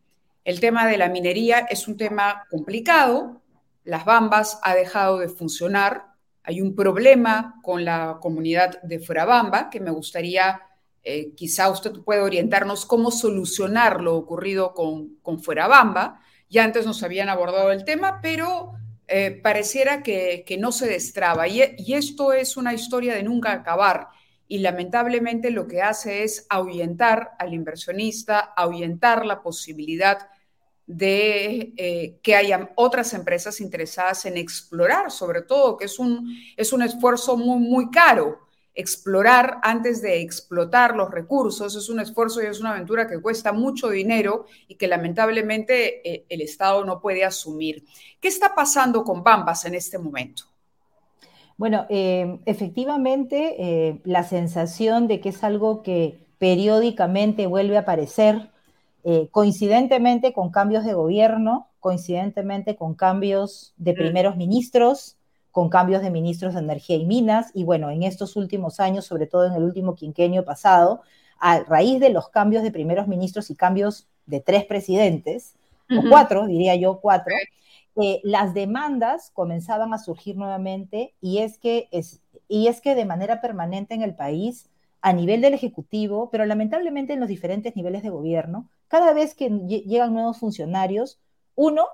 El 0.45 0.61
tema 0.61 0.87
de 0.87 0.97
la 0.97 1.09
minería 1.09 1.61
es 1.71 1.87
un 1.87 1.97
tema 1.97 2.47
complicado. 2.51 3.43
Las 3.85 4.05
Bambas 4.05 4.59
ha 4.63 4.75
dejado 4.75 5.19
de 5.19 5.29
funcionar. 5.29 6.07
Hay 6.43 6.61
un 6.61 6.75
problema 6.75 7.61
con 7.63 7.85
la 7.85 8.19
comunidad 8.21 8.81
de 8.83 8.99
Fuerabamba 8.99 9.69
que 9.71 9.81
me 9.81 9.91
gustaría, 9.91 10.63
eh, 11.03 11.35
quizá 11.35 11.69
usted 11.71 11.93
pueda 12.05 12.25
orientarnos 12.25 12.87
cómo 12.87 13.11
solucionar 13.11 14.01
lo 14.01 14.17
ocurrido 14.17 14.73
con, 14.73 15.17
con 15.23 15.43
Fuerabamba. 15.43 16.21
Ya 16.49 16.65
antes 16.65 16.87
nos 16.87 17.03
habían 17.03 17.29
abordado 17.29 17.71
el 17.71 17.85
tema, 17.85 18.21
pero 18.23 18.73
eh, 19.13 19.33
pareciera 19.43 20.03
que, 20.03 20.57
no 20.59 20.71
se 20.73 20.87
destraba. 20.87 21.49
Y 21.49 21.95
esto 21.95 22.33
es 22.33 22.57
una 22.57 22.73
historia 22.73 23.15
de 23.15 23.25
nunca 23.25 23.53
acabar 23.53 24.09
y 24.51 24.59
lamentablemente 24.59 25.51
lo 25.51 25.67
que 25.69 25.83
hace 25.83 26.25
es 26.25 26.47
ahuyentar 26.49 27.33
al 27.39 27.55
inversionista, 27.55 28.39
ahuyentar 28.57 29.27
la 29.27 29.43
posibilidad 29.43 30.30
de 30.91 31.73
eh, 31.77 32.19
que 32.21 32.35
haya 32.35 32.71
otras 32.75 33.15
empresas 33.15 33.61
interesadas 33.61 34.27
en 34.27 34.37
explorar, 34.37 35.13
sobre 35.13 35.43
todo, 35.43 35.77
que 35.77 35.85
es 35.85 36.01
un, 36.01 36.37
es 36.57 36.73
un 36.73 36.83
esfuerzo 36.83 37.37
muy, 37.37 37.61
muy 37.61 37.91
caro. 37.91 38.41
Explorar 38.75 39.59
antes 39.63 40.03
de 40.03 40.21
explotar 40.21 40.97
los 40.97 41.11
recursos 41.11 41.77
es 41.77 41.89
un 41.89 42.01
esfuerzo 42.01 42.43
y 42.43 42.47
es 42.47 42.61
una 42.61 42.73
aventura 42.73 43.07
que 43.07 43.21
cuesta 43.21 43.53
mucho 43.53 43.89
dinero 43.89 44.47
y 44.67 44.75
que 44.75 44.89
lamentablemente 44.89 46.09
eh, 46.09 46.25
el 46.29 46.41
Estado 46.41 46.85
no 46.85 47.01
puede 47.01 47.25
asumir. 47.25 47.85
¿Qué 48.21 48.27
está 48.27 48.55
pasando 48.55 49.05
con 49.05 49.23
Bambas 49.23 49.65
en 49.67 49.77
este 49.77 49.97
momento? 49.97 50.45
Bueno, 51.57 51.87
eh, 51.89 52.41
efectivamente, 52.47 54.01
la 54.05 54.25
sensación 54.25 55.07
de 55.09 55.21
que 55.21 55.29
es 55.29 55.45
algo 55.45 55.83
que 55.83 56.19
periódicamente 56.39 57.47
vuelve 57.47 57.77
a 57.77 57.81
aparecer, 57.81 58.51
eh, 59.05 59.29
coincidentemente 59.31 60.33
con 60.33 60.51
cambios 60.51 60.85
de 60.85 60.95
gobierno, 60.95 61.69
coincidentemente 61.81 62.77
con 62.77 62.95
cambios 62.95 63.73
de 63.77 63.95
primeros 63.95 64.37
ministros, 64.37 65.17
con 65.51 65.69
cambios 65.69 66.03
de 66.03 66.11
ministros 66.11 66.55
de 66.55 66.61
energía 66.61 66.97
y 66.97 67.07
minas, 67.07 67.51
y 67.55 67.65
bueno, 67.65 67.91
en 67.91 68.03
estos 68.03 68.37
últimos 68.37 68.79
años, 68.79 69.07
sobre 69.07 69.27
todo 69.27 69.47
en 69.47 69.55
el 69.55 69.63
último 69.63 69.95
quinquenio 69.95 70.45
pasado, 70.45 71.03
a 71.39 71.61
raíz 71.61 71.99
de 72.01 72.11
los 72.11 72.29
cambios 72.29 72.63
de 72.63 72.71
primeros 72.71 73.09
ministros 73.09 73.51
y 73.51 73.57
cambios 73.57 74.07
de 74.27 74.41
tres 74.41 74.65
presidentes, 74.65 75.55
o 75.91 76.03
cuatro, 76.09 76.47
diría 76.47 76.77
yo, 76.77 77.01
cuatro, 77.01 77.35
las 78.23 78.55
demandas 78.55 79.31
comenzaban 79.33 79.93
a 79.93 79.99
surgir 79.99 80.37
nuevamente 80.37 81.15
y 81.21 81.39
es, 81.39 81.59
que 81.59 81.89
es, 81.91 82.21
y 82.49 82.69
es 82.69 82.81
que 82.81 82.95
de 82.95 83.05
manera 83.05 83.41
permanente 83.41 83.95
en 83.95 84.03
el 84.03 84.15
país, 84.15 84.71
a 85.03 85.13
nivel 85.13 85.41
del 85.41 85.55
Ejecutivo, 85.55 86.31
pero 86.31 86.45
lamentablemente 86.45 87.15
en 87.15 87.21
los 87.21 87.29
diferentes 87.29 87.75
niveles 87.77 88.03
de 88.03 88.11
gobierno, 88.11 88.69
cada 88.89 89.13
vez 89.13 89.35
que 89.35 89.49
llegan 89.49 90.13
nuevos 90.13 90.39
funcionarios, 90.39 91.21
uno, 91.55 91.87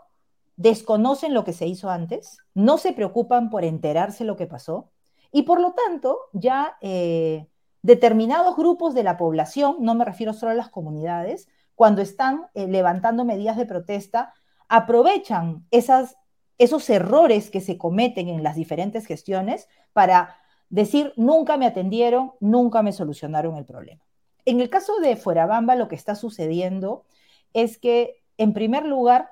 desconocen 0.57 1.35
lo 1.35 1.45
que 1.45 1.53
se 1.53 1.67
hizo 1.67 1.91
antes, 1.91 2.39
no 2.55 2.79
se 2.79 2.93
preocupan 2.93 3.51
por 3.51 3.65
enterarse 3.65 4.25
lo 4.25 4.37
que 4.37 4.47
pasó 4.47 4.91
y 5.31 5.43
por 5.43 5.61
lo 5.61 5.73
tanto 5.73 6.19
ya 6.33 6.79
eh, 6.81 7.47
determinados 7.83 8.57
grupos 8.57 8.95
de 8.95 9.03
la 9.03 9.17
población, 9.17 9.77
no 9.81 9.95
me 9.95 10.05
refiero 10.05 10.33
solo 10.33 10.53
a 10.53 10.57
las 10.57 10.71
comunidades, 10.71 11.49
cuando 11.75 12.01
están 12.01 12.47
eh, 12.55 12.67
levantando 12.67 13.25
medidas 13.25 13.57
de 13.57 13.67
protesta, 13.67 14.33
aprovechan 14.69 15.67
esas, 15.71 16.17
esos 16.59 16.89
errores 16.89 17.51
que 17.51 17.61
se 17.61 17.77
cometen 17.77 18.29
en 18.29 18.43
las 18.43 18.57
diferentes 18.57 19.07
gestiones 19.07 19.69
para 19.93 20.37
decir, 20.71 21.13
nunca 21.17 21.57
me 21.57 21.67
atendieron, 21.67 22.33
nunca 22.41 22.83
me 22.83 22.93
solucionaron 22.93 23.57
el 23.57 23.65
problema. 23.65 24.03
En 24.45 24.61
el 24.61 24.71
caso 24.71 24.99
de 25.01 25.17
Fuerabamba, 25.17 25.75
lo 25.77 25.89
que 25.89 25.97
está 25.97 26.15
sucediendo 26.15 27.05
es 27.53 27.79
que, 27.79 28.23
en 28.39 28.53
primer 28.53 28.87
lugar, 28.87 29.31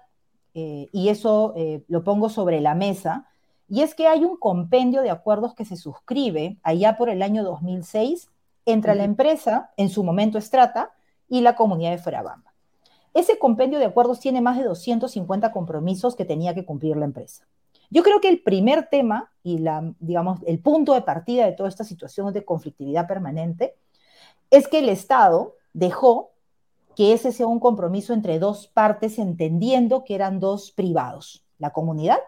eh, 0.54 0.88
y 0.92 1.08
eso 1.08 1.52
eh, 1.56 1.84
lo 1.88 2.04
pongo 2.04 2.28
sobre 2.28 2.60
la 2.60 2.74
mesa, 2.74 3.28
y 3.68 3.82
es 3.82 3.94
que 3.94 4.06
hay 4.06 4.24
un 4.24 4.36
compendio 4.36 5.02
de 5.02 5.10
acuerdos 5.10 5.54
que 5.54 5.64
se 5.64 5.76
suscribe 5.76 6.58
allá 6.62 6.96
por 6.96 7.08
el 7.08 7.22
año 7.22 7.42
2006 7.44 8.30
entre 8.66 8.94
la 8.94 9.04
empresa, 9.04 9.72
en 9.76 9.88
su 9.88 10.04
momento 10.04 10.38
Estrata, 10.38 10.92
y 11.28 11.40
la 11.40 11.54
comunidad 11.56 11.90
de 11.90 11.98
Fuerabamba. 11.98 12.52
Ese 13.14 13.38
compendio 13.38 13.78
de 13.78 13.86
acuerdos 13.86 14.20
tiene 14.20 14.40
más 14.40 14.58
de 14.58 14.64
250 14.64 15.52
compromisos 15.52 16.16
que 16.16 16.24
tenía 16.24 16.54
que 16.54 16.64
cumplir 16.64 16.96
la 16.96 17.04
empresa. 17.04 17.46
Yo 17.90 18.02
creo 18.02 18.20
que 18.20 18.28
el 18.28 18.42
primer 18.42 18.88
tema 18.88 19.30
y 19.42 19.58
la, 19.58 19.92
digamos, 20.00 20.40
el 20.46 20.58
punto 20.58 20.94
de 20.94 21.02
partida 21.02 21.44
de 21.46 21.52
toda 21.52 21.68
esta 21.68 21.84
situación 21.84 22.32
de 22.32 22.44
conflictividad 22.44 23.06
permanente 23.06 23.74
es 24.50 24.68
que 24.68 24.78
el 24.78 24.88
Estado 24.88 25.54
dejó 25.72 26.30
que 26.96 27.12
ese 27.12 27.32
sea 27.32 27.46
un 27.46 27.60
compromiso 27.60 28.12
entre 28.12 28.38
dos 28.38 28.68
partes, 28.68 29.18
entendiendo 29.18 30.04
que 30.04 30.14
eran 30.14 30.40
dos 30.40 30.70
privados, 30.70 31.44
la 31.58 31.70
comunidad 31.70 32.20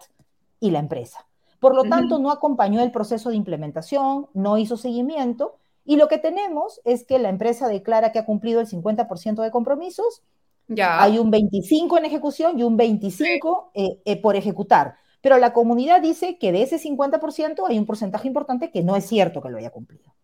y 0.60 0.70
la 0.70 0.80
empresa. 0.80 1.26
Por 1.60 1.74
lo 1.74 1.84
tanto, 1.84 2.18
no 2.18 2.30
acompañó 2.30 2.82
el 2.82 2.90
proceso 2.90 3.30
de 3.30 3.36
implementación, 3.36 4.26
no 4.34 4.58
hizo 4.58 4.76
seguimiento, 4.76 5.56
y 5.84 5.96
lo 5.96 6.08
que 6.08 6.18
tenemos 6.18 6.80
es 6.84 7.04
que 7.04 7.18
la 7.18 7.28
empresa 7.28 7.68
declara 7.68 8.12
que 8.12 8.18
ha 8.18 8.26
cumplido 8.26 8.60
el 8.60 8.66
50% 8.66 9.42
de 9.42 9.50
compromisos, 9.50 10.22
ya. 10.68 11.00
hay 11.00 11.18
un 11.18 11.30
25 11.30 11.98
en 11.98 12.04
ejecución 12.04 12.58
y 12.58 12.64
un 12.64 12.76
25 12.76 13.70
eh, 13.72 14.00
eh, 14.04 14.20
por 14.20 14.36
ejecutar. 14.36 14.96
Pero 15.20 15.38
la 15.38 15.52
comunidad 15.52 16.00
dice 16.00 16.38
que 16.38 16.52
de 16.52 16.62
ese 16.62 16.78
50% 16.78 17.68
hay 17.68 17.78
un 17.78 17.86
porcentaje 17.86 18.28
importante 18.28 18.70
que 18.70 18.82
no 18.82 18.96
es 18.96 19.06
cierto 19.06 19.40
que 19.40 19.50
lo 19.50 19.58
haya 19.58 19.70
cumplido. 19.70 20.14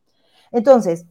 Entonces, 0.53 1.07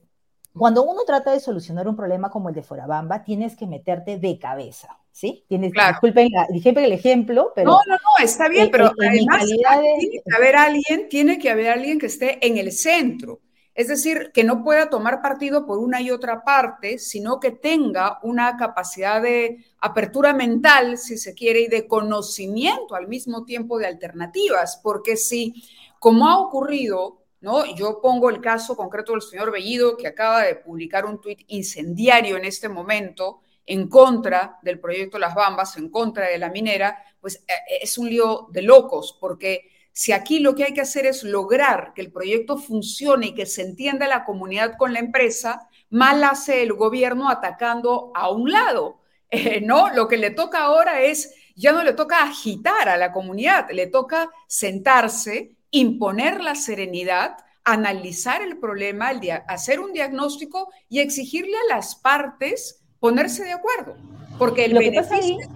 cuando 0.53 0.83
uno 0.83 1.03
trata 1.05 1.31
de 1.31 1.39
solucionar 1.39 1.87
un 1.87 1.95
problema 1.95 2.29
como 2.29 2.49
el 2.49 2.55
de 2.55 2.61
Forabamba, 2.61 3.23
tienes 3.23 3.55
que 3.55 3.67
meterte 3.67 4.17
de 4.17 4.37
cabeza, 4.37 4.99
¿sí? 5.11 5.45
Tienes, 5.47 5.71
claro. 5.71 5.93
disculpen, 5.93 6.29
disculpen, 6.49 6.83
el 6.83 6.91
ejemplo, 6.91 7.53
pero... 7.55 7.71
No, 7.71 7.79
no, 7.87 7.95
no, 7.95 8.23
está 8.23 8.49
bien, 8.49 8.69
pero 8.69 8.91
además 9.01 9.45
tiene 9.45 10.21
que 10.23 10.35
haber 10.35 10.55
alguien, 10.55 11.09
tiene 11.09 11.39
que 11.39 11.49
haber 11.49 11.69
alguien 11.69 11.99
que 11.99 12.07
esté 12.07 12.45
en 12.45 12.57
el 12.57 12.71
centro. 12.73 13.39
Es 13.81 13.87
decir, 13.87 14.29
que 14.31 14.43
no 14.43 14.63
pueda 14.63 14.91
tomar 14.91 15.23
partido 15.23 15.65
por 15.65 15.79
una 15.79 16.01
y 16.01 16.11
otra 16.11 16.43
parte, 16.43 16.99
sino 16.99 17.39
que 17.39 17.49
tenga 17.49 18.19
una 18.21 18.55
capacidad 18.55 19.19
de 19.19 19.65
apertura 19.79 20.33
mental, 20.33 20.99
si 20.99 21.17
se 21.17 21.33
quiere, 21.33 21.61
y 21.61 21.67
de 21.67 21.87
conocimiento 21.87 22.93
al 22.93 23.07
mismo 23.07 23.43
tiempo 23.43 23.79
de 23.79 23.87
alternativas, 23.87 24.79
porque 24.83 25.17
si, 25.17 25.67
como 25.97 26.29
ha 26.29 26.37
ocurrido 26.37 27.17
¿no? 27.39 27.65
Yo 27.73 27.99
pongo 27.99 28.29
el 28.29 28.39
caso 28.39 28.77
concreto 28.77 29.13
del 29.13 29.23
señor 29.23 29.51
Bellido, 29.51 29.97
que 29.97 30.05
acaba 30.05 30.43
de 30.43 30.53
publicar 30.57 31.07
un 31.07 31.19
tuit 31.19 31.41
incendiario 31.47 32.37
en 32.37 32.45
este 32.45 32.69
momento 32.69 33.39
en 33.65 33.89
contra 33.89 34.59
del 34.61 34.79
proyecto 34.79 35.17
Las 35.17 35.33
Bambas, 35.33 35.75
en 35.75 35.89
contra 35.89 36.27
de 36.27 36.37
la 36.37 36.51
minera, 36.51 37.03
pues 37.19 37.37
eh, 37.47 37.79
es 37.81 37.97
un 37.97 38.11
lío 38.11 38.47
de 38.51 38.61
locos, 38.61 39.17
porque 39.19 39.70
si 39.93 40.11
aquí 40.11 40.39
lo 40.39 40.55
que 40.55 40.63
hay 40.63 40.73
que 40.73 40.81
hacer 40.81 41.05
es 41.05 41.23
lograr 41.23 41.93
que 41.93 42.01
el 42.01 42.11
proyecto 42.11 42.57
funcione 42.57 43.27
y 43.27 43.35
que 43.35 43.45
se 43.45 43.61
entienda 43.61 44.07
la 44.07 44.23
comunidad 44.23 44.77
con 44.77 44.93
la 44.93 44.99
empresa, 44.99 45.67
mal 45.89 46.23
hace 46.23 46.63
el 46.63 46.73
gobierno 46.73 47.29
atacando 47.29 48.11
a 48.15 48.29
un 48.29 48.51
lado. 48.51 48.97
Eh, 49.33 49.61
no, 49.61 49.93
lo 49.93 50.09
que 50.09 50.17
le 50.17 50.31
toca 50.31 50.59
ahora 50.59 51.03
es, 51.03 51.33
ya 51.55 51.71
no 51.71 51.83
le 51.83 51.93
toca 51.93 52.21
agitar 52.21 52.89
a 52.89 52.97
la 52.97 53.13
comunidad, 53.13 53.69
le 53.71 53.87
toca 53.87 54.29
sentarse 54.45 55.55
imponer 55.71 56.41
la 56.41 56.55
serenidad, 56.55 57.37
analizar 57.63 58.41
el 58.41 58.57
problema, 58.57 59.11
hacer 59.47 59.79
un 59.79 59.93
diagnóstico 59.93 60.69
y 60.89 60.99
exigirle 60.99 61.55
a 61.55 61.75
las 61.75 61.95
partes 61.95 62.83
ponerse 62.99 63.45
de 63.45 63.53
acuerdo, 63.53 63.95
porque 64.37 64.65
el 64.65 64.73
Lo 64.73 64.79
beneficio 64.79 65.39
es 65.39 65.47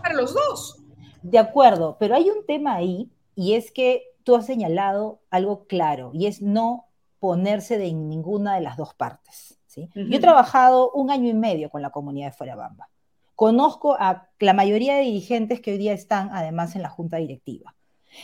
para 0.00 0.14
los 0.14 0.32
dos. 0.32 0.78
De 1.22 1.38
acuerdo, 1.38 1.96
pero 1.98 2.14
hay 2.14 2.30
un 2.30 2.46
tema 2.46 2.76
ahí 2.76 3.10
y 3.34 3.54
es 3.54 3.70
que 3.72 4.04
tú 4.22 4.36
has 4.36 4.46
señalado 4.46 5.20
algo 5.30 5.66
claro 5.66 6.10
y 6.14 6.26
es 6.26 6.42
no 6.42 6.86
ponerse 7.18 7.78
de 7.78 7.92
ninguna 7.92 8.54
de 8.54 8.60
las 8.60 8.76
dos 8.76 8.94
partes. 8.94 9.58
¿sí? 9.66 9.88
Yo 9.94 10.16
he 10.16 10.20
trabajado 10.20 10.90
un 10.92 11.10
año 11.10 11.28
y 11.28 11.34
medio 11.34 11.70
con 11.70 11.82
la 11.82 11.90
comunidad 11.90 12.28
de 12.28 12.32
Fuera 12.32 12.56
Bamba. 12.56 12.88
Conozco 13.36 13.96
a 13.98 14.28
la 14.38 14.52
mayoría 14.52 14.94
de 14.94 15.02
dirigentes 15.02 15.60
que 15.60 15.72
hoy 15.72 15.78
día 15.78 15.92
están 15.92 16.30
además 16.32 16.76
en 16.76 16.82
la 16.82 16.90
junta 16.90 17.16
directiva. 17.16 17.74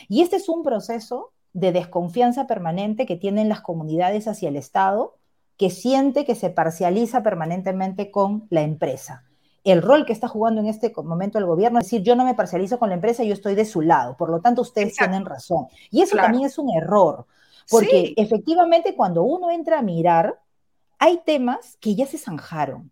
Y 0.07 0.21
este 0.21 0.37
es 0.37 0.47
un 0.47 0.63
proceso 0.63 1.33
de 1.53 1.71
desconfianza 1.71 2.47
permanente 2.47 3.05
que 3.05 3.17
tienen 3.17 3.49
las 3.49 3.61
comunidades 3.61 4.27
hacia 4.27 4.49
el 4.49 4.55
Estado, 4.55 5.17
que 5.57 5.69
siente 5.69 6.25
que 6.25 6.35
se 6.35 6.49
parcializa 6.49 7.23
permanentemente 7.23 8.09
con 8.09 8.47
la 8.49 8.61
empresa. 8.61 9.25
El 9.63 9.81
rol 9.81 10.05
que 10.05 10.13
está 10.13 10.27
jugando 10.27 10.61
en 10.61 10.67
este 10.67 10.91
momento 11.03 11.37
el 11.37 11.45
gobierno 11.45 11.79
es 11.79 11.85
decir, 11.85 12.01
yo 12.01 12.15
no 12.15 12.25
me 12.25 12.33
parcializo 12.33 12.79
con 12.79 12.89
la 12.89 12.95
empresa, 12.95 13.23
yo 13.23 13.33
estoy 13.33 13.55
de 13.55 13.65
su 13.65 13.81
lado, 13.81 14.17
por 14.17 14.29
lo 14.29 14.41
tanto 14.41 14.61
ustedes 14.61 14.95
tienen 14.95 15.25
razón. 15.25 15.67
Y 15.91 16.01
eso 16.01 16.15
también 16.15 16.45
es 16.45 16.57
un 16.57 16.69
error, 16.75 17.25
porque 17.69 18.13
efectivamente 18.17 18.95
cuando 18.95 19.23
uno 19.23 19.51
entra 19.51 19.79
a 19.79 19.83
mirar, 19.83 20.39
hay 20.97 21.21
temas 21.25 21.77
que 21.79 21.95
ya 21.95 22.05
se 22.05 22.17
zanjaron. 22.17 22.91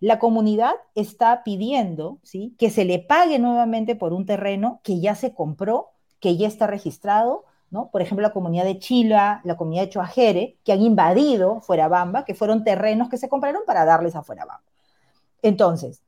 La 0.00 0.18
comunidad 0.18 0.72
está 0.94 1.44
pidiendo 1.44 2.18
¿sí? 2.22 2.54
que 2.58 2.70
se 2.70 2.84
le 2.84 2.98
pague 2.98 3.38
nuevamente 3.38 3.96
por 3.96 4.12
un 4.12 4.26
terreno 4.26 4.80
que 4.82 4.98
ya 4.98 5.14
se 5.14 5.34
compró, 5.34 5.90
que 6.20 6.36
ya 6.36 6.48
está 6.48 6.66
registrado, 6.66 7.44
por 7.92 8.02
ejemplo, 8.02 8.26
la 8.26 8.32
comunidad 8.32 8.64
de 8.64 8.78
Chila, 8.78 9.40
la 9.44 9.56
comunidad 9.56 9.84
de 9.84 9.90
Choajere, 9.90 10.56
que 10.64 10.72
han 10.72 10.82
invadido 10.82 11.60
Fuerabamba, 11.60 12.24
que 12.24 12.34
fueron 12.34 12.64
terrenos 12.64 13.08
que 13.08 13.16
se 13.16 13.28
compraron 13.28 13.62
para 13.64 13.84
darles 13.84 14.16
a 14.16 14.22
Fuerabamba. 14.22 14.64
Entonces, 15.42 16.02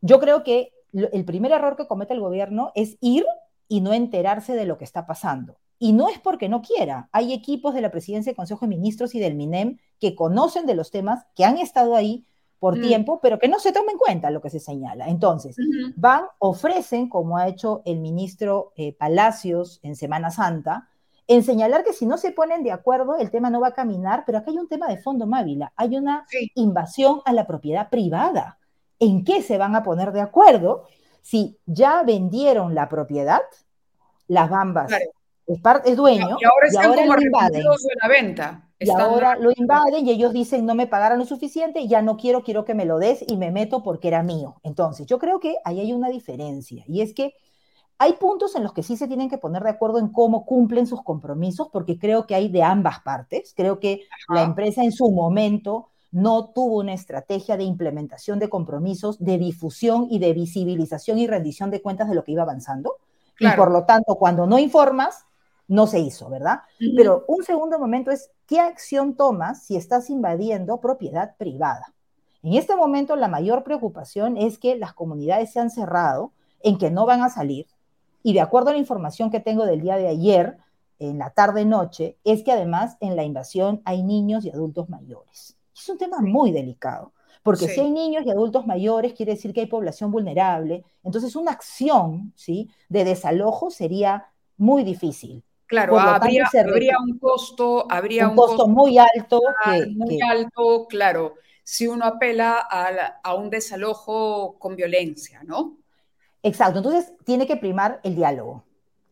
yo 0.00 0.20
creo 0.20 0.42
que 0.44 0.72
el 0.92 1.24
primer 1.24 1.52
error 1.52 1.76
que 1.76 1.86
comete 1.86 2.14
el 2.14 2.20
gobierno 2.20 2.72
es 2.74 2.96
ir 3.00 3.24
y 3.68 3.80
no 3.80 3.92
enterarse 3.92 4.54
de 4.54 4.66
lo 4.66 4.78
que 4.78 4.84
está 4.84 5.06
pasando. 5.06 5.58
Y 5.78 5.92
no 5.92 6.08
es 6.08 6.18
porque 6.18 6.48
no 6.48 6.62
quiera. 6.62 7.08
Hay 7.12 7.32
equipos 7.32 7.74
de 7.74 7.82
la 7.82 7.90
Presidencia 7.90 8.30
del 8.30 8.36
Consejo 8.36 8.64
de 8.64 8.70
Ministros 8.70 9.14
y 9.14 9.20
del 9.20 9.34
MINEM 9.34 9.78
que 10.00 10.14
conocen 10.14 10.66
de 10.66 10.74
los 10.74 10.90
temas, 10.90 11.26
que 11.34 11.44
han 11.44 11.58
estado 11.58 11.96
ahí 11.96 12.26
por 12.58 12.78
mm. 12.78 12.82
tiempo, 12.82 13.20
pero 13.20 13.38
que 13.38 13.48
no 13.48 13.58
se 13.58 13.72
toma 13.72 13.92
en 13.92 13.98
cuenta 13.98 14.30
lo 14.30 14.40
que 14.40 14.50
se 14.50 14.60
señala. 14.60 15.08
Entonces, 15.08 15.56
van, 15.96 16.22
ofrecen, 16.38 17.08
como 17.08 17.36
ha 17.36 17.48
hecho 17.48 17.82
el 17.84 18.00
ministro 18.00 18.72
eh, 18.76 18.94
Palacios 18.94 19.80
en 19.82 19.96
Semana 19.96 20.30
Santa, 20.30 20.88
en 21.28 21.42
señalar 21.42 21.84
que 21.84 21.92
si 21.92 22.06
no 22.06 22.18
se 22.18 22.30
ponen 22.30 22.62
de 22.62 22.70
acuerdo, 22.70 23.16
el 23.16 23.30
tema 23.30 23.50
no 23.50 23.60
va 23.60 23.68
a 23.68 23.74
caminar, 23.74 24.22
pero 24.24 24.38
acá 24.38 24.50
hay 24.50 24.58
un 24.58 24.68
tema 24.68 24.86
de 24.88 24.98
fondo, 24.98 25.26
Mávila. 25.26 25.72
Hay 25.76 25.96
una 25.96 26.24
invasión 26.54 27.20
a 27.24 27.32
la 27.32 27.46
propiedad 27.46 27.90
privada. 27.90 28.58
¿En 28.98 29.24
qué 29.24 29.42
se 29.42 29.58
van 29.58 29.74
a 29.76 29.82
poner 29.82 30.12
de 30.12 30.20
acuerdo? 30.20 30.84
Si 31.22 31.58
ya 31.66 32.02
vendieron 32.02 32.74
la 32.74 32.88
propiedad, 32.88 33.42
las 34.28 34.48
bambas 34.48 34.92
es, 35.46 35.96
dueño, 35.96 36.36
y 36.40 36.44
ahora, 36.44 36.66
están 36.66 36.94
como 36.94 37.14
lo 37.14 37.22
invaden. 37.22 37.62
De 37.62 37.94
la 38.02 38.08
venta. 38.08 38.68
y 38.78 38.90
ahora 38.90 39.36
lo 39.36 39.50
invaden 39.54 40.06
y 40.06 40.10
ellos 40.10 40.32
dicen, 40.32 40.66
no 40.66 40.74
me 40.74 40.86
pagaron 40.86 41.18
lo 41.18 41.24
suficiente, 41.24 41.86
ya 41.86 42.02
no 42.02 42.16
quiero, 42.16 42.42
quiero 42.42 42.64
que 42.64 42.74
me 42.74 42.84
lo 42.84 42.98
des 42.98 43.24
y 43.26 43.36
me 43.36 43.50
meto 43.50 43.82
porque 43.82 44.08
era 44.08 44.22
mío. 44.22 44.56
Entonces, 44.62 45.06
yo 45.06 45.18
creo 45.18 45.38
que 45.38 45.56
ahí 45.64 45.80
hay 45.80 45.92
una 45.92 46.08
diferencia. 46.08 46.84
Y 46.88 47.00
es 47.00 47.14
que 47.14 47.34
hay 47.98 48.14
puntos 48.14 48.56
en 48.56 48.64
los 48.64 48.72
que 48.72 48.82
sí 48.82 48.96
se 48.96 49.06
tienen 49.06 49.30
que 49.30 49.38
poner 49.38 49.62
de 49.62 49.70
acuerdo 49.70 49.98
en 49.98 50.08
cómo 50.08 50.44
cumplen 50.44 50.86
sus 50.86 51.02
compromisos, 51.02 51.68
porque 51.72 51.98
creo 51.98 52.26
que 52.26 52.34
hay 52.34 52.48
de 52.48 52.62
ambas 52.62 53.00
partes. 53.00 53.54
Creo 53.56 53.78
que 53.78 54.02
la 54.28 54.42
empresa 54.42 54.82
en 54.82 54.92
su 54.92 55.10
momento 55.10 55.88
no 56.10 56.50
tuvo 56.50 56.78
una 56.78 56.94
estrategia 56.94 57.56
de 57.56 57.64
implementación 57.64 58.38
de 58.38 58.48
compromisos, 58.48 59.18
de 59.18 59.38
difusión 59.38 60.06
y 60.10 60.18
de 60.18 60.32
visibilización 60.32 61.18
y 61.18 61.26
rendición 61.26 61.70
de 61.70 61.82
cuentas 61.82 62.08
de 62.08 62.14
lo 62.14 62.24
que 62.24 62.32
iba 62.32 62.42
avanzando. 62.42 62.96
Y 63.38 63.48
por 63.50 63.70
lo 63.70 63.84
tanto, 63.84 64.14
cuando 64.14 64.46
no 64.46 64.58
informas, 64.58 65.26
no 65.68 65.86
se 65.86 65.98
hizo, 65.98 66.30
¿verdad? 66.30 66.60
Pero 66.96 67.24
un 67.28 67.44
segundo 67.44 67.78
momento 67.78 68.10
es, 68.10 68.30
¿qué 68.46 68.60
acción 68.60 69.14
tomas 69.14 69.64
si 69.64 69.76
estás 69.76 70.10
invadiendo 70.10 70.80
propiedad 70.80 71.36
privada? 71.36 71.92
En 72.42 72.54
este 72.54 72.76
momento, 72.76 73.16
la 73.16 73.28
mayor 73.28 73.64
preocupación 73.64 74.36
es 74.36 74.58
que 74.58 74.76
las 74.76 74.94
comunidades 74.94 75.52
se 75.52 75.60
han 75.60 75.70
cerrado, 75.70 76.32
en 76.62 76.78
que 76.78 76.90
no 76.90 77.04
van 77.04 77.22
a 77.22 77.28
salir, 77.28 77.66
y 78.22 78.32
de 78.32 78.40
acuerdo 78.40 78.70
a 78.70 78.72
la 78.72 78.78
información 78.78 79.30
que 79.30 79.40
tengo 79.40 79.66
del 79.66 79.80
día 79.80 79.96
de 79.96 80.08
ayer, 80.08 80.58
en 80.98 81.18
la 81.18 81.30
tarde-noche, 81.30 82.16
es 82.24 82.42
que 82.42 82.52
además 82.52 82.96
en 83.00 83.16
la 83.16 83.24
invasión 83.24 83.82
hay 83.84 84.02
niños 84.02 84.44
y 84.44 84.50
adultos 84.50 84.88
mayores. 84.88 85.55
Es 85.76 85.88
un 85.88 85.98
tema 85.98 86.18
muy 86.20 86.52
delicado, 86.52 87.12
porque 87.42 87.68
si 87.68 87.80
hay 87.80 87.90
niños 87.90 88.24
y 88.24 88.30
adultos 88.30 88.66
mayores, 88.66 89.12
quiere 89.12 89.32
decir 89.32 89.52
que 89.52 89.60
hay 89.60 89.66
población 89.66 90.10
vulnerable. 90.10 90.84
Entonces, 91.04 91.36
una 91.36 91.52
acción 91.52 92.32
¿sí? 92.34 92.70
de 92.88 93.04
desalojo 93.04 93.70
sería 93.70 94.26
muy 94.56 94.82
difícil. 94.82 95.44
Claro, 95.66 95.98
habría, 95.98 96.48
un 97.04 97.18
costo, 97.18 97.86
habría 97.90 98.28
un, 98.28 98.36
costo, 98.36 98.68
muy 98.68 98.98
alto. 98.98 99.40
muy 99.96 100.20
alto, 100.22 100.86
claro, 100.88 101.34
si 101.64 101.88
uno 101.88 102.04
apela 102.04 102.58
a 102.60 103.34
un 103.34 103.50
desalojo 103.50 104.56
con 104.60 104.76
violencia, 104.76 105.42
¿no? 105.44 105.76
Exacto, 106.44 106.78
entonces 106.78 107.12
tiene 107.24 107.48
que 107.48 107.56
primar 107.56 108.00
el 108.04 108.14
diálogo. 108.14 108.62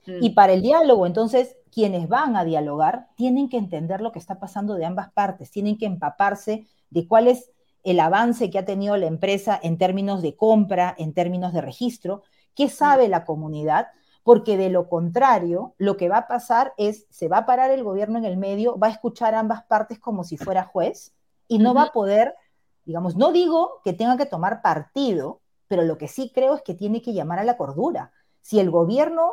Mm. 0.07 0.23
Y 0.23 0.31
para 0.31 0.53
el 0.53 0.63
diálogo, 0.63 1.07
entonces, 1.07 1.57
quienes 1.75 2.09
van 2.09 2.37
a 2.37 2.45
dialogar 2.45 3.09
tienen 3.17 3.49
que 3.49 3.57
entender 3.57 4.01
lo 4.01 4.13
que 4.13 4.21
está 4.21 4.39
pasando 4.39 4.75
de 4.75 4.85
ambas 4.85 5.11
partes, 5.11 5.51
tienen 5.51 5.77
que 5.77 5.87
empaparse 5.87 6.69
de 6.91 7.09
cuál 7.09 7.27
es 7.27 7.51
el 7.83 7.99
avance 7.99 8.49
que 8.49 8.61
ha 8.61 8.65
tenido 8.65 8.97
la 8.97 9.07
empresa 9.07 9.59
en 9.61 9.77
términos 9.77 10.23
de 10.23 10.37
compra, 10.37 10.95
en 10.97 11.13
términos 11.13 11.53
de 11.53 11.61
registro, 11.61 12.23
qué 12.55 12.69
sabe 12.69 13.09
la 13.09 13.25
comunidad, 13.25 13.89
porque 14.23 14.57
de 14.57 14.71
lo 14.71 14.89
contrario, 14.89 15.75
lo 15.77 15.97
que 15.97 16.09
va 16.09 16.19
a 16.19 16.29
pasar 16.29 16.75
es, 16.77 17.09
se 17.11 17.27
va 17.27 17.39
a 17.39 17.47
parar 17.47 17.73
el 17.73 17.83
gobierno 17.83 18.19
en 18.19 18.25
el 18.25 18.37
medio, 18.37 18.79
va 18.79 18.87
a 18.87 18.91
escuchar 18.91 19.35
ambas 19.35 19.65
partes 19.65 19.99
como 19.99 20.23
si 20.23 20.37
fuera 20.37 20.63
juez 20.63 21.13
y 21.49 21.59
no 21.59 21.75
va 21.75 21.83
a 21.83 21.93
poder, 21.93 22.37
digamos, 22.85 23.17
no 23.17 23.33
digo 23.33 23.81
que 23.83 23.93
tenga 23.93 24.17
que 24.17 24.27
tomar 24.27 24.63
partido, 24.63 25.41
pero 25.67 25.83
lo 25.83 25.99
que 25.99 26.07
sí 26.07 26.31
creo 26.33 26.55
es 26.55 26.63
que 26.63 26.75
tiene 26.75 27.03
que 27.03 27.15
llamar 27.15 27.41
a 27.41 27.45
la 27.45 27.57
cordura. 27.57 28.13
Si 28.41 28.61
el 28.61 28.71
gobierno 28.71 29.33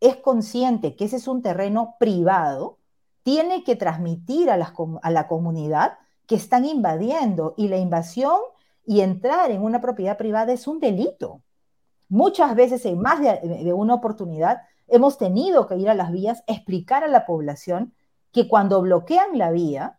es 0.00 0.16
consciente 0.16 0.96
que 0.96 1.04
ese 1.04 1.16
es 1.16 1.28
un 1.28 1.42
terreno 1.42 1.96
privado, 1.98 2.78
tiene 3.22 3.64
que 3.64 3.76
transmitir 3.76 4.50
a 4.50 4.56
la, 4.56 5.26
comunidad 5.28 5.98
que 6.26 6.36
están 6.36 6.64
invadiendo 6.64 7.54
y 7.56 7.68
la 7.68 7.76
invasión 7.76 8.38
y 8.86 9.00
entrar 9.00 9.50
en 9.50 9.62
una 9.62 9.80
propiedad 9.80 10.16
privada 10.16 10.52
es 10.52 10.66
un 10.66 10.80
delito. 10.80 11.42
Muchas 12.08 12.54
veces, 12.54 12.86
en 12.86 13.00
más 13.00 13.20
de, 13.20 13.72
una 13.74 13.94
oportunidad, 13.94 14.62
hemos 14.86 15.18
tenido 15.18 15.66
que 15.66 15.76
ir 15.76 15.90
a 15.90 15.94
las 15.94 16.10
vías, 16.10 16.42
explicar 16.46 17.04
a 17.04 17.08
la 17.08 17.26
población 17.26 17.92
que 18.32 18.48
cuando 18.48 18.80
bloquean 18.80 19.36
la 19.36 19.50
vía, 19.50 19.98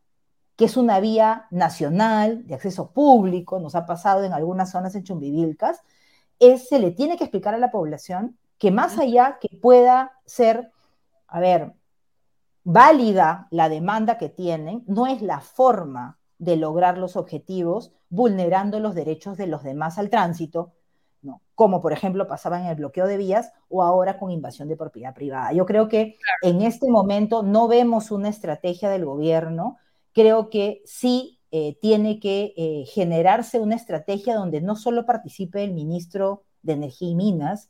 que 0.56 0.66
es 0.66 0.76
una 0.76 1.00
vía 1.00 1.45
nacional 1.52 2.47
de 2.47 2.56
acceso 2.56 2.91
público, 2.91 3.60
nos 3.60 3.76
ha 3.76 3.86
pasado 3.86 4.24
en 4.24 4.34
algunas 4.34 4.72
zonas 4.72 4.95
en 4.95 5.04
Chumbivilcas, 5.04 5.84
se 6.39 6.80
le 6.80 6.91
tiene 6.91 7.18
que 7.18 7.26
explicar 7.26 7.54
a 7.54 7.60
la 7.60 7.70
población 7.70 8.38
que 8.60 8.72
más 8.72 8.99
allá 8.99 9.39
que 9.41 9.57
pueda 9.57 10.12
ser, 10.26 10.72
a 11.28 11.39
ver, 11.39 11.74
válida 12.64 13.47
la 13.49 13.70
demanda 13.70 14.18
que 14.18 14.30
tienen, 14.30 14.84
no 14.86 15.07
es 15.07 15.22
la 15.22 15.39
forma 15.39 16.20
de 16.38 16.57
lograr 16.57 16.97
los 16.97 17.16
objetivos 17.16 17.91
vulnerando 18.10 18.80
los 18.80 18.95
derechos 18.95 19.38
de 19.38 19.47
los 19.47 19.64
demás 19.64 19.97
al 19.97 20.10
tránsito, 20.10 20.74
como 21.55 21.82
por 21.82 21.91
ejemplo 21.91 22.28
pasaba 22.28 22.60
en 22.60 22.68
el 22.68 22.76
bloqueo 22.76 23.07
de 23.07 23.18
vías 23.18 23.51
o 23.68 23.84
ahora 23.84 24.18
con 24.18 24.32
invasión 24.32 24.68
de 24.68 24.78
propiedad 24.78 25.14
privada. 25.14 25.51
Yo 25.51 25.66
creo 25.66 25.89
que 25.89 26.18
en 26.41 26.62
este 26.62 26.89
momento 26.89 27.43
no 27.43 27.68
vemos 27.68 28.12
una 28.12 28.30
estrategia 28.30 28.89
del 28.89 29.05
gobierno, 29.05 29.78
creo 30.14 30.49
que 30.49 30.82
sí 30.86 31.39
eh, 31.51 31.78
tiene 31.82 32.20
que 32.20 32.53
eh, 32.55 32.86
generarse 32.88 33.60
una 33.60 33.76
estrategia 33.76 34.36
donde 34.36 34.62
no 34.62 34.76
solo 34.76 35.05
participe 35.05 35.64
el 35.64 35.74
ministro 35.74 36.43
de 36.62 36.74
Energía 36.74 37.10
y 37.10 37.16
Minas, 37.16 37.70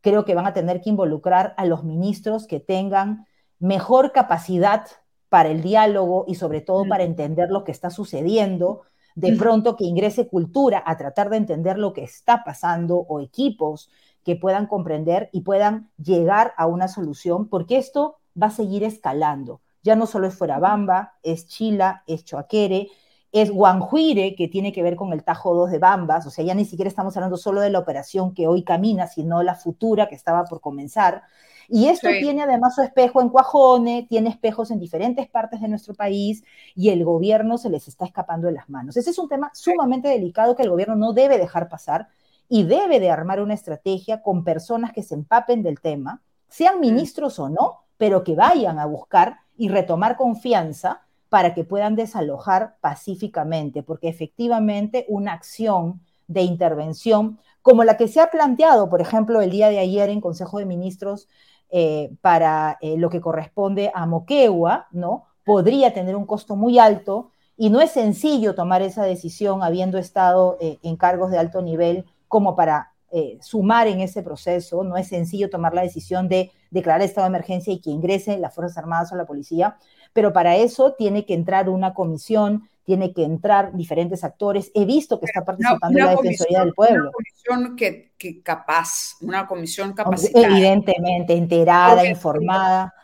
creo 0.00 0.24
que 0.24 0.34
van 0.34 0.46
a 0.46 0.52
tener 0.52 0.80
que 0.80 0.90
involucrar 0.90 1.54
a 1.56 1.64
los 1.64 1.84
ministros 1.84 2.46
que 2.46 2.60
tengan 2.60 3.26
mejor 3.58 4.12
capacidad 4.12 4.86
para 5.28 5.50
el 5.50 5.62
diálogo 5.62 6.24
y 6.26 6.36
sobre 6.36 6.60
todo 6.60 6.84
para 6.88 7.04
entender 7.04 7.50
lo 7.50 7.64
que 7.64 7.72
está 7.72 7.90
sucediendo, 7.90 8.82
de 9.14 9.36
pronto 9.36 9.76
que 9.76 9.84
ingrese 9.84 10.28
cultura 10.28 10.82
a 10.86 10.96
tratar 10.96 11.28
de 11.28 11.38
entender 11.38 11.78
lo 11.78 11.92
que 11.92 12.04
está 12.04 12.44
pasando 12.44 12.96
o 12.96 13.20
equipos 13.20 13.90
que 14.24 14.36
puedan 14.36 14.66
comprender 14.66 15.28
y 15.32 15.40
puedan 15.40 15.90
llegar 15.96 16.54
a 16.56 16.66
una 16.66 16.86
solución, 16.88 17.48
porque 17.48 17.78
esto 17.78 18.18
va 18.40 18.46
a 18.46 18.50
seguir 18.50 18.84
escalando. 18.84 19.60
Ya 19.82 19.96
no 19.96 20.06
solo 20.06 20.26
es 20.26 20.34
Fuerabamba, 20.34 21.14
es 21.22 21.48
Chila, 21.48 22.04
es 22.06 22.24
Choaquere, 22.24 22.88
es 23.32 23.50
Guanjuire, 23.50 24.34
que 24.34 24.48
tiene 24.48 24.72
que 24.72 24.82
ver 24.82 24.96
con 24.96 25.12
el 25.12 25.22
Tajo 25.22 25.54
2 25.54 25.70
de 25.70 25.78
Bambas, 25.78 26.26
o 26.26 26.30
sea, 26.30 26.44
ya 26.44 26.54
ni 26.54 26.64
siquiera 26.64 26.88
estamos 26.88 27.16
hablando 27.16 27.36
solo 27.36 27.60
de 27.60 27.70
la 27.70 27.78
operación 27.78 28.32
que 28.32 28.46
hoy 28.46 28.64
camina, 28.64 29.06
sino 29.06 29.42
la 29.42 29.54
futura 29.54 30.08
que 30.08 30.14
estaba 30.14 30.44
por 30.44 30.60
comenzar. 30.60 31.22
Y 31.70 31.88
esto 31.88 32.08
tiene 32.08 32.42
además 32.42 32.74
su 32.74 32.82
espejo 32.82 33.20
en 33.20 33.28
Cuajone, 33.28 34.06
tiene 34.08 34.30
espejos 34.30 34.70
en 34.70 34.78
diferentes 34.78 35.28
partes 35.28 35.60
de 35.60 35.68
nuestro 35.68 35.92
país 35.94 36.42
y 36.74 36.88
el 36.88 37.04
gobierno 37.04 37.58
se 37.58 37.68
les 37.68 37.88
está 37.88 38.06
escapando 38.06 38.46
de 38.46 38.54
las 38.54 38.70
manos. 38.70 38.96
Ese 38.96 39.10
es 39.10 39.18
un 39.18 39.28
tema 39.28 39.50
sumamente 39.52 40.08
delicado 40.08 40.56
que 40.56 40.62
el 40.62 40.70
gobierno 40.70 40.96
no 40.96 41.12
debe 41.12 41.36
dejar 41.36 41.68
pasar 41.68 42.08
y 42.48 42.62
debe 42.62 43.00
de 43.00 43.10
armar 43.10 43.42
una 43.42 43.52
estrategia 43.52 44.22
con 44.22 44.44
personas 44.44 44.92
que 44.92 45.02
se 45.02 45.14
empapen 45.14 45.62
del 45.62 45.78
tema, 45.80 46.22
sean 46.48 46.80
ministros 46.80 47.38
o 47.38 47.50
no, 47.50 47.84
pero 47.98 48.24
que 48.24 48.34
vayan 48.34 48.78
a 48.78 48.86
buscar 48.86 49.40
y 49.58 49.68
retomar 49.68 50.16
confianza 50.16 51.02
para 51.28 51.54
que 51.54 51.64
puedan 51.64 51.96
desalojar 51.96 52.76
pacíficamente, 52.80 53.82
porque 53.82 54.08
efectivamente 54.08 55.04
una 55.08 55.32
acción 55.32 56.00
de 56.26 56.42
intervención 56.42 57.38
como 57.62 57.84
la 57.84 57.96
que 57.96 58.08
se 58.08 58.20
ha 58.20 58.30
planteado, 58.30 58.88
por 58.88 59.00
ejemplo, 59.00 59.42
el 59.42 59.50
día 59.50 59.68
de 59.68 59.78
ayer 59.78 60.08
en 60.08 60.20
Consejo 60.20 60.58
de 60.58 60.64
Ministros 60.64 61.28
eh, 61.70 62.10
para 62.22 62.78
eh, 62.80 62.96
lo 62.96 63.10
que 63.10 63.20
corresponde 63.20 63.90
a 63.94 64.06
Moquegua, 64.06 64.86
¿no? 64.90 65.26
Podría 65.44 65.92
tener 65.92 66.16
un 66.16 66.24
costo 66.24 66.56
muy 66.56 66.78
alto 66.78 67.30
y 67.58 67.68
no 67.68 67.80
es 67.80 67.90
sencillo 67.90 68.54
tomar 68.54 68.80
esa 68.80 69.04
decisión 69.04 69.62
habiendo 69.62 69.98
estado 69.98 70.56
eh, 70.60 70.78
en 70.82 70.96
cargos 70.96 71.30
de 71.30 71.38
alto 71.38 71.60
nivel 71.60 72.06
como 72.26 72.56
para 72.56 72.92
sumar 73.40 73.86
en 73.86 74.00
ese 74.00 74.22
proceso. 74.22 74.84
No 74.84 74.96
es 74.96 75.08
sencillo 75.08 75.50
tomar 75.50 75.74
la 75.74 75.82
decisión 75.82 76.28
de 76.28 76.50
declarar 76.70 77.02
estado 77.02 77.26
de 77.26 77.30
emergencia 77.30 77.72
y 77.72 77.80
que 77.80 77.90
ingresen 77.90 78.40
las 78.40 78.54
Fuerzas 78.54 78.78
Armadas 78.78 79.12
o 79.12 79.16
la 79.16 79.26
policía, 79.26 79.76
pero 80.12 80.32
para 80.32 80.56
eso 80.56 80.94
tiene 80.98 81.24
que 81.24 81.34
entrar 81.34 81.68
una 81.68 81.94
comisión 81.94 82.68
tiene 82.88 83.12
que 83.12 83.22
entrar 83.22 83.74
diferentes 83.74 84.24
actores. 84.24 84.70
He 84.74 84.86
visto 84.86 85.20
que 85.20 85.26
está 85.26 85.44
participando 85.44 85.98
la 85.98 86.12
Defensoría 86.12 86.60
del 86.60 86.72
Pueblo. 86.72 87.02
Una 87.02 87.12
comisión 87.12 87.76
que, 87.76 88.12
que, 88.16 88.42
capaz, 88.42 89.18
una 89.20 89.46
comisión 89.46 89.92
capacitada. 89.92 90.46
Evidentemente, 90.46 91.34
enterada, 91.34 92.06
informada. 92.06 92.94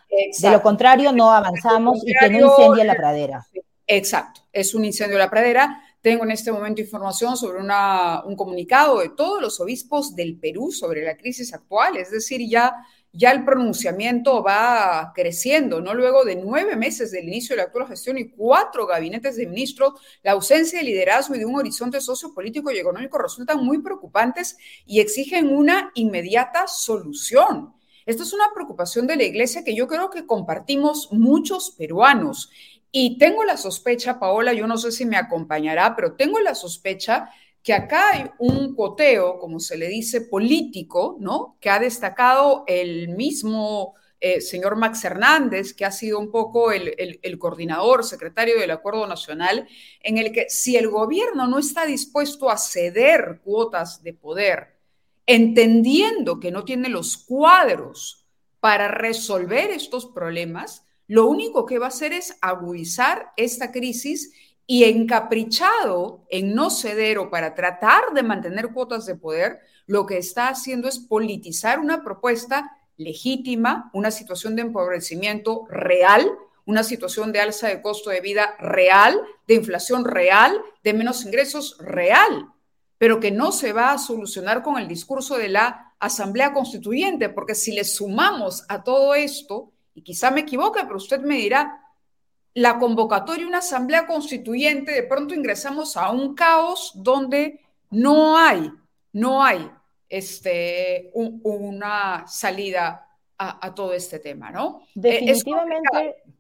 De 0.41 0.51
lo 0.51 0.63
contrario, 0.63 1.13
no 1.13 1.31
avanzamos 1.31 2.03
y 2.03 2.15
que 2.19 2.31
no 2.31 2.47
incendie 2.47 2.83
la 2.83 2.95
pradera. 2.95 3.47
Exacto, 3.87 4.41
es 4.55 4.75
un 4.75 4.87
incendio 4.87 5.19
de 5.19 5.25
la 5.25 5.29
pradera. 5.29 5.83
Tengo 6.05 6.25
en 6.25 6.33
este 6.33 6.53
momento 6.53 6.83
información 6.83 7.35
sobre 7.35 7.63
un 7.63 8.37
comunicado 8.37 9.01
de 9.01 9.09
todos 9.09 9.41
los 9.41 9.59
obispos 9.59 10.15
del 10.15 10.39
Perú 10.39 10.71
sobre 10.71 11.03
la 11.03 11.17
crisis 11.17 11.55
actual, 11.55 11.97
es 11.97 12.11
decir, 12.11 12.47
ya 12.47 13.31
el 13.31 13.43
pronunciamiento 13.43 14.43
va 14.43 15.13
creciendo, 15.15 15.81
¿no? 15.81 15.95
Luego 15.95 16.27
de 16.27 16.37
nueve 16.37 16.77
meses 16.77 17.11
del 17.11 17.27
inicio 17.27 17.55
de 17.55 17.63
la 17.63 17.69
actual 17.69 17.89
gestión 17.89 18.19
y 18.19 18.29
cuatro 18.29 18.87
gabinetes 18.87 19.37
de 19.37 19.47
ministros, 19.47 19.95
la 20.23 20.33
ausencia 20.33 20.79
de 20.79 20.85
liderazgo 20.85 21.37
y 21.37 21.39
de 21.39 21.47
un 21.47 21.57
horizonte 21.57 22.03
sociopolítico 22.03 22.71
y 22.71 22.77
económico 22.77 23.17
resultan 23.17 23.65
muy 23.65 23.81
preocupantes 23.81 24.59
y 24.85 25.01
exigen 25.01 25.57
una 25.57 25.91
inmediata 25.95 26.67
solución. 26.67 27.73
Esto 28.05 28.23
es 28.23 28.35
una 28.35 28.53
preocupación 28.55 29.07
de 29.07 29.17
la 29.17 29.25
Iglesia 29.25 29.65
que 29.65 29.75
yo 29.75 29.89
creo 29.89 30.11
que 30.11 30.27
compartimos 30.27 31.09
muchos 31.11 31.71
peruanos. 31.71 32.51
Y 32.97 33.19
tengo 33.19 33.43
la 33.43 33.57
sospecha, 33.57 34.21
Paola, 34.21 34.53
yo 34.53 34.69
no 34.69 34.79
sé 34.79 34.93
si 34.93 35.05
me 35.05 35.17
acompañará, 35.17 35.97
pero 35.97 36.15
tengo 36.15 36.39
la 36.39 36.55
sospecha 36.55 37.29
que 37.61 37.73
acá 37.73 38.11
hay 38.13 38.31
un 38.39 38.77
coteo, 38.77 39.41
como 39.41 39.59
se 39.59 39.77
le 39.77 39.89
dice, 39.89 40.21
político, 40.21 41.17
¿no? 41.19 41.57
Que 41.61 41.71
ha 41.71 41.81
destacado 41.81 42.63
el 42.69 43.09
mismo 43.09 43.95
eh, 44.21 44.41
señor 44.41 44.77
Max 44.77 45.05
Hernández, 45.05 45.75
que 45.75 45.85
ha 45.85 45.91
sido 45.91 46.21
un 46.21 46.31
poco 46.31 46.71
el, 46.71 46.95
el, 47.21 47.39
coordinador, 47.41 48.05
secretario 48.05 48.61
del 48.61 48.71
Acuerdo 48.71 49.09
Nacional, 49.09 49.67
en 49.99 50.19
el 50.19 50.31
que 50.31 50.49
si 50.49 50.77
el 50.77 50.89
gobierno 50.89 51.49
no 51.49 51.59
está 51.59 51.87
dispuesto 51.87 52.49
a 52.49 52.59
ceder 52.59 53.41
cuotas 53.43 54.05
de 54.05 54.15
poder, 54.15 54.79
entendiendo 55.27 56.39
que 56.39 56.53
no 56.53 56.65
tiene 56.65 56.89
los 56.89 57.17
cuadros 57.17 58.25
para 58.61 58.87
resolver 58.87 59.73
estos 59.73 60.07
problemas, 60.07 60.84
lo 61.07 61.27
único 61.27 61.67
que 61.67 61.79
va 61.79 61.87
a 61.87 61.89
hacer 61.89 62.13
es 62.13 62.37
agudizar 62.41 63.33
esta 63.37 63.73
crisis 63.73 64.33
y 64.67 64.85
encaprichado 64.85 66.25
en 66.31 66.55
no 66.55 66.71
ceder 66.71 67.19
o 67.19 67.31
para 67.31 67.55
tratar 67.55 68.15
de 68.15 68.23
mantener 68.23 68.73
cuotas 68.73 69.05
de 69.05 69.15
poder, 69.15 69.61
lo 69.87 70.07
que 70.07 70.17
está 70.17 70.49
haciendo 70.49 70.89
es 70.89 70.99
politizar 70.99 71.79
una 71.79 72.03
propuesta 72.03 72.79
legítima, 72.97 73.91
una 73.93 74.11
situación 74.11 74.57
de 74.57 74.63
empobrecimiento 74.63 75.67
real, 75.69 76.31
una 76.65 76.83
situación 76.83 77.33
de 77.33 77.41
alza 77.41 77.69
de 77.69 77.83
costo 77.83 78.09
de 78.09 78.23
vida 78.23 78.57
real, 78.59 79.21
de 79.47 79.55
inflación 79.55 80.07
real, 80.07 80.59
de 80.83 80.95
menos 80.95 81.27
ingresos 81.27 81.77
real, 81.79 82.49
pero 82.97 83.21
que 83.21 83.31
no 83.31 83.53
se 83.53 83.75
va 83.75 83.93
a 83.93 83.99
solucionar 83.99 84.63
con 84.63 84.79
el 84.79 84.89
discurso 84.89 85.37
de 85.37 85.51
la 85.51 85.93
Asamblea 85.99 86.55
Constituyente, 86.55 87.29
porque 87.29 87.55
si 87.55 87.73
le 87.73 87.85
sumamos 87.85 88.65
a 88.69 88.83
todo 88.83 89.15
esto, 89.15 89.74
y 89.95 90.03
quizá 90.03 90.31
me 90.31 90.41
equivoque, 90.41 90.81
pero 90.85 90.97
usted 90.97 91.21
me 91.21 91.37
dirá, 91.37 91.81
la 92.55 92.79
convocatoria, 92.79 93.47
una 93.47 93.59
asamblea 93.59 94.07
constituyente, 94.07 94.93
de 94.93 95.03
pronto 95.03 95.35
ingresamos 95.35 95.97
a 95.97 96.11
un 96.11 96.35
caos 96.35 96.93
donde 96.95 97.61
no 97.91 98.37
hay, 98.39 98.71
no 99.13 99.43
hay 99.43 99.71
este, 100.09 101.11
una 101.15 102.27
salida 102.29 103.09
a, 103.37 103.75
todo 103.75 103.93
este 103.93 104.21
tema, 104.21 104.51
¿no? 104.51 104.83
Definitivamente. 104.95 106.09
Es 106.09 106.35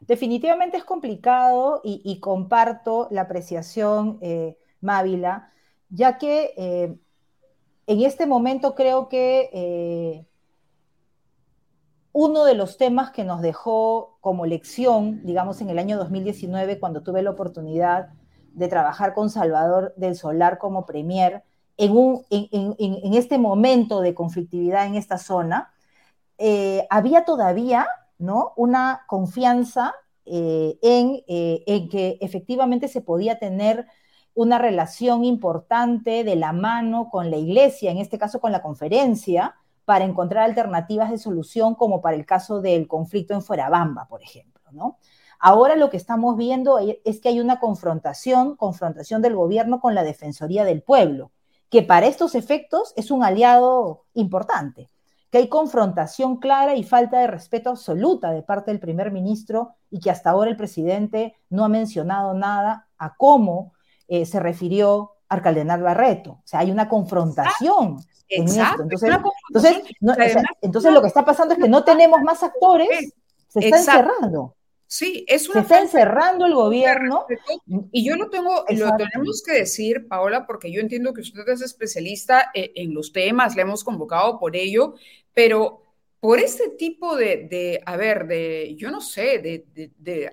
definitivamente 0.00 0.76
es 0.76 0.84
complicado 0.84 1.80
y, 1.84 2.18
comparto 2.20 3.08
la 3.10 3.22
apreciación, 3.22 4.18
eh, 4.20 4.56
Mávila, 4.80 5.52
ya 5.90 6.18
que 6.18 6.54
eh, 6.56 6.94
en 7.86 8.02
este 8.02 8.26
momento 8.26 8.74
creo 8.74 9.08
que 9.08 9.50
eh, 9.52 10.26
uno 12.20 12.44
de 12.44 12.54
los 12.54 12.78
temas 12.78 13.12
que 13.12 13.22
nos 13.22 13.42
dejó 13.42 14.18
como 14.20 14.44
lección, 14.44 15.24
digamos, 15.24 15.60
en 15.60 15.70
el 15.70 15.78
año 15.78 15.96
2019, 15.96 16.80
cuando 16.80 17.04
tuve 17.04 17.22
la 17.22 17.30
oportunidad 17.30 18.08
de 18.54 18.66
trabajar 18.66 19.14
con 19.14 19.30
Salvador 19.30 19.94
del 19.96 20.16
Solar 20.16 20.58
como 20.58 20.84
premier, 20.84 21.44
en, 21.76 23.14
este 23.14 23.38
momento 23.38 24.00
de 24.00 24.14
conflictividad 24.14 24.86
en 24.86 24.96
esta 24.96 25.16
zona, 25.16 25.72
eh, 26.38 26.88
había 26.90 27.24
todavía 27.24 27.86
¿no? 28.18 28.52
una 28.56 29.04
confianza 29.06 29.94
eh, 30.24 30.76
eh, 30.82 31.62
en 31.68 31.88
que 31.88 32.18
efectivamente 32.20 32.88
se 32.88 33.00
podía 33.00 33.38
tener 33.38 33.86
una 34.34 34.58
relación 34.58 35.24
importante 35.24 36.24
de 36.24 36.34
la 36.34 36.52
mano 36.52 37.10
con 37.10 37.30
la 37.30 37.36
iglesia, 37.36 37.92
en 37.92 37.98
este 37.98 38.18
caso 38.18 38.40
con 38.40 38.50
la 38.50 38.60
conferencia, 38.60 39.54
para 39.88 40.04
encontrar 40.04 40.44
alternativas 40.44 41.10
de 41.10 41.16
solución, 41.16 41.74
como 41.74 42.02
para 42.02 42.14
el 42.14 42.26
caso 42.26 42.60
del 42.60 42.86
conflicto 42.86 43.32
en 43.32 43.40
Fuerabamba, 43.40 44.06
por 44.06 44.22
ejemplo, 44.22 44.60
¿no? 44.70 44.98
Ahora 45.40 45.76
lo 45.76 45.88
que 45.88 45.96
estamos 45.96 46.36
viendo 46.36 46.78
es 46.78 47.20
que 47.22 47.30
hay 47.30 47.40
una 47.40 47.58
confrontación, 47.58 48.54
confrontación 48.56 49.22
del 49.22 49.34
gobierno 49.34 49.80
con 49.80 49.94
la 49.94 50.02
Defensoría 50.02 50.66
del 50.66 50.82
Pueblo, 50.82 51.30
que 51.70 51.80
para 51.80 52.06
estos 52.06 52.34
efectos 52.34 52.92
es 52.96 53.10
un 53.10 53.24
aliado 53.24 54.04
importante, 54.12 54.90
que 55.30 55.38
hay 55.38 55.48
confrontación 55.48 56.36
clara 56.36 56.74
y 56.74 56.84
falta 56.84 57.20
de 57.20 57.28
respeto 57.28 57.70
absoluta 57.70 58.30
de 58.30 58.42
parte 58.42 58.70
del 58.70 58.80
primer 58.80 59.10
ministro 59.10 59.76
y 59.90 60.00
que 60.00 60.10
hasta 60.10 60.28
ahora 60.28 60.50
el 60.50 60.56
presidente 60.58 61.34
no 61.48 61.64
ha 61.64 61.70
mencionado 61.70 62.34
nada 62.34 62.88
a 62.98 63.14
cómo 63.14 63.72
eh, 64.06 64.26
se 64.26 64.38
refirió 64.38 65.12
al 65.30 65.40
cardenal 65.40 65.82
Barreto. 65.82 66.32
O 66.32 66.42
sea, 66.44 66.60
hay 66.60 66.70
una 66.70 66.90
confrontación. 66.90 67.96
En 68.28 68.44
esto. 68.44 68.82
Entonces, 68.82 69.82
entonces, 70.60 70.92
lo 70.92 71.00
que 71.00 71.08
está 71.08 71.24
pasando 71.24 71.54
es 71.54 71.60
que 71.60 71.68
no 71.68 71.84
tenemos 71.84 72.20
más 72.22 72.42
actores, 72.42 73.14
se 73.48 73.60
está 73.60 73.78
encerrando. 73.78 74.54
Sí, 74.86 75.24
es 75.28 75.48
una. 75.48 75.60
Se 75.60 75.60
está 75.60 75.80
encerrando 75.80 76.46
el 76.46 76.54
gobierno. 76.54 77.26
Y 77.92 78.04
yo 78.04 78.16
lo 78.16 78.30
tengo, 78.30 78.64
lo 78.68 78.96
tenemos 78.96 79.42
que 79.44 79.52
decir, 79.52 80.08
Paola, 80.08 80.46
porque 80.46 80.72
yo 80.72 80.80
entiendo 80.80 81.12
que 81.12 81.20
usted 81.20 81.46
es 81.48 81.60
especialista 81.60 82.50
e, 82.54 82.72
en, 82.74 82.94
los 82.94 83.12
temas, 83.12 83.54
le 83.54 83.62
hemos 83.62 83.84
convocado 83.84 84.38
por 84.38 84.56
ello, 84.56 84.94
pero 85.34 85.82
por 86.20 86.38
este 86.38 86.70
tipo 86.70 87.16
de, 87.16 87.80
a 87.84 87.96
ver, 87.96 88.26
de, 88.26 88.74
yo 88.76 88.90
no 88.90 89.00
sé, 89.00 89.38
de, 89.38 90.32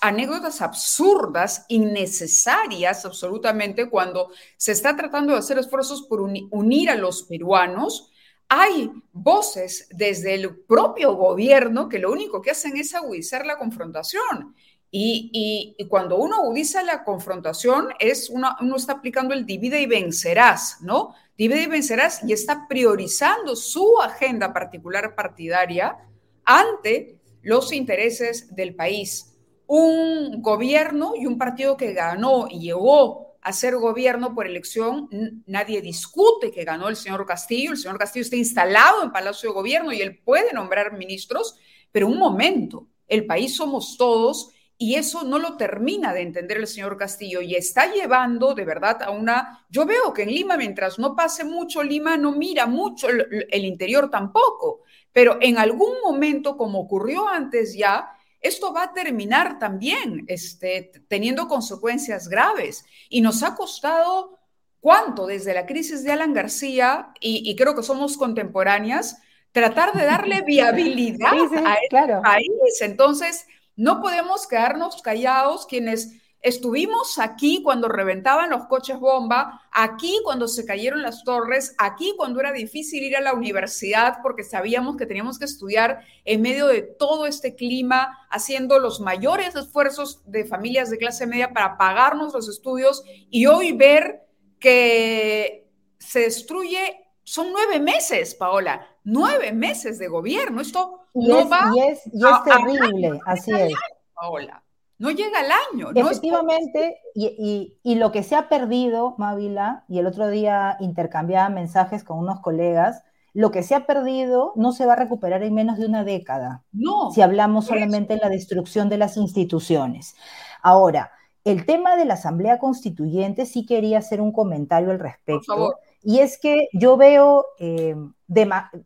anécdotas 0.00 0.60
absurdas, 0.60 1.66
innecesarias 1.68 3.04
absolutamente, 3.04 3.88
cuando 3.88 4.30
se 4.56 4.72
está 4.72 4.96
tratando 4.96 5.32
de 5.32 5.38
hacer 5.38 5.58
esfuerzos 5.58 6.02
por 6.02 6.20
unir 6.20 6.90
a 6.90 6.96
los 6.96 7.22
peruanos, 7.24 8.10
hay 8.48 8.90
voces 9.12 9.88
desde 9.90 10.34
el 10.34 10.56
propio 10.56 11.14
gobierno 11.14 11.88
que 11.88 11.98
lo 11.98 12.12
único 12.12 12.42
que 12.42 12.50
hacen 12.50 12.76
es 12.76 12.94
agudizar 12.94 13.46
la 13.46 13.56
confrontación. 13.56 14.54
Y, 14.94 15.74
cuando 15.88 16.18
uno 16.18 16.36
agudiza 16.36 16.82
la 16.82 17.02
confrontación, 17.02 17.88
es 17.98 18.28
uno 18.28 18.76
está 18.76 18.94
aplicando 18.94 19.32
el 19.32 19.46
divide 19.46 19.80
y 19.80 19.86
vencerás, 19.86 20.78
¿no? 20.82 21.14
Divide 21.38 21.62
y 21.62 21.66
vencerás 21.66 22.22
y 22.24 22.34
está 22.34 22.68
priorizando 22.68 23.56
su 23.56 23.98
agenda 24.02 24.52
particular 24.52 25.14
partidaria 25.14 25.96
ante 26.44 27.18
los 27.40 27.72
intereses 27.72 28.54
del 28.54 28.74
país. 28.74 29.31
Un 29.74 30.42
gobierno 30.42 31.14
y 31.16 31.24
un 31.24 31.38
partido 31.38 31.78
que 31.78 31.94
ganó 31.94 32.46
y 32.46 32.60
llegó 32.60 33.38
hacer 33.40 33.74
gobierno 33.76 34.34
por 34.34 34.46
elección, 34.46 35.08
nadie 35.46 35.80
discute 35.80 36.50
que 36.50 36.64
ganó 36.64 36.90
el 36.90 36.96
señor 36.96 37.24
Castillo, 37.24 37.70
el 37.70 37.78
señor 37.78 37.96
Castillo 37.96 38.24
está 38.24 38.36
instalado 38.36 39.02
en 39.02 39.12
Palacio 39.12 39.48
de 39.48 39.54
Gobierno 39.54 39.90
y 39.90 40.02
él 40.02 40.18
puede 40.18 40.52
nombrar 40.52 40.92
ministros, 40.92 41.56
pero 41.90 42.06
un 42.06 42.18
momento, 42.18 42.88
el 43.08 43.24
país 43.24 43.56
somos 43.56 43.96
todos 43.96 44.50
y 44.76 44.96
eso 44.96 45.24
no 45.24 45.38
lo 45.38 45.56
termina 45.56 46.12
de 46.12 46.20
entender 46.20 46.58
el 46.58 46.66
señor 46.66 46.98
Castillo 46.98 47.40
y 47.40 47.54
está 47.54 47.90
llevando 47.90 48.52
de 48.52 48.66
verdad 48.66 49.02
a 49.02 49.10
una, 49.10 49.64
yo 49.70 49.86
veo 49.86 50.12
que 50.12 50.24
en 50.24 50.34
Lima, 50.34 50.58
mientras 50.58 50.98
no 50.98 51.16
pase 51.16 51.44
mucho, 51.44 51.82
Lima 51.82 52.18
no 52.18 52.32
mira 52.32 52.66
mucho 52.66 53.08
el 53.08 53.64
interior 53.64 54.10
tampoco, 54.10 54.82
pero 55.14 55.38
en 55.40 55.56
algún 55.56 55.94
momento, 56.04 56.58
como 56.58 56.80
ocurrió 56.80 57.26
antes 57.26 57.74
ya, 57.74 58.18
esto 58.42 58.72
va 58.72 58.84
a 58.84 58.92
terminar 58.92 59.58
también 59.58 60.24
este, 60.26 60.90
teniendo 61.08 61.48
consecuencias 61.48 62.28
graves. 62.28 62.84
Y 63.08 63.20
nos 63.20 63.42
ha 63.42 63.54
costado 63.54 64.38
cuánto 64.80 65.26
desde 65.26 65.54
la 65.54 65.64
crisis 65.64 66.02
de 66.02 66.10
Alan 66.10 66.34
García, 66.34 67.12
y, 67.20 67.54
creo 67.56 67.74
que 67.76 67.84
somos 67.84 68.16
contemporáneas, 68.16 69.22
tratar 69.52 69.92
de 69.92 70.04
darle 70.04 70.42
viabilidad 70.46 71.32
a 71.32 71.74
este 71.74 72.14
país. 72.22 72.80
Entonces, 72.80 73.46
no 73.76 74.00
podemos 74.00 74.46
quedarnos 74.48 75.00
callados 75.00 75.66
quienes 75.66 76.21
Estuvimos 76.42 77.20
aquí 77.20 77.62
cuando 77.62 77.86
reventaban 77.86 78.50
los 78.50 78.66
coches 78.66 78.98
bomba, 78.98 79.62
aquí 79.70 80.18
cuando 80.24 80.48
se 80.48 80.66
cayeron 80.66 81.00
las 81.00 81.22
torres, 81.22 81.72
aquí 81.78 82.14
cuando 82.16 82.40
era 82.40 82.50
difícil 82.50 83.04
ir 83.04 83.16
a 83.16 83.20
la 83.20 83.32
universidad 83.32 84.18
porque 84.24 84.42
sabíamos 84.42 84.96
que 84.96 85.06
teníamos 85.06 85.38
que 85.38 85.44
estudiar 85.44 86.04
en 86.24 86.42
medio 86.42 86.66
de 86.66 86.82
todo 86.82 87.26
este 87.26 87.54
clima, 87.54 88.18
haciendo 88.28 88.80
los 88.80 89.00
mayores 89.00 89.54
esfuerzos 89.54 90.20
de 90.26 90.44
familias 90.44 90.90
de 90.90 90.98
clase 90.98 91.28
media 91.28 91.52
para 91.52 91.78
pagarnos 91.78 92.34
los 92.34 92.48
estudios 92.48 93.04
y 93.30 93.46
hoy 93.46 93.70
ver 93.70 94.26
que 94.58 95.70
se 95.98 96.20
destruye, 96.20 97.06
son 97.22 97.52
nueve 97.52 97.78
meses, 97.78 98.34
Paola, 98.34 98.84
nueve 99.04 99.52
meses 99.52 99.96
de 100.00 100.08
gobierno. 100.08 100.60
Esto 100.60 101.06
no 101.14 101.48
va. 101.48 101.70
Y 101.72 101.80
es, 101.82 102.02
y 102.12 102.26
es 102.26 102.44
terrible, 102.44 103.20
así 103.26 103.52
es. 103.52 103.74
Paola 104.12 104.60
no 105.02 105.10
llega 105.10 105.40
al 105.40 105.50
año. 105.74 105.90
Efectivamente, 105.96 106.98
y, 107.12 107.94
lo 107.96 108.12
que 108.12 108.22
se 108.22 108.36
ha 108.36 108.48
perdido, 108.48 109.16
Mávila, 109.18 109.84
y 109.88 109.98
el 109.98 110.06
otro 110.06 110.28
día 110.28 110.76
intercambiaba 110.78 111.48
mensajes 111.48 112.04
con 112.04 112.18
unos 112.18 112.38
colegas, 112.38 113.02
lo 113.34 113.50
que 113.50 113.64
se 113.64 113.74
ha 113.74 113.84
perdido 113.84 114.52
no 114.54 114.70
se 114.70 114.86
va 114.86 114.92
a 114.92 114.96
recuperar 114.96 115.42
en 115.42 115.54
menos 115.54 115.78
de 115.78 115.86
una 115.86 116.04
década. 116.04 116.62
No. 116.70 117.10
Si 117.10 117.20
hablamos 117.20 117.66
solamente 117.66 118.14
de 118.14 118.20
la 118.20 118.28
destrucción 118.28 118.88
de 118.88 118.98
las 118.98 119.16
instituciones. 119.16 120.14
Ahora, 120.62 121.10
el 121.42 121.66
tema 121.66 121.96
de 121.96 122.04
la 122.04 122.14
Asamblea 122.14 122.60
Constituyente 122.60 123.44
sí 123.44 123.66
quería 123.66 123.98
hacer 123.98 124.20
un 124.20 124.30
comentario 124.30 124.92
al 124.92 125.00
respecto. 125.00 125.78
Y 126.04 126.20
es 126.20 126.38
que 126.38 126.68
yo 126.72 126.96
veo, 126.96 127.46
eh, 127.58 127.96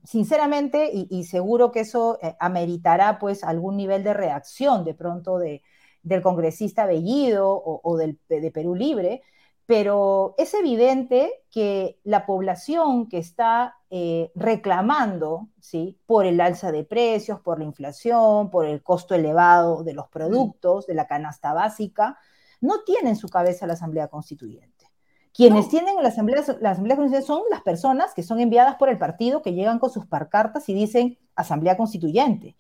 sinceramente, 0.05 0.91
y, 0.93 1.25
seguro 1.25 1.73
que 1.73 1.81
eso 1.81 2.19
eh, 2.23 2.35
ameritará 2.41 3.19
pues 3.19 3.45
algún 3.45 3.77
nivel 3.77 4.03
de 4.03 4.15
reacción 4.15 4.83
de 4.85 4.95
pronto 4.95 5.39
de, 5.39 5.63
del 6.07 6.23
congresista 6.23 6.87
Bellido 6.87 7.61
o, 7.65 7.97
del, 7.97 8.19
de 8.29 8.51
Perú 8.53 8.77
Libre, 8.77 9.23
pero 9.67 10.37
es 10.39 10.55
evidente 10.55 11.43
que 11.51 11.99
la 12.05 12.27
población 12.27 13.09
que 13.09 13.19
está 13.19 13.75
eh, 13.91 14.31
reclamando 14.37 15.49
¿sí? 15.61 15.99
por 16.07 16.25
el 16.25 16.41
alza 16.41 16.71
de 16.71 16.85
precios, 16.85 17.41
por 17.41 17.59
la 17.59 17.65
inflación, 17.65 18.51
por 18.51 18.67
el 18.67 18.85
costo 18.85 19.17
elevado 19.17 19.83
de 19.83 19.95
los 19.95 20.09
productos, 20.09 20.87
de 20.87 20.95
la 20.95 21.09
canasta 21.09 21.53
básica, 21.53 22.17
no 22.61 22.85
tiene 22.85 23.11
en 23.11 23.17
su 23.17 23.29
cabeza 23.29 23.67
la 23.67 23.73
Asamblea 23.73 24.07
Constituyente. 24.07 24.87
Quienes 25.35 25.69
tienen 25.69 25.97
la 26.01 26.09
Asamblea, 26.09 26.45
la 26.61 26.71
Asamblea 26.71 26.97
Constituyente 26.97 27.27
son 27.27 27.43
las 27.51 27.63
personas 27.63 28.15
que 28.15 28.23
son 28.23 28.39
enviadas 28.39 28.77
por 28.77 28.89
el 28.89 28.97
partido, 28.97 29.43
que 29.43 29.55
llegan 29.55 29.81
con 29.81 29.91
sus 29.91 30.07
parcartas 30.07 30.69
y 30.69 30.75
dicen 30.75 31.19
Asamblea 31.35 31.77
Constituyente. 31.77 32.57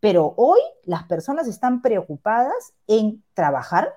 Pero 0.00 0.34
hoy 0.36 0.60
las 0.84 1.04
personas 1.04 1.46
están 1.46 1.82
preocupadas 1.82 2.72
en 2.86 3.22
trabajar 3.34 3.94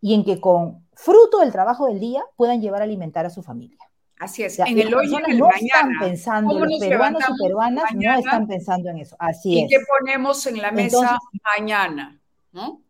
y 0.00 0.14
en 0.14 0.24
que 0.24 0.40
con 0.40 0.86
fruto 0.94 1.40
del 1.40 1.52
trabajo 1.52 1.86
del 1.86 2.00
día 2.00 2.24
puedan 2.36 2.60
llevar 2.60 2.80
a 2.80 2.84
alimentar 2.84 3.26
a 3.26 3.30
su 3.30 3.42
familia. 3.42 3.78
Así 4.18 4.42
es, 4.42 4.58
en 4.58 4.78
el 4.78 4.94
hoy 4.94 5.10
y 5.10 5.30
el 5.30 5.38
no 5.38 5.50
están 5.50 5.90
pensando, 5.98 6.58
los 6.58 6.78
peruanos 6.78 7.22
y 7.28 7.42
peruanas 7.42 7.84
no 7.94 8.18
están 8.18 8.46
pensando 8.46 8.88
en 8.88 8.98
eso. 8.98 9.16
Así 9.18 9.58
es. 9.58 9.64
¿Y 9.64 9.68
qué 9.68 9.84
ponemos 9.86 10.46
en 10.46 10.62
la 10.62 10.70
mesa 10.70 11.18
mañana? 11.58 12.20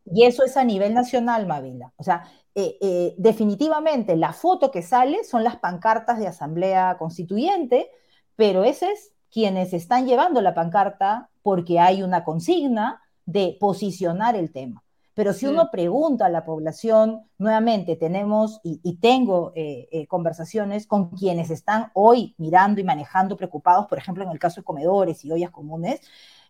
Y 0.04 0.24
eso 0.26 0.44
es 0.44 0.56
a 0.56 0.64
nivel 0.64 0.92
nacional, 0.92 1.46
Mavila. 1.46 1.92
O 1.96 2.02
sea, 2.02 2.24
eh, 2.54 2.76
eh, 2.80 3.14
definitivamente 3.16 4.16
la 4.16 4.32
foto 4.32 4.70
que 4.70 4.82
sale 4.82 5.24
son 5.24 5.42
las 5.42 5.56
pancartas 5.56 6.18
de 6.18 6.26
Asamblea 6.26 6.96
Constituyente, 6.98 7.90
pero 8.36 8.62
ese 8.64 8.92
es 8.92 9.13
quienes 9.34 9.72
están 9.72 10.06
llevando 10.06 10.40
la 10.40 10.54
pancarta 10.54 11.28
porque 11.42 11.80
hay 11.80 12.04
una 12.04 12.22
consigna 12.22 13.02
de 13.26 13.56
posicionar 13.58 14.36
el 14.36 14.52
tema. 14.52 14.84
Pero 15.12 15.32
si 15.32 15.46
uno 15.46 15.70
pregunta 15.72 16.26
a 16.26 16.28
la 16.28 16.44
población, 16.44 17.28
nuevamente 17.38 17.96
tenemos 17.96 18.60
y, 18.62 18.96
tengo 18.98 19.52
eh, 19.56 19.88
eh, 19.90 20.06
conversaciones 20.06 20.86
con 20.86 21.10
quienes 21.10 21.50
están 21.50 21.90
hoy 21.94 22.36
mirando 22.38 22.80
y 22.80 22.84
manejando 22.84 23.36
preocupados, 23.36 23.86
por 23.88 23.98
ejemplo, 23.98 24.22
en 24.22 24.30
el 24.30 24.38
caso 24.38 24.60
de 24.60 24.64
comedores 24.64 25.24
y 25.24 25.32
ollas 25.32 25.50
comunes, 25.50 26.00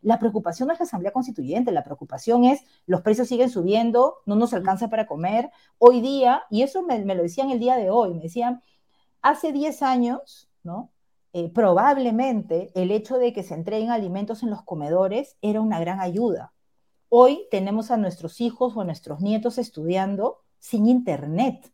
la 0.02 0.18
preocupación 0.18 0.66
no 0.66 0.74
es 0.74 0.80
la 0.80 0.84
Asamblea 0.84 1.12
Constituyente, 1.12 1.72
la 1.72 1.84
preocupación 1.84 2.44
es 2.44 2.64
los 2.86 3.00
precios 3.00 3.28
siguen 3.28 3.48
subiendo, 3.48 4.16
no 4.26 4.36
nos 4.36 4.52
alcanza 4.52 4.88
para 4.88 5.06
comer. 5.06 5.50
Hoy 5.78 6.02
día, 6.02 6.42
y 6.50 6.62
eso 6.62 6.82
me, 6.82 7.02
me 7.02 7.14
lo 7.14 7.22
decían 7.22 7.50
el 7.50 7.60
día 7.60 7.76
de 7.76 7.88
hoy, 7.88 8.12
me 8.12 8.24
decían, 8.24 8.62
hace 9.22 9.52
10 9.52 9.80
años, 9.82 10.50
¿no? 10.62 10.90
Eh, 11.36 11.50
probablemente 11.52 12.70
el 12.76 12.92
hecho 12.92 13.18
de 13.18 13.32
que 13.32 13.42
se 13.42 13.54
entreguen 13.54 13.90
alimentos 13.90 14.44
en 14.44 14.50
los 14.50 14.62
comedores 14.62 15.36
era 15.42 15.60
una 15.60 15.80
gran 15.80 16.00
ayuda. 16.00 16.52
Hoy 17.08 17.48
tenemos 17.50 17.90
a 17.90 17.96
nuestros 17.96 18.40
hijos 18.40 18.76
o 18.76 18.82
a 18.82 18.84
nuestros 18.84 19.20
nietos 19.20 19.58
estudiando 19.58 20.44
sin 20.60 20.86
internet. 20.86 21.72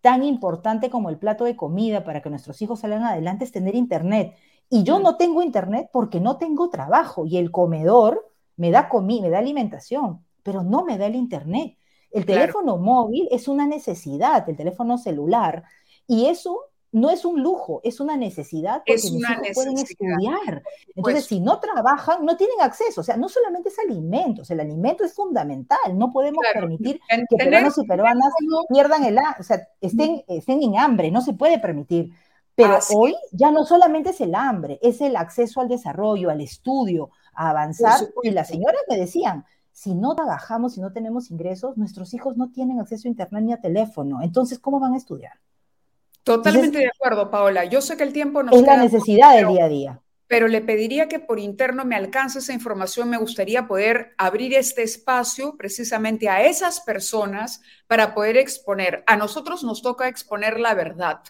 Tan 0.00 0.24
importante 0.24 0.88
como 0.88 1.10
el 1.10 1.18
plato 1.18 1.44
de 1.44 1.56
comida 1.56 2.04
para 2.04 2.22
que 2.22 2.30
nuestros 2.30 2.62
hijos 2.62 2.80
salgan 2.80 3.04
adelante 3.04 3.44
es 3.44 3.52
tener 3.52 3.74
internet. 3.74 4.34
Y 4.70 4.82
yo 4.82 4.98
no 4.98 5.18
tengo 5.18 5.42
internet 5.42 5.90
porque 5.92 6.18
no 6.18 6.38
tengo 6.38 6.70
trabajo 6.70 7.26
y 7.26 7.36
el 7.36 7.50
comedor 7.50 8.32
me 8.56 8.70
da 8.70 8.88
comida, 8.88 9.24
me 9.24 9.30
da 9.30 9.40
alimentación, 9.40 10.24
pero 10.42 10.62
no 10.62 10.86
me 10.86 10.96
da 10.96 11.04
el 11.04 11.16
internet. 11.16 11.76
El 12.10 12.24
teléfono 12.24 12.78
móvil 12.78 13.28
es 13.30 13.46
una 13.46 13.66
necesidad, 13.66 14.48
el 14.48 14.56
teléfono 14.56 14.96
celular, 14.96 15.64
y 16.06 16.26
eso 16.26 16.71
no 16.92 17.08
es 17.10 17.24
un 17.24 17.42
lujo, 17.42 17.80
es 17.82 18.00
una 18.00 18.18
necesidad 18.18 18.82
porque 18.86 18.94
mis 18.94 19.14
hijos 19.14 19.48
pueden 19.54 19.78
estudiar. 19.78 20.62
Entonces, 20.94 21.24
si 21.24 21.40
no 21.40 21.58
trabajan, 21.58 22.24
no 22.24 22.36
tienen 22.36 22.60
acceso. 22.60 23.00
O 23.00 23.04
sea, 23.04 23.16
no 23.16 23.30
solamente 23.30 23.70
es 23.70 23.78
alimentos, 23.78 24.50
el 24.50 24.60
alimento 24.60 25.02
es 25.02 25.14
fundamental. 25.14 25.78
No 25.94 26.12
podemos 26.12 26.44
permitir 26.52 27.00
que 27.08 27.36
peruanos 27.36 27.78
y 27.78 27.86
peruanas 27.86 28.32
pierdan 28.68 29.04
el, 29.04 29.18
o 29.38 29.42
sea, 29.42 29.66
estén, 29.80 30.22
estén 30.28 30.62
en 30.62 30.76
hambre, 30.76 31.10
no 31.10 31.22
se 31.22 31.32
puede 31.32 31.58
permitir. 31.58 32.12
Pero 32.54 32.78
hoy 32.94 33.16
ya 33.32 33.50
no 33.50 33.64
solamente 33.64 34.10
es 34.10 34.20
el 34.20 34.34
hambre, 34.34 34.78
es 34.82 35.00
el 35.00 35.16
acceso 35.16 35.62
al 35.62 35.68
desarrollo, 35.68 36.28
al 36.28 36.42
estudio, 36.42 37.08
a 37.32 37.48
avanzar. 37.48 37.98
Y 38.22 38.30
las 38.30 38.48
señoras 38.48 38.82
me 38.90 38.98
decían, 38.98 39.46
si 39.72 39.94
no 39.94 40.14
trabajamos, 40.14 40.74
si 40.74 40.82
no 40.82 40.92
tenemos 40.92 41.30
ingresos, 41.30 41.78
nuestros 41.78 42.12
hijos 42.12 42.36
no 42.36 42.50
tienen 42.50 42.78
acceso 42.78 43.08
a 43.08 43.10
internet 43.10 43.44
ni 43.44 43.52
a 43.54 43.60
teléfono. 43.62 44.20
Entonces, 44.20 44.58
¿cómo 44.58 44.78
van 44.78 44.92
a 44.92 44.98
estudiar? 44.98 45.40
Totalmente 46.24 46.78
de 46.78 46.88
acuerdo, 46.88 47.30
Paola. 47.30 47.64
Yo 47.64 47.80
sé 47.80 47.96
que 47.96 48.04
el 48.04 48.12
tiempo 48.12 48.42
nos 48.42 48.54
es 48.54 48.62
la 48.62 48.76
necesidad 48.76 49.34
del 49.34 49.48
día 49.48 49.64
a 49.64 49.68
día. 49.68 50.00
Pero 50.28 50.48
le 50.48 50.62
pediría 50.62 51.08
que 51.08 51.18
por 51.18 51.38
interno 51.38 51.84
me 51.84 51.96
alcance 51.96 52.38
esa 52.38 52.52
información. 52.52 53.10
Me 53.10 53.18
gustaría 53.18 53.66
poder 53.66 54.14
abrir 54.16 54.54
este 54.54 54.82
espacio 54.82 55.56
precisamente 55.56 56.28
a 56.28 56.44
esas 56.44 56.80
personas 56.80 57.60
para 57.86 58.14
poder 58.14 58.38
exponer. 58.38 59.04
A 59.06 59.16
nosotros 59.16 59.62
nos 59.62 59.82
toca 59.82 60.08
exponer 60.08 60.58
la 60.58 60.74
verdad. 60.74 61.20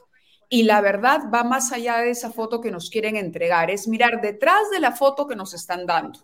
Y 0.49 0.65
la 0.65 0.81
verdad 0.81 1.23
va 1.35 1.43
más 1.43 1.73
allá 1.73 1.99
de 1.99 2.11
esa 2.11 2.31
foto 2.31 2.61
que 2.61 2.71
nos 2.71 2.91
quieren 2.91 3.17
entregar. 3.17 3.71
Es 3.71 3.89
mirar 3.89 4.21
detrás 4.21 4.71
de 4.71 4.79
la 4.79 4.93
foto 4.93 5.27
que 5.27 5.35
nos 5.35 5.55
están 5.55 5.87
dando 5.87 6.21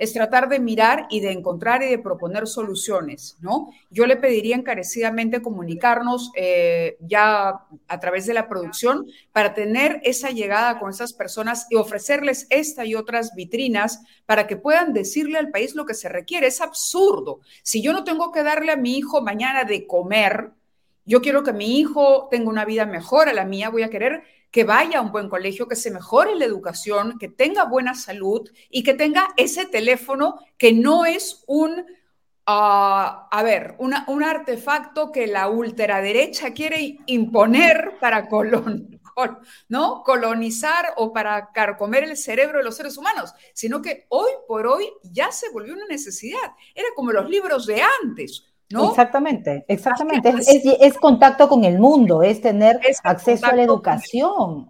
es 0.00 0.14
tratar 0.14 0.48
de 0.48 0.58
mirar 0.58 1.06
y 1.10 1.20
de 1.20 1.30
encontrar 1.30 1.82
y 1.82 1.90
de 1.90 1.98
proponer 1.98 2.46
soluciones, 2.46 3.36
¿no? 3.42 3.70
Yo 3.90 4.06
le 4.06 4.16
pediría 4.16 4.56
encarecidamente 4.56 5.42
comunicarnos 5.42 6.32
eh, 6.36 6.96
ya 7.00 7.66
a 7.86 8.00
través 8.00 8.24
de 8.24 8.32
la 8.32 8.48
producción 8.48 9.06
para 9.32 9.52
tener 9.52 10.00
esa 10.02 10.30
llegada 10.30 10.78
con 10.78 10.88
esas 10.88 11.12
personas 11.12 11.66
y 11.68 11.76
ofrecerles 11.76 12.46
esta 12.48 12.86
y 12.86 12.94
otras 12.94 13.34
vitrinas 13.34 14.00
para 14.24 14.46
que 14.46 14.56
puedan 14.56 14.94
decirle 14.94 15.36
al 15.36 15.50
país 15.50 15.74
lo 15.74 15.84
que 15.84 15.92
se 15.92 16.08
requiere. 16.08 16.46
Es 16.46 16.62
absurdo. 16.62 17.40
Si 17.62 17.82
yo 17.82 17.92
no 17.92 18.02
tengo 18.02 18.32
que 18.32 18.42
darle 18.42 18.72
a 18.72 18.76
mi 18.76 18.96
hijo 18.96 19.20
mañana 19.20 19.64
de 19.64 19.86
comer, 19.86 20.52
yo 21.04 21.20
quiero 21.20 21.42
que 21.42 21.52
mi 21.52 21.78
hijo 21.78 22.28
tenga 22.30 22.48
una 22.48 22.64
vida 22.64 22.86
mejor 22.86 23.28
a 23.28 23.34
la 23.34 23.44
mía, 23.44 23.68
voy 23.68 23.82
a 23.82 23.90
querer 23.90 24.22
que 24.50 24.64
vaya 24.64 24.98
a 24.98 25.02
un 25.02 25.12
buen 25.12 25.28
colegio, 25.28 25.68
que 25.68 25.76
se 25.76 25.90
mejore 25.90 26.34
la 26.34 26.44
educación, 26.44 27.18
que 27.18 27.28
tenga 27.28 27.64
buena 27.64 27.94
salud 27.94 28.50
y 28.68 28.82
que 28.82 28.94
tenga 28.94 29.28
ese 29.36 29.66
teléfono 29.66 30.40
que 30.58 30.72
no 30.72 31.06
es 31.06 31.44
un, 31.46 31.86
ah, 32.46 33.28
a 33.30 33.42
ver, 33.42 33.76
un 33.78 34.22
artefacto 34.24 35.12
que 35.12 35.26
la 35.26 35.48
ultraderecha 35.48 36.52
quiere 36.52 36.98
imponer 37.06 37.98
para 38.00 38.28
¿no? 39.68 40.02
colonizar 40.02 40.94
o 40.96 41.12
para 41.12 41.52
carcomer 41.52 42.04
el 42.04 42.16
cerebro 42.16 42.58
de 42.58 42.64
los 42.64 42.76
seres 42.76 42.96
humanos, 42.96 43.34
sino 43.54 43.80
que 43.82 44.06
hoy 44.08 44.30
por 44.48 44.66
hoy 44.66 44.90
ya 45.02 45.30
se 45.30 45.50
volvió 45.50 45.74
una 45.74 45.86
necesidad. 45.86 46.54
Era 46.74 46.88
como 46.94 47.12
los 47.12 47.28
libros 47.28 47.66
de 47.66 47.82
antes. 48.02 48.49
Exactamente, 48.70 49.64
exactamente. 49.66 50.32
Es, 50.80 50.96
contacto 50.98 51.48
con 51.48 51.64
el 51.64 51.78
mundo, 51.78 52.22
es 52.22 52.40
tener 52.40 52.80
acceso 53.02 53.46
a 53.46 53.54
la 53.54 53.62
educación. 53.62 54.68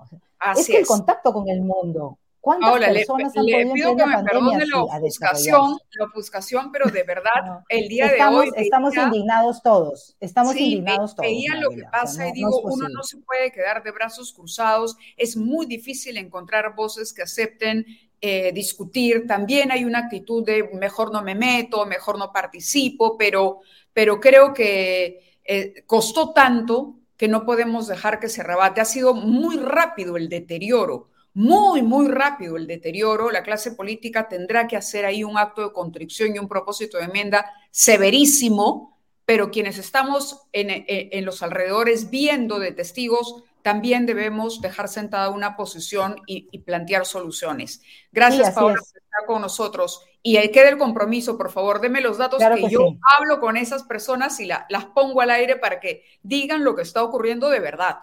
es 0.56 0.66
que 0.66 0.78
el 0.78 0.86
contacto 0.86 1.32
con 1.32 1.48
el 1.48 1.60
mundo. 1.60 2.18
¿Cuántas 2.40 2.78
personas 2.78 3.36
han 3.36 3.44
podido 3.44 3.72
pido 3.74 3.96
que 3.96 4.06
me 4.06 4.24
perdone 4.24 4.66
la 4.66 4.82
ofuscación, 4.82 5.76
la 5.90 6.04
ofuscación, 6.06 6.72
pero 6.72 6.90
de 6.90 7.02
verdad, 7.02 7.62
el 7.68 7.86
día 7.86 8.06
de 8.06 8.22
hoy... 8.24 8.50
Estamos 8.56 8.96
indignados 8.96 9.62
todos, 9.62 10.16
estamos 10.20 10.56
indignados 10.56 11.14
todos. 11.14 11.28
Veía 11.28 11.56
lo 11.56 11.68
que 11.68 11.82
pasa 11.92 12.28
y 12.28 12.32
digo, 12.32 12.62
uno 12.62 12.88
no 12.88 13.02
se 13.02 13.18
puede 13.18 13.52
quedar 13.52 13.82
de 13.82 13.90
brazos 13.90 14.32
cruzados, 14.32 14.96
es 15.18 15.36
muy 15.36 15.66
difícil 15.66 16.16
encontrar 16.16 16.74
voces 16.74 17.12
que 17.12 17.22
acepten 17.22 17.84
eh, 18.22 18.52
discutir, 18.52 19.26
también 19.26 19.70
hay 19.70 19.84
una 19.84 20.00
actitud 20.00 20.44
de 20.44 20.70
mejor 20.74 21.12
no 21.12 21.22
me 21.22 21.34
meto, 21.34 21.84
mejor 21.86 22.18
no 22.18 22.32
participo, 22.32 23.16
pero 23.18 23.60
pero 24.00 24.18
creo 24.18 24.54
que 24.54 25.36
eh, 25.44 25.84
costó 25.86 26.32
tanto 26.32 26.94
que 27.18 27.28
no 27.28 27.44
podemos 27.44 27.86
dejar 27.86 28.18
que 28.18 28.30
se 28.30 28.42
rebate. 28.42 28.80
Ha 28.80 28.86
sido 28.86 29.12
muy 29.12 29.58
rápido 29.58 30.16
el 30.16 30.30
deterioro, 30.30 31.10
muy, 31.34 31.82
muy 31.82 32.08
rápido 32.08 32.56
el 32.56 32.66
deterioro. 32.66 33.30
La 33.30 33.42
clase 33.42 33.72
política 33.72 34.26
tendrá 34.26 34.66
que 34.66 34.78
hacer 34.78 35.04
ahí 35.04 35.22
un 35.22 35.36
acto 35.36 35.60
de 35.60 35.74
contrición 35.74 36.34
y 36.34 36.38
un 36.38 36.48
propósito 36.48 36.96
de 36.96 37.04
enmienda 37.04 37.44
severísimo, 37.70 38.98
pero 39.26 39.50
quienes 39.50 39.76
estamos 39.76 40.46
en 40.54 41.24
los 41.26 41.42
alrededores 41.42 42.08
viendo 42.08 42.58
de 42.58 42.72
testigos, 42.72 43.44
también 43.60 44.06
debemos 44.06 44.62
dejar 44.62 44.88
sentada 44.88 45.28
una 45.28 45.58
posición 45.58 46.16
y, 46.26 46.58
plantear 46.60 47.04
soluciones. 47.04 47.82
Gracias, 48.12 48.54
Paola, 48.54 48.76
por 48.76 49.02
estar 49.02 49.26
con 49.26 49.42
nosotros. 49.42 50.06
Y 50.22 50.36
ahí 50.36 50.50
queda 50.50 50.68
el 50.68 50.78
compromiso, 50.78 51.38
por 51.38 51.50
favor, 51.50 51.80
deme 51.80 52.00
los 52.00 52.18
datos 52.18 52.38
que, 52.38 52.68
yo 52.68 52.96
hablo 53.16 53.40
con 53.40 53.56
esas 53.56 53.84
personas 53.84 54.38
y 54.40 54.46
las 54.46 54.84
pongo 54.94 55.22
al 55.22 55.30
aire 55.30 55.56
para 55.56 55.80
que 55.80 56.04
digan 56.22 56.62
lo 56.62 56.74
que 56.74 56.82
está 56.82 57.02
ocurriendo 57.02 57.48
de 57.48 57.60
verdad. 57.60 58.00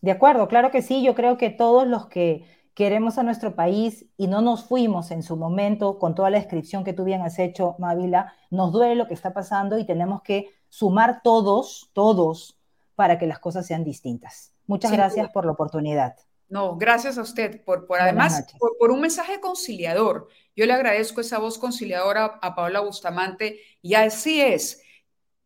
De 0.00 0.12
acuerdo, 0.12 0.46
claro 0.48 0.70
que 0.70 0.82
sí. 0.82 1.02
Yo 1.02 1.14
creo 1.14 1.36
que 1.38 1.50
todos 1.50 1.86
los 1.86 2.06
que 2.06 2.44
queremos 2.74 3.18
a 3.18 3.22
nuestro 3.22 3.54
país 3.54 4.06
y 4.16 4.28
no 4.28 4.42
nos 4.42 4.64
fuimos 4.64 5.10
en 5.10 5.22
su 5.22 5.36
momento 5.36 5.98
con 5.98 6.14
toda 6.14 6.30
la 6.30 6.38
descripción 6.38 6.84
que 6.84 6.92
tú 6.92 7.04
bien 7.04 7.22
has 7.22 7.38
hecho, 7.38 7.76
Mávila, 7.78 8.34
nos 8.50 8.72
duele 8.72 8.94
lo 8.94 9.08
que 9.08 9.14
está 9.14 9.32
pasando 9.32 9.78
y 9.78 9.84
tenemos 9.84 10.22
que 10.22 10.50
sumar 10.68 11.20
todos, 11.22 11.90
todos, 11.92 12.58
para 12.94 13.18
que 13.18 13.26
las 13.26 13.38
cosas 13.40 13.66
sean 13.66 13.84
distintas. 13.84 14.52
Muchas 14.66 14.92
gracias 14.92 15.30
por 15.30 15.44
la 15.44 15.52
oportunidad. 15.52 16.16
No, 16.52 16.76
gracias 16.76 17.16
a 17.16 17.22
usted 17.22 17.64
por, 17.64 17.86
por 17.86 17.98
además 17.98 18.44
por, 18.78 18.90
un 18.90 19.00
mensaje 19.00 19.40
conciliador. 19.40 20.28
Yo 20.54 20.66
le 20.66 20.74
agradezco 20.74 21.22
esa 21.22 21.38
voz 21.38 21.56
conciliadora 21.56 22.38
a 22.42 22.54
Paola 22.54 22.80
Bustamante 22.80 23.58
y 23.80 23.94
así 23.94 24.38
es. 24.38 24.82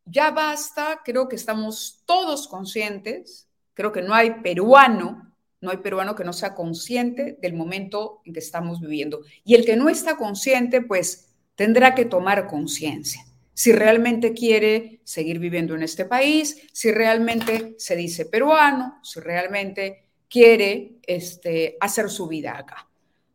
Ya 0.04 0.32
basta, 0.32 1.02
creo 1.04 1.28
que 1.28 1.36
estamos 1.36 2.02
todos 2.06 2.48
conscientes, 2.48 3.48
creo 3.74 3.92
que 3.92 4.02
no 4.02 4.14
hay 4.14 4.42
peruano, 4.42 5.32
no 5.60 5.70
hay 5.70 5.76
peruano 5.76 6.16
que 6.16 6.24
no 6.24 6.32
sea 6.32 6.56
consciente 6.56 7.38
del 7.40 7.54
momento 7.54 8.20
en 8.24 8.32
que 8.32 8.40
estamos 8.40 8.80
viviendo. 8.80 9.20
Y 9.44 9.54
el 9.54 9.64
que 9.64 9.76
no 9.76 9.88
está 9.88 10.16
consciente, 10.16 10.82
pues 10.82 11.36
tendrá 11.54 11.94
que 11.94 12.04
tomar 12.04 12.48
conciencia 12.48 13.24
si 13.54 13.72
realmente 13.72 14.34
quiere 14.34 15.00
seguir 15.04 15.38
viviendo 15.38 15.74
en 15.76 15.82
este 15.82 16.04
país, 16.04 16.68
si 16.72 16.90
realmente 16.90 17.74
se 17.78 17.96
dice 17.96 18.26
peruano, 18.26 18.98
si 19.02 19.18
realmente 19.20 20.05
quiere 20.28 20.96
este, 21.06 21.76
hacer 21.80 22.10
su 22.10 22.26
vida 22.26 22.56
acá, 22.58 22.88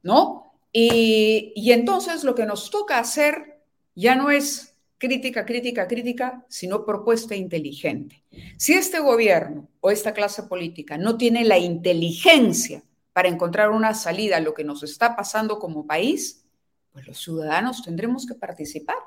¿no? 0.03 0.53
Y, 0.71 1.53
y 1.55 1.71
entonces 1.71 2.23
lo 2.23 2.35
que 2.35 2.45
nos 2.45 2.69
toca 2.69 2.99
hacer 2.99 3.59
ya 3.95 4.15
no 4.15 4.31
es 4.31 4.71
crítica, 4.97 5.45
crítica, 5.45 5.87
crítica, 5.87 6.45
sino 6.47 6.85
propuesta 6.85 7.35
inteligente. 7.35 8.23
Si 8.57 8.73
este 8.73 8.99
gobierno 8.99 9.67
o 9.79 9.89
esta 9.89 10.13
clase 10.13 10.43
política 10.43 10.97
no 10.97 11.17
tiene 11.17 11.43
la 11.43 11.57
inteligencia 11.57 12.83
para 13.11 13.27
encontrar 13.27 13.71
una 13.71 13.93
salida 13.93 14.37
a 14.37 14.41
lo 14.41 14.53
que 14.53 14.63
nos 14.63 14.83
está 14.83 15.15
pasando 15.15 15.59
como 15.59 15.87
país, 15.87 16.45
pues 16.93 17.07
los 17.07 17.19
ciudadanos 17.19 17.83
tendremos 17.83 18.25
que 18.25 18.35
participar. 18.35 18.97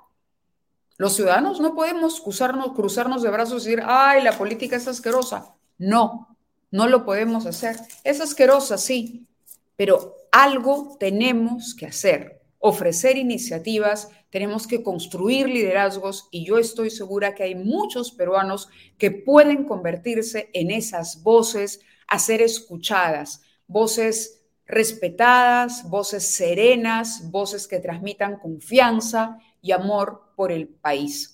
Los 0.96 1.14
ciudadanos 1.14 1.60
no 1.60 1.74
podemos 1.74 2.20
cruzarnos, 2.20 2.72
cruzarnos 2.72 3.22
de 3.22 3.30
brazos 3.30 3.64
y 3.64 3.70
decir, 3.70 3.84
ay, 3.86 4.22
la 4.22 4.36
política 4.36 4.76
es 4.76 4.88
asquerosa. 4.88 5.54
No, 5.78 6.33
no 6.74 6.88
lo 6.88 7.04
podemos 7.04 7.46
hacer. 7.46 7.76
Es 8.02 8.20
asquerosa, 8.20 8.78
sí, 8.78 9.28
pero 9.76 10.16
algo 10.32 10.96
tenemos 10.98 11.72
que 11.72 11.86
hacer, 11.86 12.42
ofrecer 12.58 13.16
iniciativas, 13.16 14.08
tenemos 14.28 14.66
que 14.66 14.82
construir 14.82 15.48
liderazgos 15.48 16.26
y 16.32 16.44
yo 16.44 16.58
estoy 16.58 16.90
segura 16.90 17.36
que 17.36 17.44
hay 17.44 17.54
muchos 17.54 18.10
peruanos 18.10 18.68
que 18.98 19.12
pueden 19.12 19.66
convertirse 19.66 20.50
en 20.52 20.72
esas 20.72 21.22
voces 21.22 21.80
a 22.08 22.18
ser 22.18 22.42
escuchadas, 22.42 23.42
voces 23.68 24.42
respetadas, 24.66 25.88
voces 25.88 26.28
serenas, 26.28 27.30
voces 27.30 27.68
que 27.68 27.78
transmitan 27.78 28.40
confianza 28.40 29.38
y 29.62 29.70
amor 29.70 30.32
por 30.34 30.50
el 30.50 30.66
país. 30.66 31.33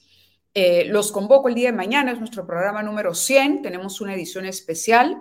Eh, 0.55 0.85
los 0.87 1.13
convoco 1.13 1.49
el 1.49 1.55
día 1.55 1.71
de 1.71 1.77
mañana, 1.77 2.13
es 2.13 2.19
nuestro 2.19 2.47
programa 2.47 2.83
número 2.83 3.15
100, 3.15 3.63
tenemos 3.63 4.01
una 4.01 4.15
edición 4.15 4.47
especial 4.47 5.17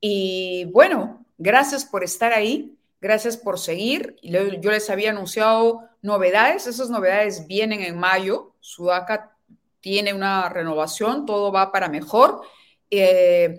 y 0.00 0.66
bueno, 0.66 1.24
gracias 1.38 1.86
por 1.86 2.04
estar 2.04 2.32
ahí, 2.32 2.76
gracias 3.00 3.36
por 3.36 3.58
seguir. 3.58 4.16
Yo 4.22 4.70
les 4.70 4.90
había 4.90 5.10
anunciado 5.10 5.88
novedades, 6.02 6.66
esas 6.66 6.90
novedades 6.90 7.46
vienen 7.46 7.80
en 7.82 7.98
mayo, 7.98 8.54
Sudaca 8.60 9.36
tiene 9.80 10.12
una 10.12 10.48
renovación, 10.48 11.24
todo 11.24 11.52
va 11.52 11.72
para 11.72 11.88
mejor. 11.88 12.42
Eh, 12.90 13.58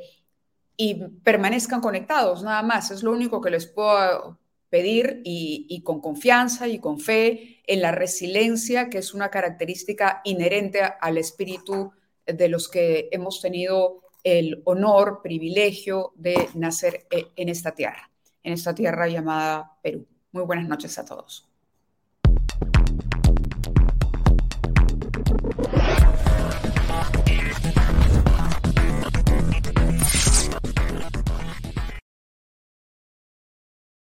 y 0.80 1.04
permanezcan 1.24 1.82
conectados, 1.82 2.44
nada 2.44 2.62
más, 2.62 2.92
es 2.92 3.02
lo 3.02 3.12
único 3.12 3.42
que 3.42 3.50
les 3.50 3.66
puedo 3.66 4.38
pedir 4.70 5.22
y, 5.24 5.82
con 5.84 6.02
confianza 6.02 6.68
y 6.68 6.80
con 6.80 7.00
fe 7.00 7.62
en 7.68 7.82
la 7.82 7.92
resiliencia, 7.92 8.90
que 8.90 8.98
es 8.98 9.14
una 9.14 9.30
característica 9.30 10.22
inherente 10.24 10.82
al 10.82 11.18
espíritu 11.18 11.92
de 12.26 12.50
los 12.50 12.68
que 12.70 13.10
hemos 13.12 13.42
tenido 13.42 14.02
el 14.24 14.62
honor, 14.66 15.22
privilegio 15.24 16.12
de 16.16 16.50
nacer 16.54 17.08
en 17.10 17.50
esta 17.50 17.74
tierra, 17.74 18.10
en 18.44 18.54
esta 18.54 18.76
tierra 18.76 19.08
llamada 19.08 19.78
Perú. 19.82 20.06
Muy 20.32 20.44
buenas 20.44 20.68
noches 20.68 20.98
a 21.00 21.06
todos. 21.06 21.47